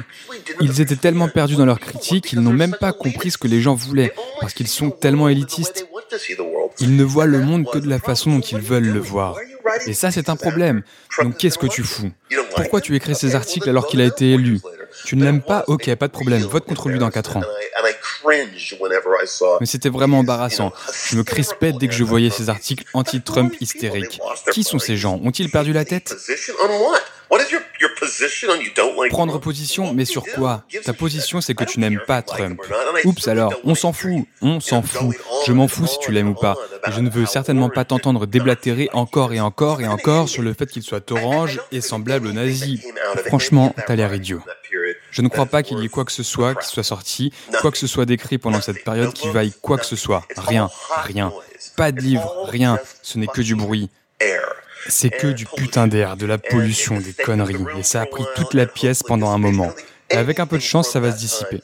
Ils 0.61 0.81
étaient 0.81 0.95
tellement 0.95 1.27
perdus 1.27 1.55
dans 1.55 1.65
leurs 1.65 1.79
critiques 1.79 2.27
qu'ils 2.27 2.39
n'ont 2.39 2.53
même 2.53 2.75
pas 2.79 2.93
compris 2.93 3.31
ce 3.31 3.37
que 3.37 3.47
les 3.47 3.61
gens 3.61 3.75
voulaient, 3.75 4.13
parce 4.39 4.53
qu'ils 4.53 4.67
sont 4.67 4.89
tellement 4.89 5.29
élitistes. 5.29 5.87
Ils 6.79 6.95
ne 6.95 7.03
voient 7.03 7.25
le 7.25 7.39
monde 7.39 7.65
que 7.71 7.77
de 7.77 7.89
la 7.89 7.99
façon 7.99 8.31
dont 8.31 8.41
ils 8.41 8.59
veulent 8.59 8.91
le 8.91 8.99
voir. 8.99 9.37
Et 9.87 9.93
ça, 9.93 10.11
c'est 10.11 10.29
un 10.29 10.35
problème. 10.35 10.83
Donc 11.21 11.37
qu'est-ce 11.37 11.57
que 11.57 11.67
tu 11.67 11.83
fous? 11.83 12.11
Pourquoi 12.55 12.81
tu 12.81 12.95
écris 12.95 13.15
ces 13.15 13.35
articles 13.35 13.69
alors 13.69 13.87
qu'il 13.87 14.01
a 14.01 14.05
été 14.05 14.31
élu? 14.33 14.59
Tu 15.05 15.15
ne 15.17 15.25
l'aimes 15.25 15.41
pas? 15.41 15.65
Ok, 15.67 15.93
pas 15.95 16.07
de 16.07 16.13
problème. 16.13 16.41
Vote 16.43 16.65
contre 16.65 16.89
lui 16.89 16.99
dans 16.99 17.09
4 17.09 17.37
ans. 17.37 17.43
Mais 19.59 19.65
c'était 19.65 19.89
vraiment 19.89 20.19
embarrassant. 20.19 20.71
Je 21.09 21.17
me 21.17 21.23
crispais 21.23 21.73
dès 21.73 21.87
que 21.87 21.93
je 21.93 22.03
voyais 22.03 22.29
ces 22.29 22.49
articles 22.49 22.85
anti-Trump 22.93 23.53
hystériques. 23.59 24.19
Qui 24.51 24.63
sont 24.63 24.79
ces 24.79 24.95
gens? 24.95 25.19
Ont-ils 25.23 25.51
perdu 25.51 25.73
la 25.73 25.85
tête? 25.85 26.15
Prendre 29.09 29.39
position, 29.39 29.93
mais 29.93 30.05
sur 30.05 30.23
quoi 30.23 30.63
Ta 30.83 30.93
position, 30.93 31.41
c'est 31.41 31.55
que 31.55 31.63
tu 31.63 31.79
n'aimes 31.79 32.01
pas 32.05 32.21
Trump. 32.21 32.61
Oups 33.03 33.27
alors, 33.27 33.53
on 33.63 33.75
s'en 33.75 33.93
fout, 33.93 34.25
on 34.41 34.59
s'en 34.59 34.81
fout. 34.81 35.15
Je 35.45 35.51
m'en 35.51 35.67
fous 35.67 35.87
si 35.87 35.99
tu 35.99 36.11
l'aimes 36.11 36.29
ou 36.29 36.33
pas. 36.33 36.55
je 36.87 36.99
ne 36.99 37.09
veux 37.09 37.25
certainement 37.25 37.69
pas 37.69 37.85
t'entendre 37.85 38.25
déblatérer 38.25 38.89
encore 38.93 39.33
et 39.33 39.39
encore 39.39 39.81
et 39.81 39.87
encore 39.87 40.29
sur 40.29 40.41
le 40.41 40.53
fait 40.53 40.67
qu'il 40.67 40.83
soit 40.83 41.11
orange 41.11 41.61
et 41.71 41.81
semblable 41.81 42.27
aux 42.27 42.33
nazis. 42.33 42.81
Franchement, 43.27 43.75
t'as 43.87 43.95
l'air 43.95 44.13
idiot. 44.13 44.41
Je 45.11 45.21
ne 45.21 45.29
crois 45.29 45.45
pas 45.45 45.63
qu'il 45.63 45.79
y 45.79 45.85
ait 45.85 45.89
quoi 45.89 46.03
que 46.03 46.11
ce 46.11 46.23
soit 46.23 46.55
qui 46.55 46.67
soit 46.67 46.83
sorti, 46.83 47.31
quoi 47.61 47.71
que 47.71 47.77
ce 47.77 47.87
soit 47.87 48.05
décrit 48.05 48.37
pendant 48.37 48.61
cette 48.61 48.83
période 48.83 49.13
qui 49.13 49.29
vaille 49.29 49.53
quoi 49.61 49.77
que 49.77 49.85
ce 49.85 49.95
soit. 49.95 50.23
Rien, 50.35 50.69
rien. 51.03 51.31
Pas 51.77 51.91
de 51.91 52.01
livre, 52.01 52.45
rien. 52.47 52.79
Ce 53.01 53.17
n'est 53.17 53.27
que 53.27 53.41
du 53.41 53.55
bruit. 53.55 53.89
C'est 54.87 55.09
que 55.09 55.27
du 55.27 55.45
putain 55.45 55.87
d'air, 55.87 56.17
de 56.17 56.25
la 56.25 56.37
pollution, 56.37 56.99
des 56.99 57.13
conneries. 57.13 57.57
Et 57.77 57.83
ça 57.83 58.01
a 58.01 58.05
pris 58.05 58.23
toute 58.35 58.53
la 58.53 58.65
pièce 58.65 59.03
pendant 59.03 59.31
un 59.31 59.37
moment. 59.37 59.73
Et 60.11 60.17
avec 60.17 60.39
un 60.39 60.45
peu 60.45 60.57
de 60.57 60.63
chance, 60.63 60.91
ça 60.91 60.99
va 60.99 61.11
se 61.11 61.17
dissiper. 61.17 61.61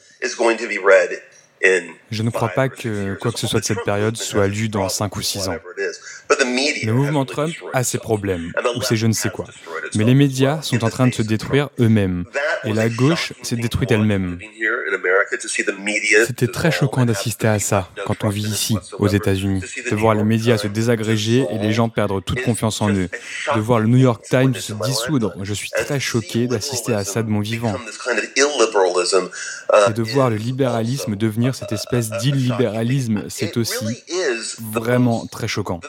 Je 2.11 2.23
ne 2.23 2.29
crois 2.29 2.49
pas 2.49 2.69
que 2.69 3.13
quoi 3.15 3.31
que 3.31 3.39
ce 3.39 3.47
soit 3.47 3.59
de 3.59 3.65
cette 3.65 3.83
période 3.83 4.17
soit 4.17 4.47
lu 4.47 4.67
dans 4.69 4.89
5 4.89 5.15
ou 5.15 5.21
6 5.21 5.49
ans. 5.49 5.57
Le 6.83 6.93
mouvement 6.93 7.25
Trump 7.25 7.53
a 7.73 7.83
ses 7.83 7.97
problèmes, 7.97 8.51
ou 8.75 8.81
ses 8.81 8.95
je 8.95 9.07
ne 9.07 9.13
sais 9.13 9.29
quoi. 9.29 9.45
Mais 9.95 10.03
les 10.03 10.13
médias 10.13 10.61
sont 10.61 10.83
en 10.83 10.89
train 10.89 11.07
de 11.07 11.13
se 11.13 11.21
détruire 11.21 11.69
eux-mêmes. 11.79 12.25
Et 12.63 12.73
la 12.73 12.89
gauche 12.89 13.33
s'est 13.41 13.55
détruite 13.55 13.91
elle-même. 13.91 14.39
C'était 16.27 16.47
très 16.47 16.71
choquant 16.71 17.05
d'assister 17.05 17.47
à 17.47 17.59
ça 17.59 17.89
quand 18.05 18.23
on 18.23 18.29
vit 18.29 18.43
ici, 18.43 18.77
aux 18.99 19.07
États-Unis, 19.07 19.61
de 19.89 19.95
voir 19.95 20.15
les 20.15 20.23
médias 20.23 20.57
se 20.57 20.67
désagréger 20.67 21.45
et 21.49 21.57
les 21.57 21.71
gens 21.71 21.89
perdre 21.89 22.21
toute 22.21 22.41
confiance 22.43 22.81
en 22.81 22.89
eux, 22.89 23.09
de 23.55 23.59
voir 23.59 23.79
le 23.79 23.87
New 23.87 23.97
York 23.97 24.23
Times 24.29 24.53
se 24.55 24.73
dissoudre. 24.85 25.33
Je 25.41 25.53
suis 25.53 25.69
très 25.69 25.99
choqué 25.99 26.47
d'assister 26.47 26.93
à 26.93 27.03
ça 27.03 27.23
de 27.23 27.29
mon 27.29 27.39
vivant. 27.39 27.75
Et 29.87 29.93
de 29.93 30.03
voir 30.03 30.29
le 30.29 30.35
libéralisme 30.35 31.15
devenir 31.15 31.55
cette 31.55 31.71
espèce 31.71 32.09
d'illibéralisme, 32.21 33.23
c'est 33.29 33.57
aussi 33.57 33.85
vraiment 34.71 35.25
très 35.27 35.47
choquant. 35.47 35.79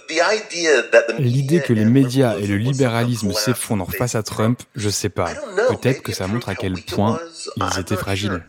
L'idée 1.18 1.60
que 1.60 1.72
les 1.72 1.84
médias 1.84 2.36
et 2.38 2.46
le 2.46 2.56
libéralisme 2.56 3.32
s'effondrent 3.32 3.92
face 3.92 4.14
à 4.14 4.22
Trump, 4.22 4.60
je 4.74 4.88
sais 4.88 5.08
pas. 5.08 5.30
Peut-être 5.68 6.02
que 6.02 6.12
ça 6.12 6.26
montre 6.26 6.48
à 6.48 6.54
quel 6.54 6.74
point 6.74 7.18
ils 7.56 7.80
étaient 7.80 7.96
fragiles. 7.96 8.42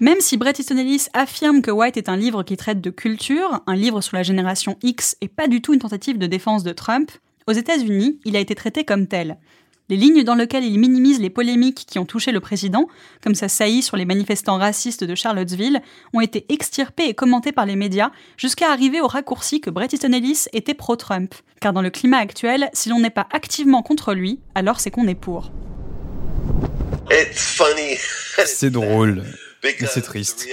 Même 0.00 0.20
si 0.20 0.38
Bret 0.38 0.54
Easton 0.58 0.78
Ellis 0.78 1.08
affirme 1.12 1.60
que 1.60 1.70
White 1.70 1.98
est 1.98 2.08
un 2.08 2.16
livre 2.16 2.42
qui 2.42 2.56
traite 2.56 2.80
de 2.80 2.88
culture, 2.88 3.60
un 3.66 3.76
livre 3.76 4.00
sur 4.00 4.16
la 4.16 4.22
génération 4.22 4.78
X 4.82 5.16
et 5.20 5.28
pas 5.28 5.46
du 5.46 5.60
tout 5.60 5.74
une 5.74 5.80
tentative 5.80 6.16
de 6.16 6.26
défense 6.26 6.64
de 6.64 6.72
Trump, 6.72 7.10
aux 7.46 7.52
États-Unis, 7.52 8.18
il 8.24 8.34
a 8.34 8.40
été 8.40 8.54
traité 8.54 8.84
comme 8.84 9.06
tel. 9.06 9.36
Les 9.90 9.96
lignes 9.96 10.22
dans 10.22 10.36
lesquelles 10.36 10.62
il 10.62 10.78
minimise 10.78 11.18
les 11.18 11.30
polémiques 11.30 11.84
qui 11.84 11.98
ont 11.98 12.04
touché 12.04 12.30
le 12.30 12.38
président, 12.38 12.86
comme 13.24 13.34
sa 13.34 13.48
saillie 13.48 13.82
sur 13.82 13.96
les 13.96 14.04
manifestants 14.04 14.56
racistes 14.56 15.02
de 15.02 15.16
Charlottesville, 15.16 15.82
ont 16.14 16.20
été 16.20 16.46
extirpées 16.48 17.08
et 17.08 17.14
commentées 17.14 17.50
par 17.50 17.66
les 17.66 17.74
médias 17.74 18.12
jusqu'à 18.36 18.70
arriver 18.70 19.00
au 19.00 19.08
raccourci 19.08 19.60
que 19.60 19.68
Bret 19.68 19.88
Easton 19.92 20.12
Ellis 20.12 20.44
était 20.52 20.74
pro-Trump. 20.74 21.34
Car 21.60 21.72
dans 21.72 21.82
le 21.82 21.90
climat 21.90 22.18
actuel, 22.18 22.70
si 22.72 22.88
l'on 22.88 23.00
n'est 23.00 23.10
pas 23.10 23.26
activement 23.32 23.82
contre 23.82 24.14
lui, 24.14 24.38
alors 24.54 24.78
c'est 24.78 24.92
qu'on 24.92 25.08
est 25.08 25.16
pour. 25.16 25.50
C'est 28.44 28.70
drôle. 28.70 29.24
Mais 29.64 29.74
c'est 29.88 30.02
triste. 30.02 30.46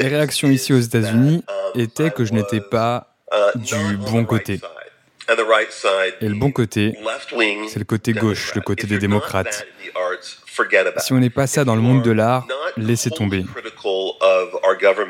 Les 0.00 0.08
réactions 0.08 0.48
ici 0.48 0.72
aux 0.72 0.80
États-Unis 0.80 1.44
étaient 1.76 2.10
que 2.10 2.24
je 2.24 2.32
n'étais 2.32 2.60
pas 2.60 3.14
du 3.54 3.96
bon 3.98 4.24
côté. 4.24 4.60
Et 6.20 6.28
le 6.28 6.34
bon 6.34 6.50
côté, 6.50 6.94
c'est 7.68 7.78
le 7.78 7.84
côté 7.84 8.12
gauche, 8.12 8.54
le 8.54 8.60
côté 8.60 8.86
des 8.86 8.98
démocrates. 8.98 9.66
Si 10.98 11.12
on 11.12 11.18
n'est 11.18 11.30
pas 11.30 11.46
ça 11.46 11.64
dans 11.64 11.76
le 11.76 11.80
monde 11.80 12.02
de 12.02 12.10
l'art, 12.10 12.46
laissez 12.76 13.10
tomber. 13.10 13.44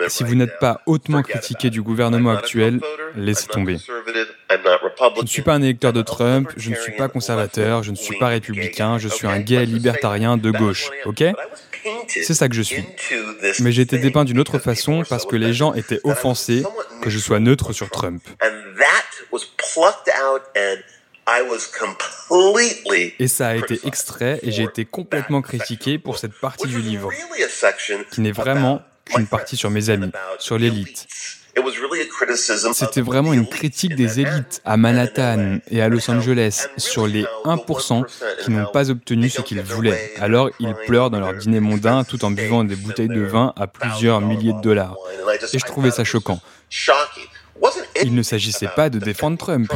Si 0.08 0.24
vous 0.24 0.34
n'êtes 0.34 0.58
pas 0.58 0.80
hautement 0.86 1.22
critiqué 1.22 1.70
du 1.70 1.82
gouvernement 1.82 2.30
actuel, 2.30 2.80
laissez 3.16 3.46
tomber. 3.46 3.78
Je 3.78 5.22
ne 5.22 5.26
suis 5.26 5.42
pas 5.42 5.54
un 5.54 5.62
électeur 5.62 5.92
de 5.92 6.02
Trump, 6.02 6.50
je 6.56 6.70
ne 6.70 6.76
suis 6.76 6.92
pas 6.92 7.08
conservateur, 7.08 7.82
je 7.82 7.90
ne 7.90 7.96
suis 7.96 8.18
pas 8.18 8.28
républicain, 8.28 8.98
je 8.98 9.08
suis 9.08 9.26
un 9.26 9.40
gay 9.40 9.64
libertarien 9.64 10.36
de 10.36 10.50
gauche, 10.50 10.90
ok? 11.04 11.24
C'est 12.09 12.35
ça 12.35 12.49
que 12.49 12.55
je 12.55 12.62
suis. 12.62 12.85
Mais 13.61 13.72
j'ai 13.72 13.83
été 13.83 13.99
dépeint 13.99 14.24
d'une 14.24 14.39
autre 14.39 14.59
façon 14.59 15.03
parce 15.09 15.26
que 15.26 15.37
les 15.37 15.53
gens 15.53 15.74
étaient 15.74 16.01
offensés 16.05 16.62
que 17.03 17.11
je 17.11 17.18
sois 17.18 17.41
neutre 17.41 17.72
sur 17.72 17.91
Trump. 17.91 18.22
Et 23.18 23.28
ça 23.28 23.49
a 23.49 23.55
été 23.55 23.81
extrait 23.85 24.41
et 24.43 24.51
j'ai 24.51 24.64
été 24.64 24.85
complètement 24.85 25.43
critiqué 25.43 25.99
pour 25.99 26.18
cette 26.18 26.35
partie 26.35 26.66
du 26.66 26.81
livre, 26.81 27.11
qui 28.11 28.20
n'est 28.20 28.33
vraiment 28.33 28.83
qu'une 29.05 29.26
partie 29.26 29.57
sur 29.57 29.70
mes 29.70 29.91
amis, 29.91 30.11
sur 30.39 30.59
l'élite. 30.59 31.07
C'était 32.72 33.00
vraiment 33.00 33.32
une 33.32 33.46
critique 33.48 33.94
des 33.94 34.20
élites 34.20 34.61
à 34.64 34.76
Manhattan 34.76 35.58
et 35.70 35.82
à 35.82 35.88
Los 35.88 36.11
Angeles 36.11 36.68
sur 36.76 37.06
les 37.06 37.24
1% 37.44 38.04
qui 38.42 38.50
n'ont 38.50 38.66
pas 38.66 38.90
obtenu 38.90 39.28
ce 39.28 39.40
qu'ils 39.40 39.62
voulaient. 39.62 40.12
Alors 40.20 40.50
ils 40.58 40.74
pleurent 40.86 41.11
dans 41.11 41.20
leur 41.20 41.34
dîner 41.34 41.61
mondain 41.61 42.04
tout 42.04 42.24
en 42.24 42.30
buvant 42.30 42.64
des 42.64 42.76
bouteilles 42.76 43.08
de 43.08 43.22
vin 43.22 43.52
à 43.56 43.66
plusieurs 43.66 44.20
milliers 44.20 44.52
de 44.52 44.61
dollars. 44.61 44.96
Et 45.52 45.58
je 45.58 45.64
trouvais 45.64 45.90
ça 45.90 46.04
choquant. 46.04 46.40
Il 48.02 48.14
ne 48.14 48.22
s'agissait 48.22 48.70
pas 48.74 48.88
de 48.88 48.98
défendre 48.98 49.36
Trump. 49.38 49.72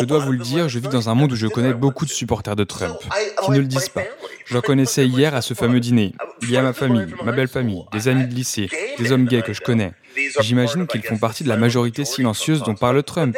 Je 0.00 0.04
dois 0.04 0.18
vous 0.18 0.32
le 0.32 0.38
dire, 0.38 0.68
je 0.68 0.78
vis 0.78 0.88
dans 0.88 1.08
un 1.08 1.14
monde 1.14 1.32
où 1.32 1.36
je 1.36 1.46
connais 1.46 1.74
beaucoup 1.74 2.04
de 2.04 2.10
supporters 2.10 2.56
de 2.56 2.64
Trump 2.64 2.98
qui 3.44 3.50
ne 3.50 3.58
le 3.58 3.66
disent 3.66 3.88
pas. 3.88 4.02
Je 4.46 4.56
reconnaissais 4.56 5.06
hier 5.06 5.34
à 5.34 5.42
ce 5.42 5.54
fameux 5.54 5.80
dîner. 5.80 6.14
Il 6.42 6.50
y 6.50 6.56
a 6.56 6.62
ma 6.62 6.72
famille, 6.72 7.14
ma 7.24 7.32
belle 7.32 7.48
famille, 7.48 7.84
des 7.92 8.08
amis 8.08 8.26
de 8.26 8.34
lycée, 8.34 8.68
des 8.98 9.12
hommes 9.12 9.26
gays 9.26 9.42
que 9.42 9.52
je 9.52 9.60
connais. 9.60 9.92
J'imagine 10.40 10.86
qu'ils 10.86 11.02
font 11.02 11.18
partie 11.18 11.44
de 11.44 11.48
la 11.48 11.56
majorité 11.56 12.04
silencieuse 12.04 12.62
dont 12.62 12.74
parle 12.74 13.02
Trump. 13.02 13.36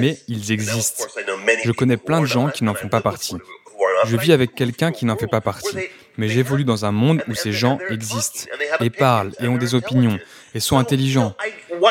Mais 0.00 0.18
ils 0.28 0.52
existent. 0.52 1.04
Je 1.64 1.72
connais 1.72 1.96
plein 1.96 2.20
de 2.20 2.26
gens 2.26 2.48
qui 2.48 2.64
n'en 2.64 2.74
font 2.74 2.88
pas 2.88 3.00
partie. 3.00 3.36
Je 4.04 4.16
vis 4.16 4.32
avec 4.32 4.54
quelqu'un 4.54 4.92
qui 4.92 5.04
n'en 5.04 5.16
fait 5.16 5.26
pas 5.26 5.40
partie. 5.40 5.76
Mais 6.18 6.28
j'évolue 6.28 6.64
dans 6.64 6.84
un 6.84 6.92
monde 6.92 7.22
où 7.28 7.34
ces 7.34 7.52
gens 7.52 7.78
existent 7.90 8.48
et 8.80 8.90
parlent 8.90 9.32
et 9.40 9.48
ont 9.48 9.58
des 9.58 9.74
opinions 9.74 10.18
et 10.54 10.60
sont 10.60 10.78
intelligents. 10.78 11.34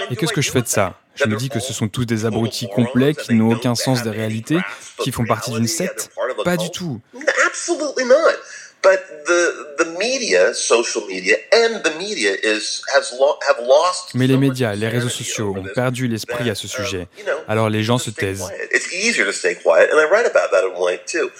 Et 0.09 0.15
qu'est-ce 0.15 0.33
que 0.33 0.41
je 0.41 0.51
fais 0.51 0.61
de 0.61 0.67
ça? 0.67 0.99
Je 1.15 1.25
me 1.25 1.35
dis 1.37 1.49
que 1.49 1.59
ce 1.59 1.71
sont 1.73 1.87
tous 1.87 2.05
des 2.05 2.25
abrutis 2.25 2.67
complets 2.67 3.13
qui 3.13 3.33
n'ont 3.33 3.51
aucun 3.53 3.75
sens 3.75 4.03
des 4.03 4.09
réalités, 4.09 4.59
qui 4.99 5.11
font 5.11 5.25
partie 5.25 5.51
d'une 5.51 5.67
secte? 5.67 6.11
Pas 6.43 6.57
du 6.57 6.69
tout. 6.71 7.01
Mais 14.13 14.27
les 14.27 14.37
médias, 14.37 14.75
les 14.75 14.87
réseaux 14.87 15.09
sociaux 15.09 15.55
ont 15.57 15.65
perdu 15.73 16.07
l'esprit 16.07 16.49
à 16.49 16.55
ce 16.55 16.67
sujet. 16.67 17.07
Alors 17.47 17.69
les 17.69 17.83
gens 17.83 17.97
se 17.97 18.09
taisent. 18.09 18.47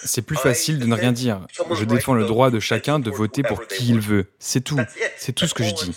C'est 0.04 0.22
plus 0.22 0.36
facile 0.36 0.78
de 0.78 0.86
ne 0.86 0.94
rien 0.94 1.12
dire. 1.12 1.40
Je 1.72 1.84
défends 1.84 2.14
le 2.14 2.24
droit 2.24 2.50
de 2.50 2.60
chacun 2.60 2.98
de 2.98 3.10
voter 3.10 3.42
pour 3.42 3.66
qui 3.66 3.88
il 3.88 4.00
veut. 4.00 4.26
C'est 4.38 4.62
tout. 4.62 4.80
C'est 5.16 5.32
tout 5.32 5.46
ce 5.46 5.54
que 5.54 5.64
je 5.64 5.74
dis. 5.74 5.92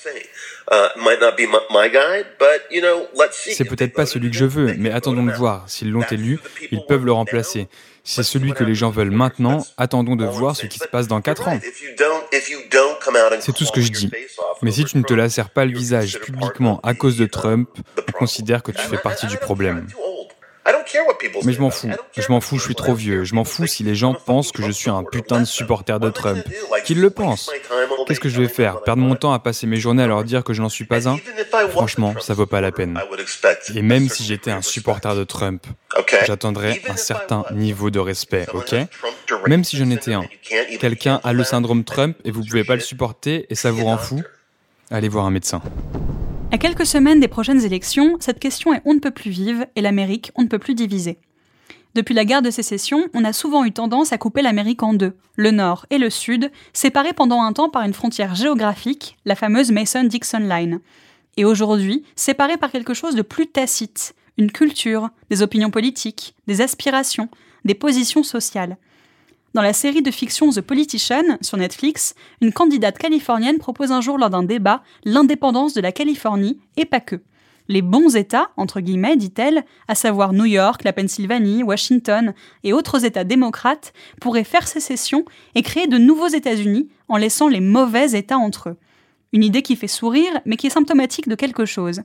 C'est 3.56 3.66
peut-être 3.66 3.94
pas 3.94 4.06
celui 4.06 4.30
que 4.30 4.38
je 4.38 4.46
veux, 4.46 4.76
mais 4.78 4.92
attendons 4.92 5.26
de 5.26 5.32
voir. 5.32 5.68
S'ils 5.68 5.92
l'ont 5.92 6.06
élu, 6.12 6.40
ils 6.72 6.86
peuvent 6.86 7.06
le 7.06 7.12
remplacer. 7.12 7.68
C'est 8.04 8.24
celui 8.24 8.54
que 8.54 8.64
les 8.64 8.76
gens 8.76 8.90
veulent 8.90 9.12
maintenant, 9.12 9.66
attendons 9.78 10.16
de 10.16 10.26
voir 10.26 10.56
ce 10.56 10.66
qui 10.66 10.80
se 10.80 10.88
passe 10.88 11.08
dans 11.08 11.22
4 11.22 11.48
ans. 11.48 11.60
C'est 13.40 13.54
tout 13.54 13.66
ce 13.66 13.72
que 13.72 13.82
je 13.82 13.92
dis. 13.92 14.12
Mais 14.62 14.72
si 14.72 14.86
tu 14.86 14.98
ne 14.98 15.04
te 15.04 15.14
lacères 15.14 15.50
pas 15.50 15.66
le 15.66 15.78
visage 15.78 16.20
publiquement 16.20 16.80
à 16.84 16.94
cause 16.94 17.18
de 17.18 17.26
Trump, 17.26 17.70
on 18.08 18.12
considère 18.12 18.64
que 18.64 18.72
tu 18.72 18.82
fais 18.82 18.98
partie 18.98 19.28
du 19.28 19.38
problème. 19.38 19.88
Mais 21.46 21.54
je 21.54 21.62
m'en 21.62 21.70
fous. 21.70 21.90
Je 22.18 22.32
m'en 22.32 22.42
fous, 22.42 22.58
je 22.58 22.64
suis 22.64 22.76
trop 22.76 22.94
vieux. 22.94 23.24
Je 23.24 23.36
m'en 23.36 23.44
fous 23.44 23.68
si 23.68 23.84
les 23.84 23.96
gens 23.96 24.14
pensent 24.14 24.52
que 24.52 24.64
je 24.64 24.72
suis 24.72 24.90
un 24.90 25.04
putain 25.04 25.40
de 25.40 25.46
supporter 25.46 26.00
de 26.00 26.10
Trump. 26.10 26.44
Qu'ils 26.86 27.02
le 27.02 27.10
pensent. 27.10 27.52
Qu'est-ce 28.08 28.20
que 28.20 28.30
je 28.30 28.42
vais 28.42 28.48
faire? 28.48 28.82
Perdre 28.82 29.02
mon 29.02 29.16
temps 29.16 29.34
à 29.34 29.40
passer 29.40 29.68
mes 29.68 29.78
journées 29.78 30.04
à 30.04 30.08
leur 30.08 30.24
dire 30.24 30.44
que 30.44 30.54
je 30.54 30.62
n'en 30.62 30.70
suis 30.70 30.86
pas 30.86 31.08
un? 31.08 31.18
Franchement, 31.70 32.14
ça 32.20 32.34
vaut 32.34 32.46
pas 32.46 32.62
la 32.62 32.72
peine. 32.72 33.00
Et 33.76 33.82
même 33.82 34.10
si 34.10 34.24
j'étais 34.24 34.52
un 34.52 34.62
supporter 34.62 35.16
de 35.16 35.24
Trump, 35.24 35.66
j'attendrais 36.26 36.82
un 36.90 36.98
certain 36.98 37.46
niveau 37.52 37.90
de 37.90 38.00
respect, 38.00 38.48
ok? 38.54 38.76
Même 39.48 39.64
si 39.64 39.78
j'en 39.78 39.90
étais 39.90 40.14
un. 40.14 40.26
Quelqu'un 40.80 41.20
a 41.24 41.34
le 41.34 41.44
syndrome 41.44 41.84
Trump 41.84 42.18
et 42.26 42.32
vous 42.32 42.44
pouvez 42.44 42.64
pas 42.64 42.76
le 42.76 42.82
supporter 42.82 43.46
et 43.50 43.56
ça 43.56 43.72
vous 43.72 43.86
rend 43.86 43.98
fou 43.98 44.22
Allez 44.92 45.08
voir 45.08 45.26
un 45.26 45.32
médecin. 45.32 45.62
À 46.52 46.58
quelques 46.58 46.88
semaines 46.88 47.20
des 47.20 47.28
prochaines 47.28 47.64
élections, 47.64 48.18
cette 48.20 48.40
question 48.40 48.74
est 48.74 48.82
on 48.84 48.96
ne 48.96 49.00
peut 49.00 49.12
plus 49.12 49.30
vive 49.30 49.68
et 49.76 49.82
l'Amérique 49.82 50.32
on 50.34 50.42
ne 50.42 50.48
peut 50.48 50.58
plus 50.58 50.74
diviser. 50.74 51.20
Depuis 51.94 52.16
la 52.16 52.26
guerre 52.26 52.42
de 52.42 52.50
sécession, 52.50 53.08
on 53.14 53.24
a 53.24 53.34
souvent 53.34 53.66
eu 53.66 53.72
tendance 53.72 54.14
à 54.14 54.18
couper 54.18 54.42
l'Amérique 54.42 54.82
en 54.82 54.94
deux, 54.94 55.16
le 55.36 55.52
Nord 55.52 55.86
et 55.92 56.00
le 56.00 56.10
Sud, 56.10 56.52
séparés 56.74 57.14
pendant 57.14 57.44
un 57.44 57.54
temps 57.54 57.70
par 57.70 57.84
une 57.84 57.94
frontière 57.94 58.34
géographique, 58.34 59.16
la 59.26 59.36
fameuse 59.36 59.72
Mason-Dixon 59.72 60.40
Line. 60.40 60.80
Et 61.38 61.46
aujourd'hui, 61.46 62.04
séparés 62.16 62.58
par 62.58 62.72
quelque 62.72 62.96
chose 62.96 63.16
de 63.16 63.22
plus 63.22 63.48
tacite, 63.48 64.16
une 64.38 64.52
culture, 64.52 65.10
des 65.30 65.44
opinions 65.44 65.70
politiques, 65.70 66.34
des 66.48 66.62
aspirations, 66.62 67.30
des 67.64 67.76
positions 67.76 68.24
sociales. 68.24 68.78
Dans 69.56 69.64
la 69.64 69.74
série 69.74 70.04
de 70.04 70.12
fiction 70.12 70.52
The 70.52 70.62
Politician 70.62 71.24
sur 71.42 71.58
Netflix, 71.58 72.14
une 72.40 72.54
candidate 72.54 73.00
californienne 73.00 73.58
propose 73.58 73.92
un 73.92 74.00
jour 74.00 74.20
lors 74.20 74.30
d'un 74.30 74.44
débat 74.44 74.84
l'indépendance 75.06 75.74
de 75.74 75.82
la 75.82 75.92
Californie 75.92 76.60
et 76.78 76.86
pas 76.86 77.00
que. 77.00 77.22
Les 77.68 77.82
bons 77.82 78.16
États, 78.16 78.52
entre 78.58 78.80
guillemets, 78.80 79.18
dit-elle, 79.18 79.66
à 79.88 79.96
savoir 79.96 80.34
New 80.34 80.46
York, 80.46 80.84
la 80.84 80.94
Pennsylvanie, 80.94 81.64
Washington 81.64 82.34
et 82.64 82.74
autres 82.74 83.06
États 83.06 83.24
démocrates, 83.24 83.92
pourraient 84.22 84.44
faire 84.44 84.68
sécession 84.68 85.26
et 85.56 85.64
créer 85.64 85.88
de 85.88 85.98
nouveaux 85.98 86.28
États-Unis 86.28 86.88
en 87.08 87.18
laissant 87.18 87.48
les 87.48 87.60
mauvais 87.60 88.12
États 88.12 88.38
entre 88.38 88.70
eux. 88.70 88.78
Une 89.34 89.44
idée 89.44 89.64
qui 89.64 89.76
fait 89.76 89.88
sourire, 89.88 90.42
mais 90.46 90.58
qui 90.58 90.68
est 90.68 90.72
symptomatique 90.72 91.28
de 91.28 91.36
quelque 91.36 91.66
chose. 91.66 92.02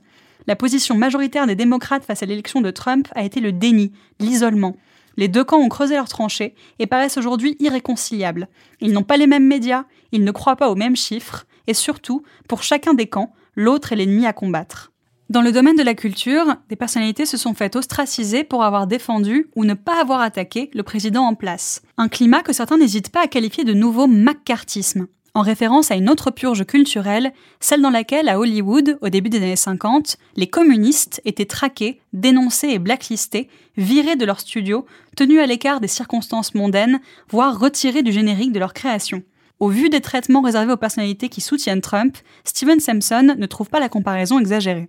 La 0.47 0.55
position 0.55 0.95
majoritaire 0.95 1.47
des 1.47 1.55
démocrates 1.55 2.05
face 2.05 2.23
à 2.23 2.25
l'élection 2.25 2.61
de 2.61 2.71
Trump 2.71 3.07
a 3.15 3.23
été 3.23 3.39
le 3.39 3.51
déni, 3.51 3.91
l'isolement. 4.19 4.75
Les 5.17 5.27
deux 5.27 5.43
camps 5.43 5.59
ont 5.59 5.69
creusé 5.69 5.95
leurs 5.95 6.09
tranchées 6.09 6.55
et 6.79 6.87
paraissent 6.87 7.17
aujourd'hui 7.17 7.55
irréconciliables. 7.59 8.47
Ils 8.81 8.91
n'ont 8.91 9.03
pas 9.03 9.17
les 9.17 9.27
mêmes 9.27 9.47
médias, 9.47 9.85
ils 10.11 10.23
ne 10.23 10.31
croient 10.31 10.55
pas 10.55 10.69
aux 10.69 10.75
mêmes 10.75 10.95
chiffres, 10.95 11.45
et 11.67 11.73
surtout, 11.73 12.23
pour 12.47 12.63
chacun 12.63 12.93
des 12.93 13.07
camps, 13.07 13.33
l'autre 13.55 13.93
est 13.93 13.95
l'ennemi 13.95 14.25
à 14.25 14.33
combattre. 14.33 14.91
Dans 15.29 15.41
le 15.41 15.51
domaine 15.51 15.75
de 15.75 15.83
la 15.83 15.95
culture, 15.95 16.55
des 16.69 16.75
personnalités 16.75 17.25
se 17.25 17.37
sont 17.37 17.55
faites 17.55 17.75
ostraciser 17.75 18.43
pour 18.43 18.63
avoir 18.63 18.85
défendu 18.85 19.49
ou 19.55 19.65
ne 19.65 19.73
pas 19.73 19.99
avoir 19.99 20.21
attaqué 20.21 20.69
le 20.73 20.83
président 20.83 21.23
en 21.23 21.33
place. 21.33 21.81
Un 21.97 22.09
climat 22.09 22.43
que 22.43 22.53
certains 22.53 22.77
n'hésitent 22.77 23.09
pas 23.09 23.23
à 23.23 23.27
qualifier 23.27 23.63
de 23.63 23.73
nouveau 23.73 24.05
McCarthyisme 24.05 25.07
en 25.35 25.41
référence 25.41 25.91
à 25.91 25.95
une 25.95 26.09
autre 26.09 26.31
purge 26.31 26.65
culturelle, 26.65 27.33
celle 27.59 27.81
dans 27.81 27.89
laquelle, 27.89 28.29
à 28.29 28.39
Hollywood, 28.39 28.97
au 29.01 29.09
début 29.09 29.29
des 29.29 29.37
années 29.37 29.57
50, 29.57 30.17
les 30.37 30.47
communistes 30.47 31.21
étaient 31.25 31.45
traqués, 31.45 31.99
dénoncés 32.13 32.69
et 32.69 32.79
blacklistés, 32.79 33.49
virés 33.75 34.15
de 34.15 34.25
leur 34.25 34.39
studio, 34.39 34.85
tenus 35.17 35.41
à 35.41 35.45
l'écart 35.45 35.81
des 35.81 35.89
circonstances 35.89 36.55
mondaines, 36.55 37.01
voire 37.29 37.59
retirés 37.59 38.01
du 38.01 38.13
générique 38.13 38.53
de 38.53 38.59
leur 38.59 38.73
création. 38.73 39.23
Au 39.59 39.67
vu 39.67 39.89
des 39.89 40.01
traitements 40.01 40.41
réservés 40.41 40.71
aux 40.71 40.77
personnalités 40.77 41.27
qui 41.27 41.41
soutiennent 41.41 41.81
Trump, 41.81 42.17
Steven 42.45 42.79
Sampson 42.79 43.35
ne 43.37 43.45
trouve 43.45 43.69
pas 43.69 43.81
la 43.81 43.89
comparaison 43.89 44.39
exagérée. 44.39 44.87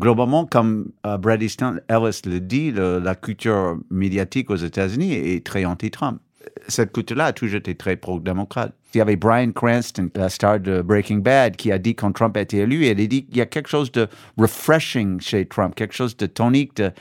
Globalement, 0.00 0.46
comme 0.46 0.90
uh, 1.06 1.18
Brad 1.18 1.42
Easton 1.42 1.76
Ellis 1.88 2.22
le 2.24 2.40
dit, 2.40 2.72
la 2.72 3.14
culture 3.14 3.78
médiatique 3.90 4.50
aux 4.50 4.56
États-Unis 4.56 5.12
est 5.12 5.44
très 5.44 5.66
anti-Trump 5.66 6.20
cette 6.68 6.92
culture-là 6.92 7.26
a 7.26 7.32
toujours 7.32 7.58
été 7.58 7.74
très 7.74 7.96
pro-démocrate. 7.96 8.74
Il 8.94 8.98
y 8.98 9.00
avait 9.00 9.16
Brian 9.16 9.52
Cranston, 9.52 10.08
la 10.14 10.28
star 10.28 10.60
de 10.60 10.82
Breaking 10.82 11.18
Bad, 11.18 11.56
qui 11.56 11.72
a 11.72 11.78
dit 11.78 11.94
quand 11.94 12.12
Trump 12.12 12.36
a 12.36 12.40
été 12.40 12.58
élu, 12.58 12.86
il 12.86 12.90
a 12.90 12.94
dit 12.94 13.26
qu'il 13.26 13.36
y 13.36 13.40
a 13.40 13.46
quelque 13.46 13.68
chose 13.68 13.90
de 13.92 14.08
refreshing 14.38 15.20
chez 15.20 15.46
Trump, 15.46 15.74
quelque 15.74 15.94
chose 15.94 16.16
de 16.16 16.26
tonique, 16.26 16.76
de, 16.76 16.92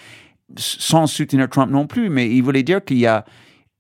sans 0.57 1.07
soutenir 1.07 1.49
Trump 1.49 1.71
non 1.71 1.87
plus, 1.87 2.09
mais 2.09 2.29
il 2.29 2.41
voulait 2.41 2.63
dire 2.63 2.83
qu'il 2.83 2.97
y 2.97 3.07
a 3.07 3.25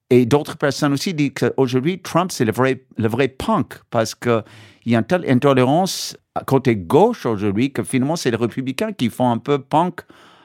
et 0.09 0.27
d'autres 0.27 0.57
personnes 0.57 0.93
aussi 0.93 1.15
disent 1.15 1.31
qu'aujourd'hui, 1.39 1.99
Trump, 1.99 2.31
c'est 2.31 2.45
le 2.45 2.51
vrai, 2.51 2.83
le 2.97 3.07
vrai 3.07 3.29
punk 3.29 3.79
parce 3.89 4.13
qu'il 4.13 4.43
y 4.85 4.95
a 4.95 4.99
une 4.99 5.05
telle 5.05 5.25
intolérance 5.27 6.15
côté 6.45 6.75
gauche 6.75 7.25
aujourd'hui 7.25 7.71
que 7.71 7.81
finalement, 7.81 8.15
c'est 8.15 8.29
les 8.29 8.37
républicains 8.37 8.91
qui 8.91 9.09
font 9.09 9.31
un 9.31 9.39
peu 9.39 9.57
punk, 9.57 10.01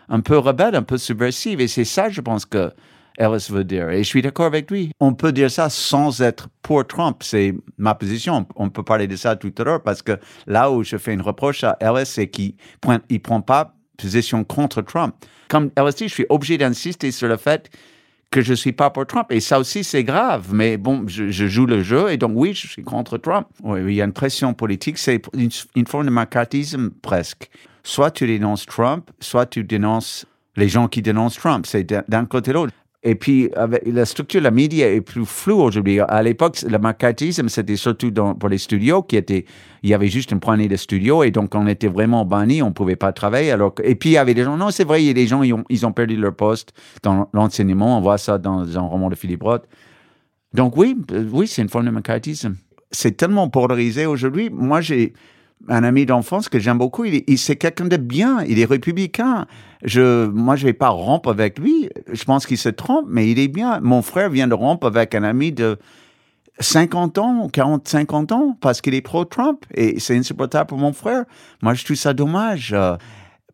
un 0.09 0.21
peu 0.21 0.39
rebelle, 0.39 0.75
un 0.75 0.83
peu 0.83 0.97
subversif. 0.97 1.61
Et 1.61 1.69
c'est 1.69 1.85
ça, 1.85 2.09
je 2.09 2.23
pense, 2.23 2.47
que 2.47 2.73
Ellis 3.19 3.49
veut 3.51 3.65
dire. 3.65 3.91
Et 3.91 3.99
je 3.99 4.09
suis 4.09 4.23
d'accord 4.23 4.47
avec 4.47 4.71
lui. 4.71 4.93
On 5.01 5.13
peut 5.13 5.33
dire 5.33 5.51
ça 5.51 5.69
sans 5.69 6.23
être 6.23 6.49
pour 6.63 6.87
Trump. 6.87 7.23
C'est 7.23 7.55
ma 7.77 7.95
position. 7.95 8.47
On 8.57 8.71
peut 8.71 8.85
parler 8.85 9.07
de 9.07 9.17
ça 9.17 9.37
tout 9.37 9.53
à 9.59 9.65
l'heure 9.65 9.83
parce 9.83 10.03
que 10.03 10.19
là 10.47 10.71
où 10.71 10.85
je 10.85 10.97
fais 10.97 11.13
une 11.13 11.21
reproche 11.21 11.65
à 11.65 11.77
Ellis, 11.81 12.07
c'est 12.07 12.29
qu'il 12.29 12.55
ne 12.87 13.19
prend 13.19 13.41
pas 13.41 13.75
position 13.97 14.45
contre 14.45 14.81
Trump. 14.83 15.15
Comme 15.49 15.71
Ellis 15.77 15.95
dit, 15.97 16.09
je 16.09 16.15
suis 16.15 16.27
obligé 16.29 16.57
d'insister 16.57 17.11
sur 17.11 17.29
le 17.29 17.37
fait 17.37 17.71
que 18.31 18.43
je 18.43 18.51
ne 18.51 18.57
suis 18.57 18.73
pas 18.73 18.91
pour 18.91 19.07
Trump. 19.07 19.27
Et 19.31 19.41
ça 19.41 19.59
aussi, 19.59 19.85
c'est 19.85 20.05
grave. 20.05 20.53
Mais 20.53 20.77
bon, 20.77 21.05
je, 21.07 21.31
joue 21.31 21.67
le 21.67 21.83
jeu 21.83 22.11
et 22.13 22.17
donc 22.17 22.33
oui, 22.35 22.55
je 22.55 22.69
suis 22.69 22.83
contre 22.83 23.19
Trump. 23.19 23.47
Oui, 23.63 23.81
il 23.87 23.95
y 23.95 24.03
a 24.03 24.05
une 24.05 24.13
pression 24.13 24.55
politique. 24.55 24.99
C'est 24.99 25.21
une, 25.35 25.87
forme 25.87 26.07
de 26.07 26.11
macartisme 26.11 26.91
presque. 27.03 27.51
Soit 27.83 28.11
tu 28.11 28.27
dénonces 28.27 28.67
Trump, 28.67 29.11
soit 29.21 29.47
tu 29.47 29.65
dénonces 29.65 30.27
les 30.57 30.69
gens 30.69 30.89
qui 30.89 31.03
dénoncent 31.03 31.37
Trump. 31.37 31.65
C'est 31.67 31.85
d'un 32.09 32.27
côté 32.27 32.53
l'autre. 32.53 32.73
Et 33.05 33.15
puis, 33.15 33.49
la 33.87 34.05
structure, 34.05 34.41
la 34.41 34.51
média 34.51 34.93
est 34.93 35.01
plus 35.01 35.25
floue 35.25 35.61
aujourd'hui. 35.61 36.01
À 36.01 36.21
l'époque, 36.21 36.59
le 36.69 36.79
macartisme, 36.79 37.49
c'était 37.49 37.77
surtout 37.77 38.11
dans, 38.11 38.35
pour 38.35 38.49
les 38.49 38.59
studios 38.59 39.03
qui 39.05 39.17
étaient, 39.17 39.45
il 39.85 39.91
y 39.91 39.95
avait 39.95 40.09
juste 40.09 40.33
une 40.33 40.41
poignée 40.41 40.67
de 40.67 40.75
studios 40.75 41.23
et 41.23 41.31
donc 41.31 41.55
on 41.55 41.69
était 41.69 41.87
vraiment 41.87 42.25
bannis, 42.25 42.61
on 42.61 42.73
pouvait 42.73 42.97
pas 42.97 43.13
travailler. 43.13 43.53
Alors, 43.53 43.73
et 43.85 43.95
puis 43.95 44.11
il 44.11 44.13
y 44.15 44.19
avait 44.19 44.35
des 44.35 44.43
gens, 44.43 44.57
non, 44.57 44.73
c'est 44.73 44.83
vrai, 44.83 45.01
il 45.03 45.07
y 45.07 45.11
a 45.11 45.13
des 45.13 45.29
gens, 45.29 45.45
ils 45.45 45.55
ont, 45.55 45.63
ils 45.69 45.87
ont 45.87 45.93
perdu 45.93 46.17
leur 46.17 46.35
poste 46.35 46.73
dans 47.05 47.29
l'enseignement. 47.33 47.99
On 47.99 48.01
voit 48.01 48.19
ça 48.19 48.37
dans 48.37 48.77
un 48.77 48.83
roman 48.83 49.11
de 49.11 49.15
Philippe 49.15 49.45
Roth. 49.45 49.69
Donc 50.53 50.77
oui, 50.77 50.97
euh, 51.13 51.25
oui, 51.31 51.47
c'est 51.47 51.63
une 51.63 51.69
forme 51.69 51.87
de 51.87 51.91
macartisme. 51.91 52.57
C'est 52.91 53.17
tellement 53.17 53.49
polarisé 53.49 54.07
aujourd'hui. 54.07 54.51
Moi, 54.51 54.81
j'ai, 54.81 55.13
un 55.69 55.85
ami 55.85 56.07
d'enfance 56.07 56.49
que 56.49 56.59
j'aime 56.59 56.79
beaucoup. 56.79 57.05
Il, 57.05 57.39
c'est 57.39 57.57
quelqu'un 57.57 57.87
de 57.87 57.97
bien. 57.97 58.43
Il 58.47 58.59
est 58.59 58.65
républicain. 58.65 59.47
Je, 59.85 60.27
moi, 60.27 60.57
je 60.57 60.65
vais 60.65 60.73
pas 60.73 60.89
rompre 60.89 61.31
avec 61.31 61.59
lui. 61.59 61.89
Je 62.13 62.25
pense 62.25 62.47
qu'il 62.47 62.59
se 62.59 62.69
trompe, 62.69 63.07
mais 63.09 63.31
il 63.31 63.39
est 63.39 63.49
bien. 63.49 63.81
Mon 63.81 64.03
frère 64.03 64.31
vient 64.31 64.49
de 64.49 64.55
rompre 64.55 64.87
avec 64.87 65.15
un 65.15 65.25
ami 65.25 65.53
de 65.53 65.79
50 66.61 67.19
ans, 67.19 67.49
40, 67.49 67.87
50 67.87 68.33
ans, 68.33 68.57
parce 68.61 68.81
qu'il 68.81 68.95
est 68.95 69.03
pro-Trump. 69.03 69.65
Et 69.75 70.01
c'est 70.01 70.17
insupportable 70.17 70.69
pour 70.69 70.79
mon 70.79 70.93
frère. 70.93 71.25
Moi, 71.63 71.75
je 71.75 71.85
trouve 71.85 71.97
ça 71.97 72.15
dommage. 72.15 72.75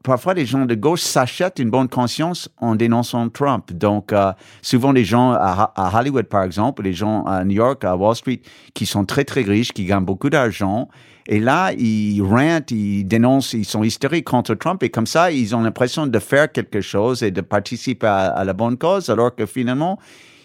Parfois, 0.04 0.34
les 0.34 0.44
gens 0.44 0.66
de 0.66 0.74
gauche 0.74 1.00
s'achètent 1.00 1.58
une 1.58 1.70
bonne 1.70 1.88
conscience 1.88 2.50
en 2.58 2.76
dénonçant 2.76 3.30
Trump. 3.30 3.72
Donc, 3.72 4.12
euh, 4.12 4.32
souvent, 4.60 4.92
les 4.92 5.02
gens 5.02 5.32
à, 5.32 5.72
Hollywood, 5.98 6.26
par 6.26 6.42
exemple, 6.42 6.82
les 6.82 6.92
gens 6.92 7.24
à 7.24 7.42
New 7.42 7.54
York, 7.54 7.82
à 7.84 7.96
Wall 7.96 8.14
Street, 8.14 8.42
qui 8.74 8.84
sont 8.84 9.06
très, 9.06 9.24
très 9.24 9.40
riches, 9.40 9.72
qui 9.72 9.86
gagnent 9.86 10.04
beaucoup 10.04 10.28
d'argent, 10.28 10.90
et 11.26 11.40
là, 11.40 11.72
ils 11.72 12.20
rantent, 12.20 12.70
ils 12.70 13.04
dénoncent, 13.04 13.54
ils 13.54 13.64
sont 13.64 13.82
hystériques 13.82 14.26
contre 14.26 14.54
Trump, 14.54 14.82
et 14.82 14.90
comme 14.90 15.06
ça, 15.06 15.32
ils 15.32 15.56
ont 15.56 15.62
l'impression 15.62 16.06
de 16.06 16.18
faire 16.18 16.52
quelque 16.52 16.82
chose 16.82 17.22
et 17.22 17.30
de 17.30 17.40
participer 17.40 18.06
à, 18.06 18.44
la 18.44 18.52
bonne 18.52 18.76
cause, 18.76 19.08
alors 19.08 19.34
que 19.34 19.46
finalement, 19.46 19.98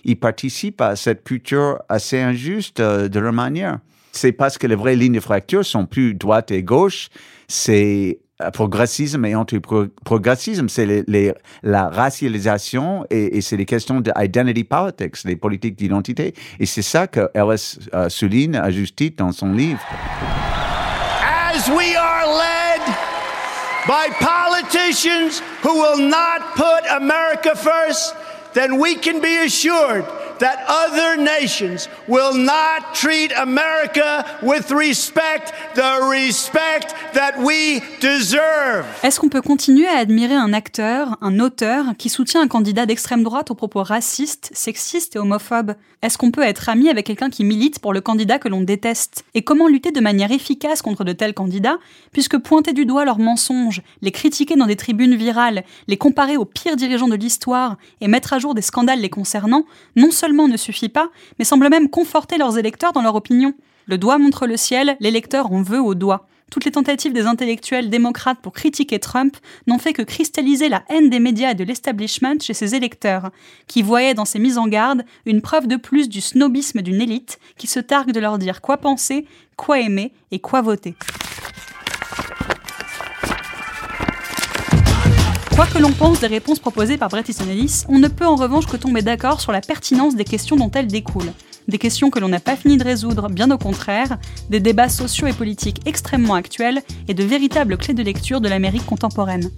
ils 0.05 0.17
participent 0.17 0.79
à 0.79 0.95
cette 0.95 1.25
culture 1.25 1.79
assez 1.89 2.21
injuste 2.21 2.79
euh, 2.79 3.09
de 3.09 3.19
leur 3.19 3.33
manière. 3.33 3.79
C'est 4.13 4.31
parce 4.31 4.57
que 4.57 4.67
les 4.67 4.75
vraies 4.75 4.95
lignes 4.95 5.15
de 5.15 5.19
fracture 5.19 5.65
sont 5.65 5.85
plus 5.85 6.13
droite 6.13 6.49
et 6.49 6.63
gauche, 6.63 7.09
c'est 7.49 8.19
progressisme 8.53 9.25
et 9.25 9.35
anti-progressisme, 9.35 10.69
c'est 10.69 11.05
la 11.63 11.89
racialisation 11.89 13.05
et, 13.09 13.41
c'est 13.41 13.57
les 13.57 13.65
questions 13.65 14.01
d'identity 14.01 14.63
politics, 14.63 15.23
les 15.25 15.35
politiques 15.35 15.75
d'identité. 15.75 16.33
Et 16.59 16.65
c'est 16.65 16.81
ça 16.81 17.07
que 17.07 17.29
Ellis 17.33 17.79
euh, 17.93 18.09
souligne 18.09 18.55
à 18.55 18.71
juste 18.71 18.95
titre 18.95 19.17
dans 19.17 19.31
son 19.31 19.51
livre. 19.51 19.79
As 21.21 21.69
we 21.69 21.95
are 21.95 22.25
led 22.27 22.81
by 23.87 24.09
politicians 24.19 25.41
who 25.63 25.73
will 25.73 26.07
not 26.07 26.55
put 26.55 26.87
America 26.89 27.55
first, 27.55 28.15
then 28.53 28.79
we 28.79 28.95
can 28.95 29.19
be 29.19 29.45
assured 29.45 30.05
that 30.39 30.65
other 30.67 31.21
nations 31.21 31.89
will 32.07 32.33
not 32.33 32.93
treat 32.93 33.31
America 33.37 34.25
with 34.41 34.71
respect, 34.71 35.53
the 35.75 35.99
respect 36.09 36.95
that 37.13 37.33
we 37.39 37.81
deserve. 38.01 38.85
Est-ce 39.03 39.19
qu'on 39.19 39.29
peut 39.29 39.41
continuer 39.41 39.87
à 39.87 39.97
admirer 39.97 40.35
un 40.35 40.53
acteur, 40.53 41.17
un 41.21 41.39
auteur 41.39 41.85
qui 41.97 42.09
soutient 42.09 42.41
un 42.41 42.47
candidat 42.47 42.85
d'extrême 42.85 43.23
droite 43.23 43.51
aux 43.51 43.55
propos 43.55 43.83
racistes, 43.83 44.49
sexistes 44.53 45.15
et 45.15 45.19
homophobes? 45.19 45.75
Est-ce 46.01 46.17
qu'on 46.17 46.31
peut 46.31 46.43
être 46.43 46.69
ami 46.69 46.87
avec 46.87 47.05
quelqu'un 47.05 47.29
qui 47.29 47.43
milite 47.43 47.79
pour 47.79 47.91
le 47.91 47.99
candidat 47.99 48.39
que 48.39 48.47
l'on 48.47 48.61
déteste? 48.61 49.25
Et 49.33 49.41
comment 49.41 49.67
lutter 49.67 49.91
de 49.91 49.99
manière 49.99 50.31
efficace 50.31 50.81
contre 50.81 51.03
de 51.03 51.11
tels 51.11 51.33
candidats, 51.33 51.77
puisque 52.13 52.37
pointer 52.37 52.71
du 52.71 52.85
doigt 52.85 53.03
leurs 53.03 53.19
mensonges, 53.19 53.81
les 54.01 54.11
critiquer 54.11 54.55
dans 54.55 54.67
des 54.67 54.77
tribunes 54.77 55.15
virales, 55.15 55.65
les 55.87 55.97
comparer 55.97 56.37
aux 56.37 56.45
pires 56.45 56.77
dirigeants 56.77 57.09
de 57.09 57.15
l'histoire 57.15 57.75
et 57.99 58.07
mettre 58.07 58.31
à 58.31 58.39
jour 58.39 58.55
des 58.55 58.61
scandales 58.61 59.01
les 59.01 59.09
concernant, 59.09 59.65
non 59.97 60.11
seulement 60.11 60.47
ne 60.47 60.55
suffit 60.55 60.87
pas, 60.87 61.09
mais 61.37 61.43
semble 61.43 61.67
même 61.67 61.89
conforter 61.89 62.37
leurs 62.37 62.57
électeurs 62.57 62.93
dans 62.93 63.01
leur 63.01 63.15
opinion. 63.15 63.53
Le 63.85 63.97
doigt 63.97 64.19
montre 64.19 64.47
le 64.47 64.55
ciel, 64.55 64.95
l'électeur 65.01 65.51
en 65.51 65.61
veut 65.63 65.81
au 65.81 65.95
doigt. 65.95 66.28
Toutes 66.49 66.65
les 66.65 66.71
tentatives 66.71 67.13
des 67.13 67.27
intellectuels 67.27 67.89
démocrates 67.89 68.39
pour 68.41 68.53
critiquer 68.53 68.99
Trump 68.99 69.37
n'ont 69.67 69.77
fait 69.77 69.93
que 69.93 70.01
cristalliser 70.01 70.67
la 70.67 70.83
haine 70.89 71.09
des 71.09 71.19
médias 71.19 71.51
et 71.51 71.55
de 71.55 71.63
l'establishment 71.63 72.39
chez 72.41 72.53
ses 72.53 72.73
électeurs, 72.73 73.29
qui 73.67 73.83
voyaient 73.83 74.15
dans 74.15 74.25
ces 74.25 74.39
mises 74.39 74.57
en 74.57 74.67
garde 74.67 75.03
une 75.25 75.41
preuve 75.41 75.67
de 75.67 75.75
plus 75.75 76.09
du 76.09 76.21
snobisme 76.21 76.81
d'une 76.81 77.01
élite 77.01 77.39
qui 77.57 77.67
se 77.67 77.79
targue 77.79 78.11
de 78.11 78.19
leur 78.19 78.39
dire 78.39 78.61
quoi 78.61 78.77
penser, 78.77 79.25
quoi 79.55 79.79
aimer 79.79 80.11
et 80.31 80.39
quoi 80.39 80.61
voter. 80.61 80.95
Quoi 85.55 85.67
que 85.67 85.77
l'on 85.77 85.91
pense 85.91 86.21
des 86.21 86.27
réponses 86.27 86.59
proposées 86.59 86.97
par 86.97 87.09
Bret 87.09 87.25
Easton 87.27 87.45
on 87.89 87.99
ne 87.99 88.07
peut 88.07 88.25
en 88.25 88.35
revanche 88.35 88.65
que 88.65 88.77
tomber 88.77 89.01
d'accord 89.01 89.41
sur 89.41 89.51
la 89.51 89.61
pertinence 89.61 90.15
des 90.15 90.23
questions 90.23 90.55
dont 90.55 90.71
elles 90.71 90.87
découlent. 90.87 91.33
Des 91.67 91.77
questions 91.77 92.09
que 92.09 92.19
l'on 92.19 92.29
n'a 92.29 92.39
pas 92.39 92.55
fini 92.55 92.77
de 92.77 92.83
résoudre, 92.83 93.29
bien 93.29 93.51
au 93.51 93.57
contraire, 93.57 94.17
des 94.49 94.59
débats 94.59 94.89
sociaux 94.89 95.27
et 95.27 95.33
politiques 95.33 95.81
extrêmement 95.85 96.35
actuels 96.35 96.81
et 97.07 97.13
de 97.13 97.23
véritables 97.23 97.77
clés 97.77 97.93
de 97.93 98.03
lecture 98.03 98.41
de 98.41 98.49
l'Amérique 98.49 98.85
contemporaine. 98.85 99.51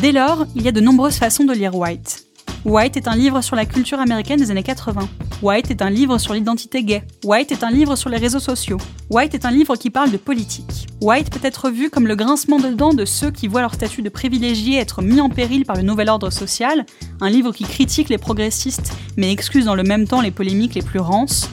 Dès 0.00 0.12
lors, 0.12 0.46
il 0.54 0.62
y 0.62 0.68
a 0.68 0.72
de 0.72 0.80
nombreuses 0.80 1.16
façons 1.16 1.44
de 1.44 1.52
lire 1.52 1.74
White. 1.74 2.29
White 2.64 2.96
est 2.96 3.08
un 3.08 3.16
livre 3.16 3.40
sur 3.40 3.56
la 3.56 3.66
culture 3.66 4.00
américaine 4.00 4.38
des 4.38 4.50
années 4.50 4.62
80. 4.62 5.08
White 5.42 5.70
est 5.70 5.80
un 5.80 5.90
livre 5.90 6.18
sur 6.18 6.34
l'identité 6.34 6.84
gay. 6.84 7.02
White 7.24 7.52
est 7.52 7.64
un 7.64 7.70
livre 7.70 7.96
sur 7.96 8.10
les 8.10 8.18
réseaux 8.18 8.40
sociaux. 8.40 8.76
White 9.08 9.34
est 9.34 9.46
un 9.46 9.50
livre 9.50 9.76
qui 9.76 9.90
parle 9.90 10.10
de 10.10 10.18
politique. 10.18 10.86
White 11.00 11.30
peut 11.30 11.46
être 11.46 11.70
vu 11.70 11.88
comme 11.88 12.06
le 12.06 12.16
grincement 12.16 12.58
de 12.58 12.68
dents 12.68 12.92
de 12.92 13.06
ceux 13.06 13.30
qui 13.30 13.48
voient 13.48 13.62
leur 13.62 13.74
statut 13.74 14.02
de 14.02 14.10
privilégié 14.10 14.78
être 14.78 15.00
mis 15.00 15.20
en 15.20 15.30
péril 15.30 15.64
par 15.64 15.76
le 15.76 15.82
nouvel 15.82 16.10
ordre 16.10 16.30
social, 16.30 16.84
un 17.22 17.30
livre 17.30 17.52
qui 17.52 17.64
critique 17.64 18.10
les 18.10 18.18
progressistes 18.18 18.92
mais 19.16 19.32
excuse 19.32 19.64
dans 19.64 19.74
le 19.74 19.82
même 19.82 20.06
temps 20.06 20.20
les 20.20 20.30
polémiques 20.30 20.74
les 20.74 20.82
plus 20.82 21.00
rances. 21.00 21.48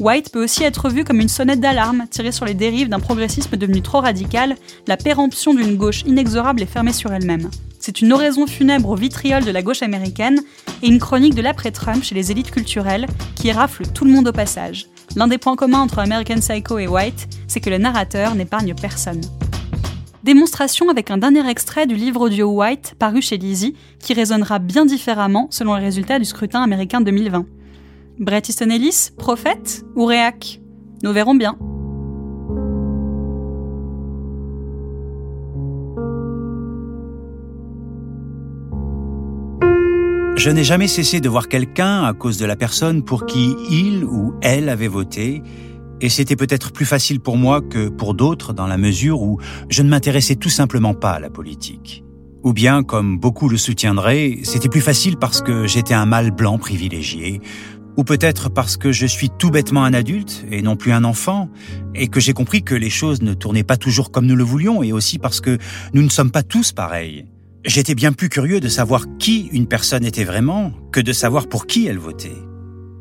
White 0.00 0.30
peut 0.30 0.44
aussi 0.44 0.62
être 0.62 0.88
vu 0.90 1.02
comme 1.02 1.18
une 1.18 1.28
sonnette 1.28 1.60
d'alarme 1.60 2.06
tirée 2.08 2.30
sur 2.30 2.44
les 2.44 2.54
dérives 2.54 2.88
d'un 2.88 3.00
progressisme 3.00 3.56
devenu 3.56 3.82
trop 3.82 4.00
radical, 4.00 4.54
la 4.86 4.96
péremption 4.96 5.54
d'une 5.54 5.76
gauche 5.76 6.02
inexorable 6.06 6.62
et 6.62 6.66
fermée 6.66 6.92
sur 6.92 7.12
elle-même. 7.12 7.50
C'est 7.80 8.00
une 8.00 8.12
oraison 8.12 8.46
funèbre 8.46 8.90
au 8.90 8.94
vitriol 8.94 9.44
de 9.44 9.50
la 9.50 9.62
gauche 9.62 9.82
américaine 9.82 10.40
et 10.82 10.88
une 10.88 11.00
chronique 11.00 11.34
de 11.34 11.42
l'après-Trump 11.42 12.04
chez 12.04 12.14
les 12.14 12.30
élites 12.30 12.52
culturelles 12.52 13.06
qui 13.34 13.50
rafle 13.50 13.86
tout 13.88 14.04
le 14.04 14.12
monde 14.12 14.28
au 14.28 14.32
passage. 14.32 14.86
L'un 15.16 15.26
des 15.26 15.38
points 15.38 15.56
communs 15.56 15.80
entre 15.80 15.98
American 15.98 16.36
Psycho 16.36 16.78
et 16.78 16.86
White, 16.86 17.28
c'est 17.48 17.60
que 17.60 17.70
le 17.70 17.78
narrateur 17.78 18.36
n'épargne 18.36 18.74
personne. 18.74 19.20
Démonstration 20.22 20.90
avec 20.90 21.10
un 21.10 21.18
dernier 21.18 21.48
extrait 21.48 21.86
du 21.86 21.96
livre 21.96 22.20
audio 22.20 22.48
White 22.50 22.94
paru 22.98 23.20
chez 23.20 23.38
Lizzie, 23.38 23.74
qui 23.98 24.14
résonnera 24.14 24.58
bien 24.60 24.84
différemment 24.84 25.48
selon 25.50 25.74
les 25.74 25.84
résultats 25.84 26.18
du 26.18 26.24
scrutin 26.24 26.62
américain 26.62 27.00
2020. 27.00 27.46
Bret 28.18 28.42
Easton 28.48 28.70
Ellis, 28.70 29.10
prophète 29.16 29.84
ou 29.94 30.04
réac? 30.04 30.60
Nous 31.04 31.12
verrons 31.12 31.36
bien. 31.36 31.56
Je 40.36 40.50
n'ai 40.50 40.64
jamais 40.64 40.88
cessé 40.88 41.20
de 41.20 41.28
voir 41.28 41.48
quelqu'un 41.48 42.02
à 42.02 42.12
cause 42.12 42.38
de 42.38 42.46
la 42.46 42.56
personne 42.56 43.04
pour 43.04 43.24
qui 43.24 43.54
il 43.70 44.04
ou 44.04 44.34
elle 44.40 44.68
avait 44.68 44.88
voté, 44.88 45.42
et 46.00 46.08
c'était 46.08 46.36
peut-être 46.36 46.72
plus 46.72 46.86
facile 46.86 47.20
pour 47.20 47.36
moi 47.36 47.60
que 47.60 47.88
pour 47.88 48.14
d'autres 48.14 48.52
dans 48.52 48.66
la 48.66 48.78
mesure 48.78 49.22
où 49.22 49.38
je 49.68 49.82
ne 49.82 49.88
m'intéressais 49.88 50.34
tout 50.34 50.48
simplement 50.48 50.94
pas 50.94 51.12
à 51.12 51.20
la 51.20 51.30
politique. 51.30 52.02
Ou 52.44 52.52
bien, 52.52 52.84
comme 52.84 53.18
beaucoup 53.18 53.48
le 53.48 53.56
soutiendraient, 53.56 54.38
c'était 54.44 54.68
plus 54.68 54.80
facile 54.80 55.16
parce 55.16 55.42
que 55.42 55.66
j'étais 55.66 55.94
un 55.94 56.06
mâle 56.06 56.30
blanc 56.30 56.56
privilégié, 56.56 57.40
ou 57.98 58.04
peut-être 58.04 58.48
parce 58.48 58.76
que 58.76 58.92
je 58.92 59.06
suis 59.06 59.28
tout 59.28 59.50
bêtement 59.50 59.82
un 59.82 59.92
adulte 59.92 60.44
et 60.52 60.62
non 60.62 60.76
plus 60.76 60.92
un 60.92 61.02
enfant, 61.02 61.50
et 61.96 62.06
que 62.06 62.20
j'ai 62.20 62.32
compris 62.32 62.62
que 62.62 62.76
les 62.76 62.90
choses 62.90 63.22
ne 63.22 63.34
tournaient 63.34 63.64
pas 63.64 63.76
toujours 63.76 64.12
comme 64.12 64.24
nous 64.24 64.36
le 64.36 64.44
voulions, 64.44 64.84
et 64.84 64.92
aussi 64.92 65.18
parce 65.18 65.40
que 65.40 65.58
nous 65.94 66.02
ne 66.02 66.08
sommes 66.08 66.30
pas 66.30 66.44
tous 66.44 66.70
pareils. 66.70 67.26
J'étais 67.64 67.96
bien 67.96 68.12
plus 68.12 68.28
curieux 68.28 68.60
de 68.60 68.68
savoir 68.68 69.04
qui 69.18 69.48
une 69.52 69.66
personne 69.66 70.04
était 70.04 70.22
vraiment 70.22 70.72
que 70.92 71.00
de 71.00 71.12
savoir 71.12 71.48
pour 71.48 71.66
qui 71.66 71.88
elle 71.88 71.98
votait. 71.98 72.38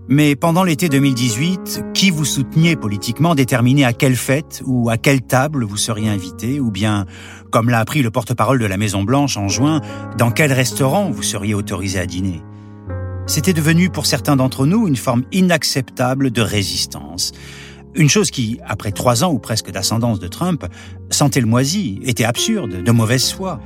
Mais 0.10 0.36
pendant 0.36 0.64
l'été 0.64 0.90
2018, 0.90 1.84
qui 1.94 2.10
vous 2.10 2.26
souteniez 2.26 2.76
politiquement 2.76 3.36
déterminait 3.36 3.84
à 3.84 3.94
quelle 3.94 4.16
fête 4.16 4.64
ou 4.66 4.90
à 4.90 4.98
quelle 4.98 5.22
table 5.22 5.64
vous 5.64 5.78
seriez 5.78 6.10
invité, 6.10 6.60
ou 6.60 6.72
bien, 6.72 7.06
comme 7.52 7.70
l'a 7.70 7.80
appris 7.80 8.02
le 8.02 8.10
porte-parole 8.10 8.58
de 8.58 8.66
la 8.66 8.78
Maison 8.78 9.04
Blanche 9.04 9.38
en 9.38 9.48
juin, 9.48 9.80
dans 10.18 10.32
quel 10.32 10.52
restaurant 10.52 11.12
vous 11.12 11.24
seriez 11.24 11.54
autorisé 11.54 12.00
à 12.00 12.08
dîner? 12.08 12.42
C'était 13.28 13.52
devenu 13.52 13.90
pour 13.90 14.06
certains 14.06 14.38
d'entre 14.38 14.66
nous 14.66 14.88
une 14.88 14.96
forme 14.96 15.24
inacceptable 15.34 16.32
de 16.32 16.42
résistance. 16.42 17.34
Une 17.94 18.10
chose 18.10 18.32
qui, 18.32 18.58
après 18.66 18.94
trois 18.94 19.26
ans 19.26 19.34
ou 19.34 19.38
presque 19.38 19.70
d'ascendance 19.70 20.20
de 20.20 20.30
Trump, 20.30 20.66
sentait 21.10 21.42
le 21.42 21.46
moisi, 21.46 22.00
était 22.04 22.24
absurde, 22.24 22.84
de 22.84 22.92
mauvaise 22.92 23.34
foi. 23.34 23.60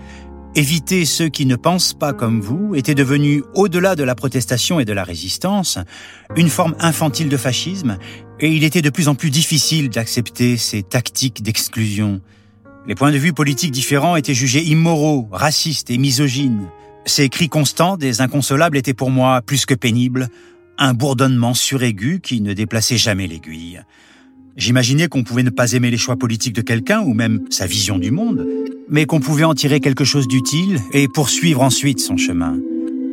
Éviter 0.55 1.05
ceux 1.05 1.29
qui 1.29 1.45
ne 1.45 1.55
pensent 1.55 1.93
pas 1.93 2.11
comme 2.11 2.41
vous 2.41 2.73
était 2.73 2.95
devenu, 2.95 3.43
au-delà 3.53 3.95
de 3.95 4.03
la 4.03 4.15
protestation 4.15 4.79
et 4.79 4.85
de 4.85 4.93
la 4.93 5.03
résistance, 5.03 5.77
une 6.35 6.49
forme 6.49 6.75
infantile 6.79 7.29
de 7.29 7.37
fascisme, 7.37 7.99
et 8.39 8.49
il 8.49 8.63
était 8.63 8.81
de 8.81 8.89
plus 8.89 9.09
en 9.09 9.15
plus 9.15 9.29
difficile 9.29 9.89
d'accepter 9.89 10.57
ces 10.57 10.81
tactiques 10.81 11.43
d'exclusion. 11.43 12.19
Les 12.87 12.95
points 12.95 13.11
de 13.11 13.17
vue 13.17 13.31
politiques 13.31 13.71
différents 13.71 14.15
étaient 14.15 14.33
jugés 14.33 14.63
immoraux, 14.63 15.27
racistes 15.31 15.91
et 15.91 15.99
misogynes. 15.99 16.67
Ces 17.05 17.29
cris 17.29 17.49
constants 17.49 17.97
des 17.97 18.21
inconsolables 18.21 18.77
étaient 18.77 18.93
pour 18.93 19.09
moi 19.09 19.41
plus 19.41 19.65
que 19.65 19.73
pénibles, 19.73 20.29
un 20.77 20.93
bourdonnement 20.93 21.53
suraigu 21.53 22.19
qui 22.21 22.41
ne 22.41 22.53
déplaçait 22.53 22.97
jamais 22.97 23.27
l'aiguille. 23.27 23.81
J'imaginais 24.57 25.07
qu'on 25.07 25.23
pouvait 25.23 25.43
ne 25.43 25.49
pas 25.49 25.73
aimer 25.73 25.89
les 25.89 25.97
choix 25.97 26.17
politiques 26.17 26.55
de 26.55 26.61
quelqu'un 26.61 27.01
ou 27.01 27.13
même 27.13 27.41
sa 27.49 27.65
vision 27.65 27.97
du 27.97 28.11
monde, 28.11 28.45
mais 28.89 29.05
qu'on 29.05 29.19
pouvait 29.19 29.45
en 29.45 29.53
tirer 29.53 29.79
quelque 29.79 30.03
chose 30.03 30.27
d'utile 30.27 30.79
et 30.93 31.07
poursuivre 31.07 31.61
ensuite 31.61 31.99
son 31.99 32.17
chemin. 32.17 32.57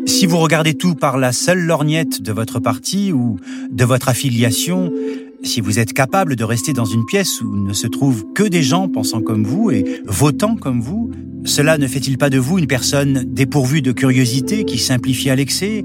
Si 0.07 0.27
vous 0.27 0.39
regardez 0.39 0.75
tout 0.75 0.95
par 0.95 1.19
la 1.19 1.33
seule 1.33 1.61
lorgnette 1.61 2.23
de 2.23 2.33
votre 2.33 2.61
parti 2.61 3.13
ou 3.13 3.39
de 3.71 3.85
votre 3.85 4.09
affiliation, 4.09 4.91
si 5.43 5.61
vous 5.61 5.79
êtes 5.79 5.93
capable 5.93 6.37
de 6.37 6.45
rester 6.45 6.73
dans 6.73 6.85
une 6.85 7.05
pièce 7.05 7.41
où 7.41 7.55
ne 7.57 7.73
se 7.73 7.87
trouvent 7.87 8.25
que 8.35 8.43
des 8.43 8.63
gens 8.63 8.89
pensant 8.89 9.21
comme 9.21 9.45
vous 9.45 9.71
et 9.71 9.85
votant 10.07 10.57
comme 10.57 10.81
vous, 10.81 11.11
cela 11.45 11.79
ne 11.79 11.87
fait-il 11.87 12.19
pas 12.19 12.31
de 12.31 12.39
vous 12.39 12.59
une 12.59 12.67
personne 12.67 13.25
dépourvue 13.27 13.83
de 13.83 13.93
curiosité 13.93 14.65
qui 14.65 14.79
simplifie 14.79 15.31
à 15.31 15.37
l'excès, 15.37 15.85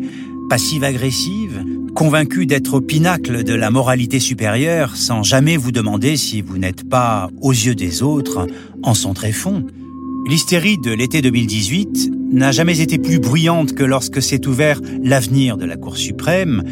passive-agressive, 0.50 1.64
convaincu 1.96 2.46
d'être 2.46 2.76
au 2.76 2.82
pinacle 2.82 3.44
de 3.44 3.54
la 3.54 3.70
moralité 3.70 4.20
supérieure 4.20 4.96
sans 4.96 5.24
jamais 5.24 5.58
vous 5.58 5.72
demander 5.72 6.18
si 6.18 6.42
vous 6.42 6.58
n'êtes 6.58 6.90
pas, 6.90 7.30
aux 7.42 7.52
yeux 7.52 7.76
des 7.76 8.02
autres, 8.02 8.48
en 8.82 8.94
son 8.94 9.14
tréfonds. 9.14 9.66
L'hystérie 10.28 10.78
de 10.78 10.92
l'été 10.92 11.22
2018 11.22 12.12
n'a 12.32 12.52
jamais 12.52 12.80
été 12.80 12.98
plus 12.98 13.20
bruyante 13.20 13.74
que 13.74 13.84
lorsque 13.84 14.22
s'est 14.22 14.48
ouvert 14.48 14.82
l'avenir 15.04 15.58
de 15.58 15.66
la 15.66 15.76
Cour 15.76 15.98
suprême, 15.98 16.64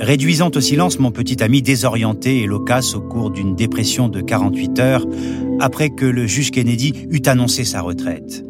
réduisant 0.00 0.50
au 0.54 0.60
silence 0.60 0.98
mon 0.98 1.10
petit 1.10 1.42
ami 1.42 1.62
désorienté 1.62 2.42
et 2.42 2.46
loquace 2.46 2.94
au 2.94 3.00
cours 3.00 3.30
d'une 3.30 3.54
dépression 3.54 4.08
de 4.08 4.20
48 4.20 4.78
heures 4.80 5.06
après 5.60 5.90
que 5.90 6.04
le 6.04 6.26
juge 6.26 6.50
Kennedy 6.50 7.06
eut 7.10 7.22
annoncé 7.26 7.64
sa 7.64 7.80
retraite. 7.80 8.44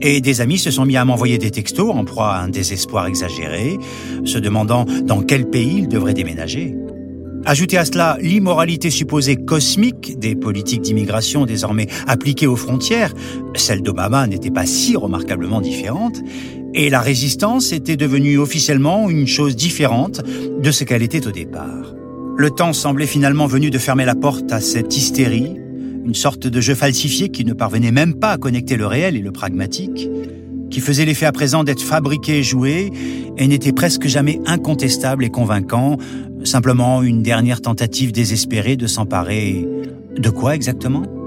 Et 0.00 0.20
des 0.20 0.40
amis 0.40 0.58
se 0.58 0.70
sont 0.70 0.86
mis 0.86 0.96
à 0.96 1.04
m'envoyer 1.04 1.38
des 1.38 1.50
textos 1.50 1.90
en 1.90 2.04
proie 2.04 2.32
à 2.34 2.42
un 2.42 2.48
désespoir 2.48 3.06
exagéré, 3.06 3.76
se 4.24 4.38
demandant 4.38 4.86
dans 5.02 5.22
quel 5.22 5.50
pays 5.50 5.78
ils 5.78 5.88
devraient 5.88 6.14
déménager. 6.14 6.76
Ajoutez 7.44 7.78
à 7.78 7.84
cela 7.84 8.18
l'immoralité 8.20 8.90
supposée 8.90 9.36
cosmique 9.36 10.18
des 10.18 10.34
politiques 10.34 10.82
d'immigration 10.82 11.46
désormais 11.46 11.88
appliquées 12.06 12.46
aux 12.46 12.56
frontières, 12.56 13.14
celle 13.54 13.82
d'Obama 13.82 14.26
n'était 14.26 14.50
pas 14.50 14.66
si 14.66 14.96
remarquablement 14.96 15.60
différente, 15.60 16.20
et 16.78 16.90
la 16.90 17.00
résistance 17.00 17.72
était 17.72 17.96
devenue 17.96 18.38
officiellement 18.38 19.10
une 19.10 19.26
chose 19.26 19.56
différente 19.56 20.22
de 20.62 20.70
ce 20.70 20.84
qu'elle 20.84 21.02
était 21.02 21.26
au 21.26 21.32
départ. 21.32 21.92
Le 22.36 22.50
temps 22.50 22.72
semblait 22.72 23.08
finalement 23.08 23.46
venu 23.46 23.70
de 23.70 23.78
fermer 23.78 24.04
la 24.04 24.14
porte 24.14 24.52
à 24.52 24.60
cette 24.60 24.96
hystérie, 24.96 25.56
une 26.04 26.14
sorte 26.14 26.46
de 26.46 26.60
jeu 26.60 26.76
falsifié 26.76 27.30
qui 27.30 27.44
ne 27.44 27.52
parvenait 27.52 27.90
même 27.90 28.14
pas 28.14 28.30
à 28.30 28.38
connecter 28.38 28.76
le 28.76 28.86
réel 28.86 29.16
et 29.16 29.22
le 29.22 29.32
pragmatique, 29.32 30.08
qui 30.70 30.78
faisait 30.80 31.04
l'effet 31.04 31.26
à 31.26 31.32
présent 31.32 31.64
d'être 31.64 31.82
fabriqué 31.82 32.38
et 32.38 32.42
joué, 32.44 32.92
et 33.36 33.48
n'était 33.48 33.72
presque 33.72 34.06
jamais 34.06 34.38
incontestable 34.46 35.24
et 35.24 35.30
convaincant, 35.30 35.98
simplement 36.44 37.02
une 37.02 37.24
dernière 37.24 37.60
tentative 37.60 38.12
désespérée 38.12 38.76
de 38.76 38.86
s'emparer 38.86 39.66
de 40.16 40.30
quoi 40.30 40.54
exactement? 40.54 41.17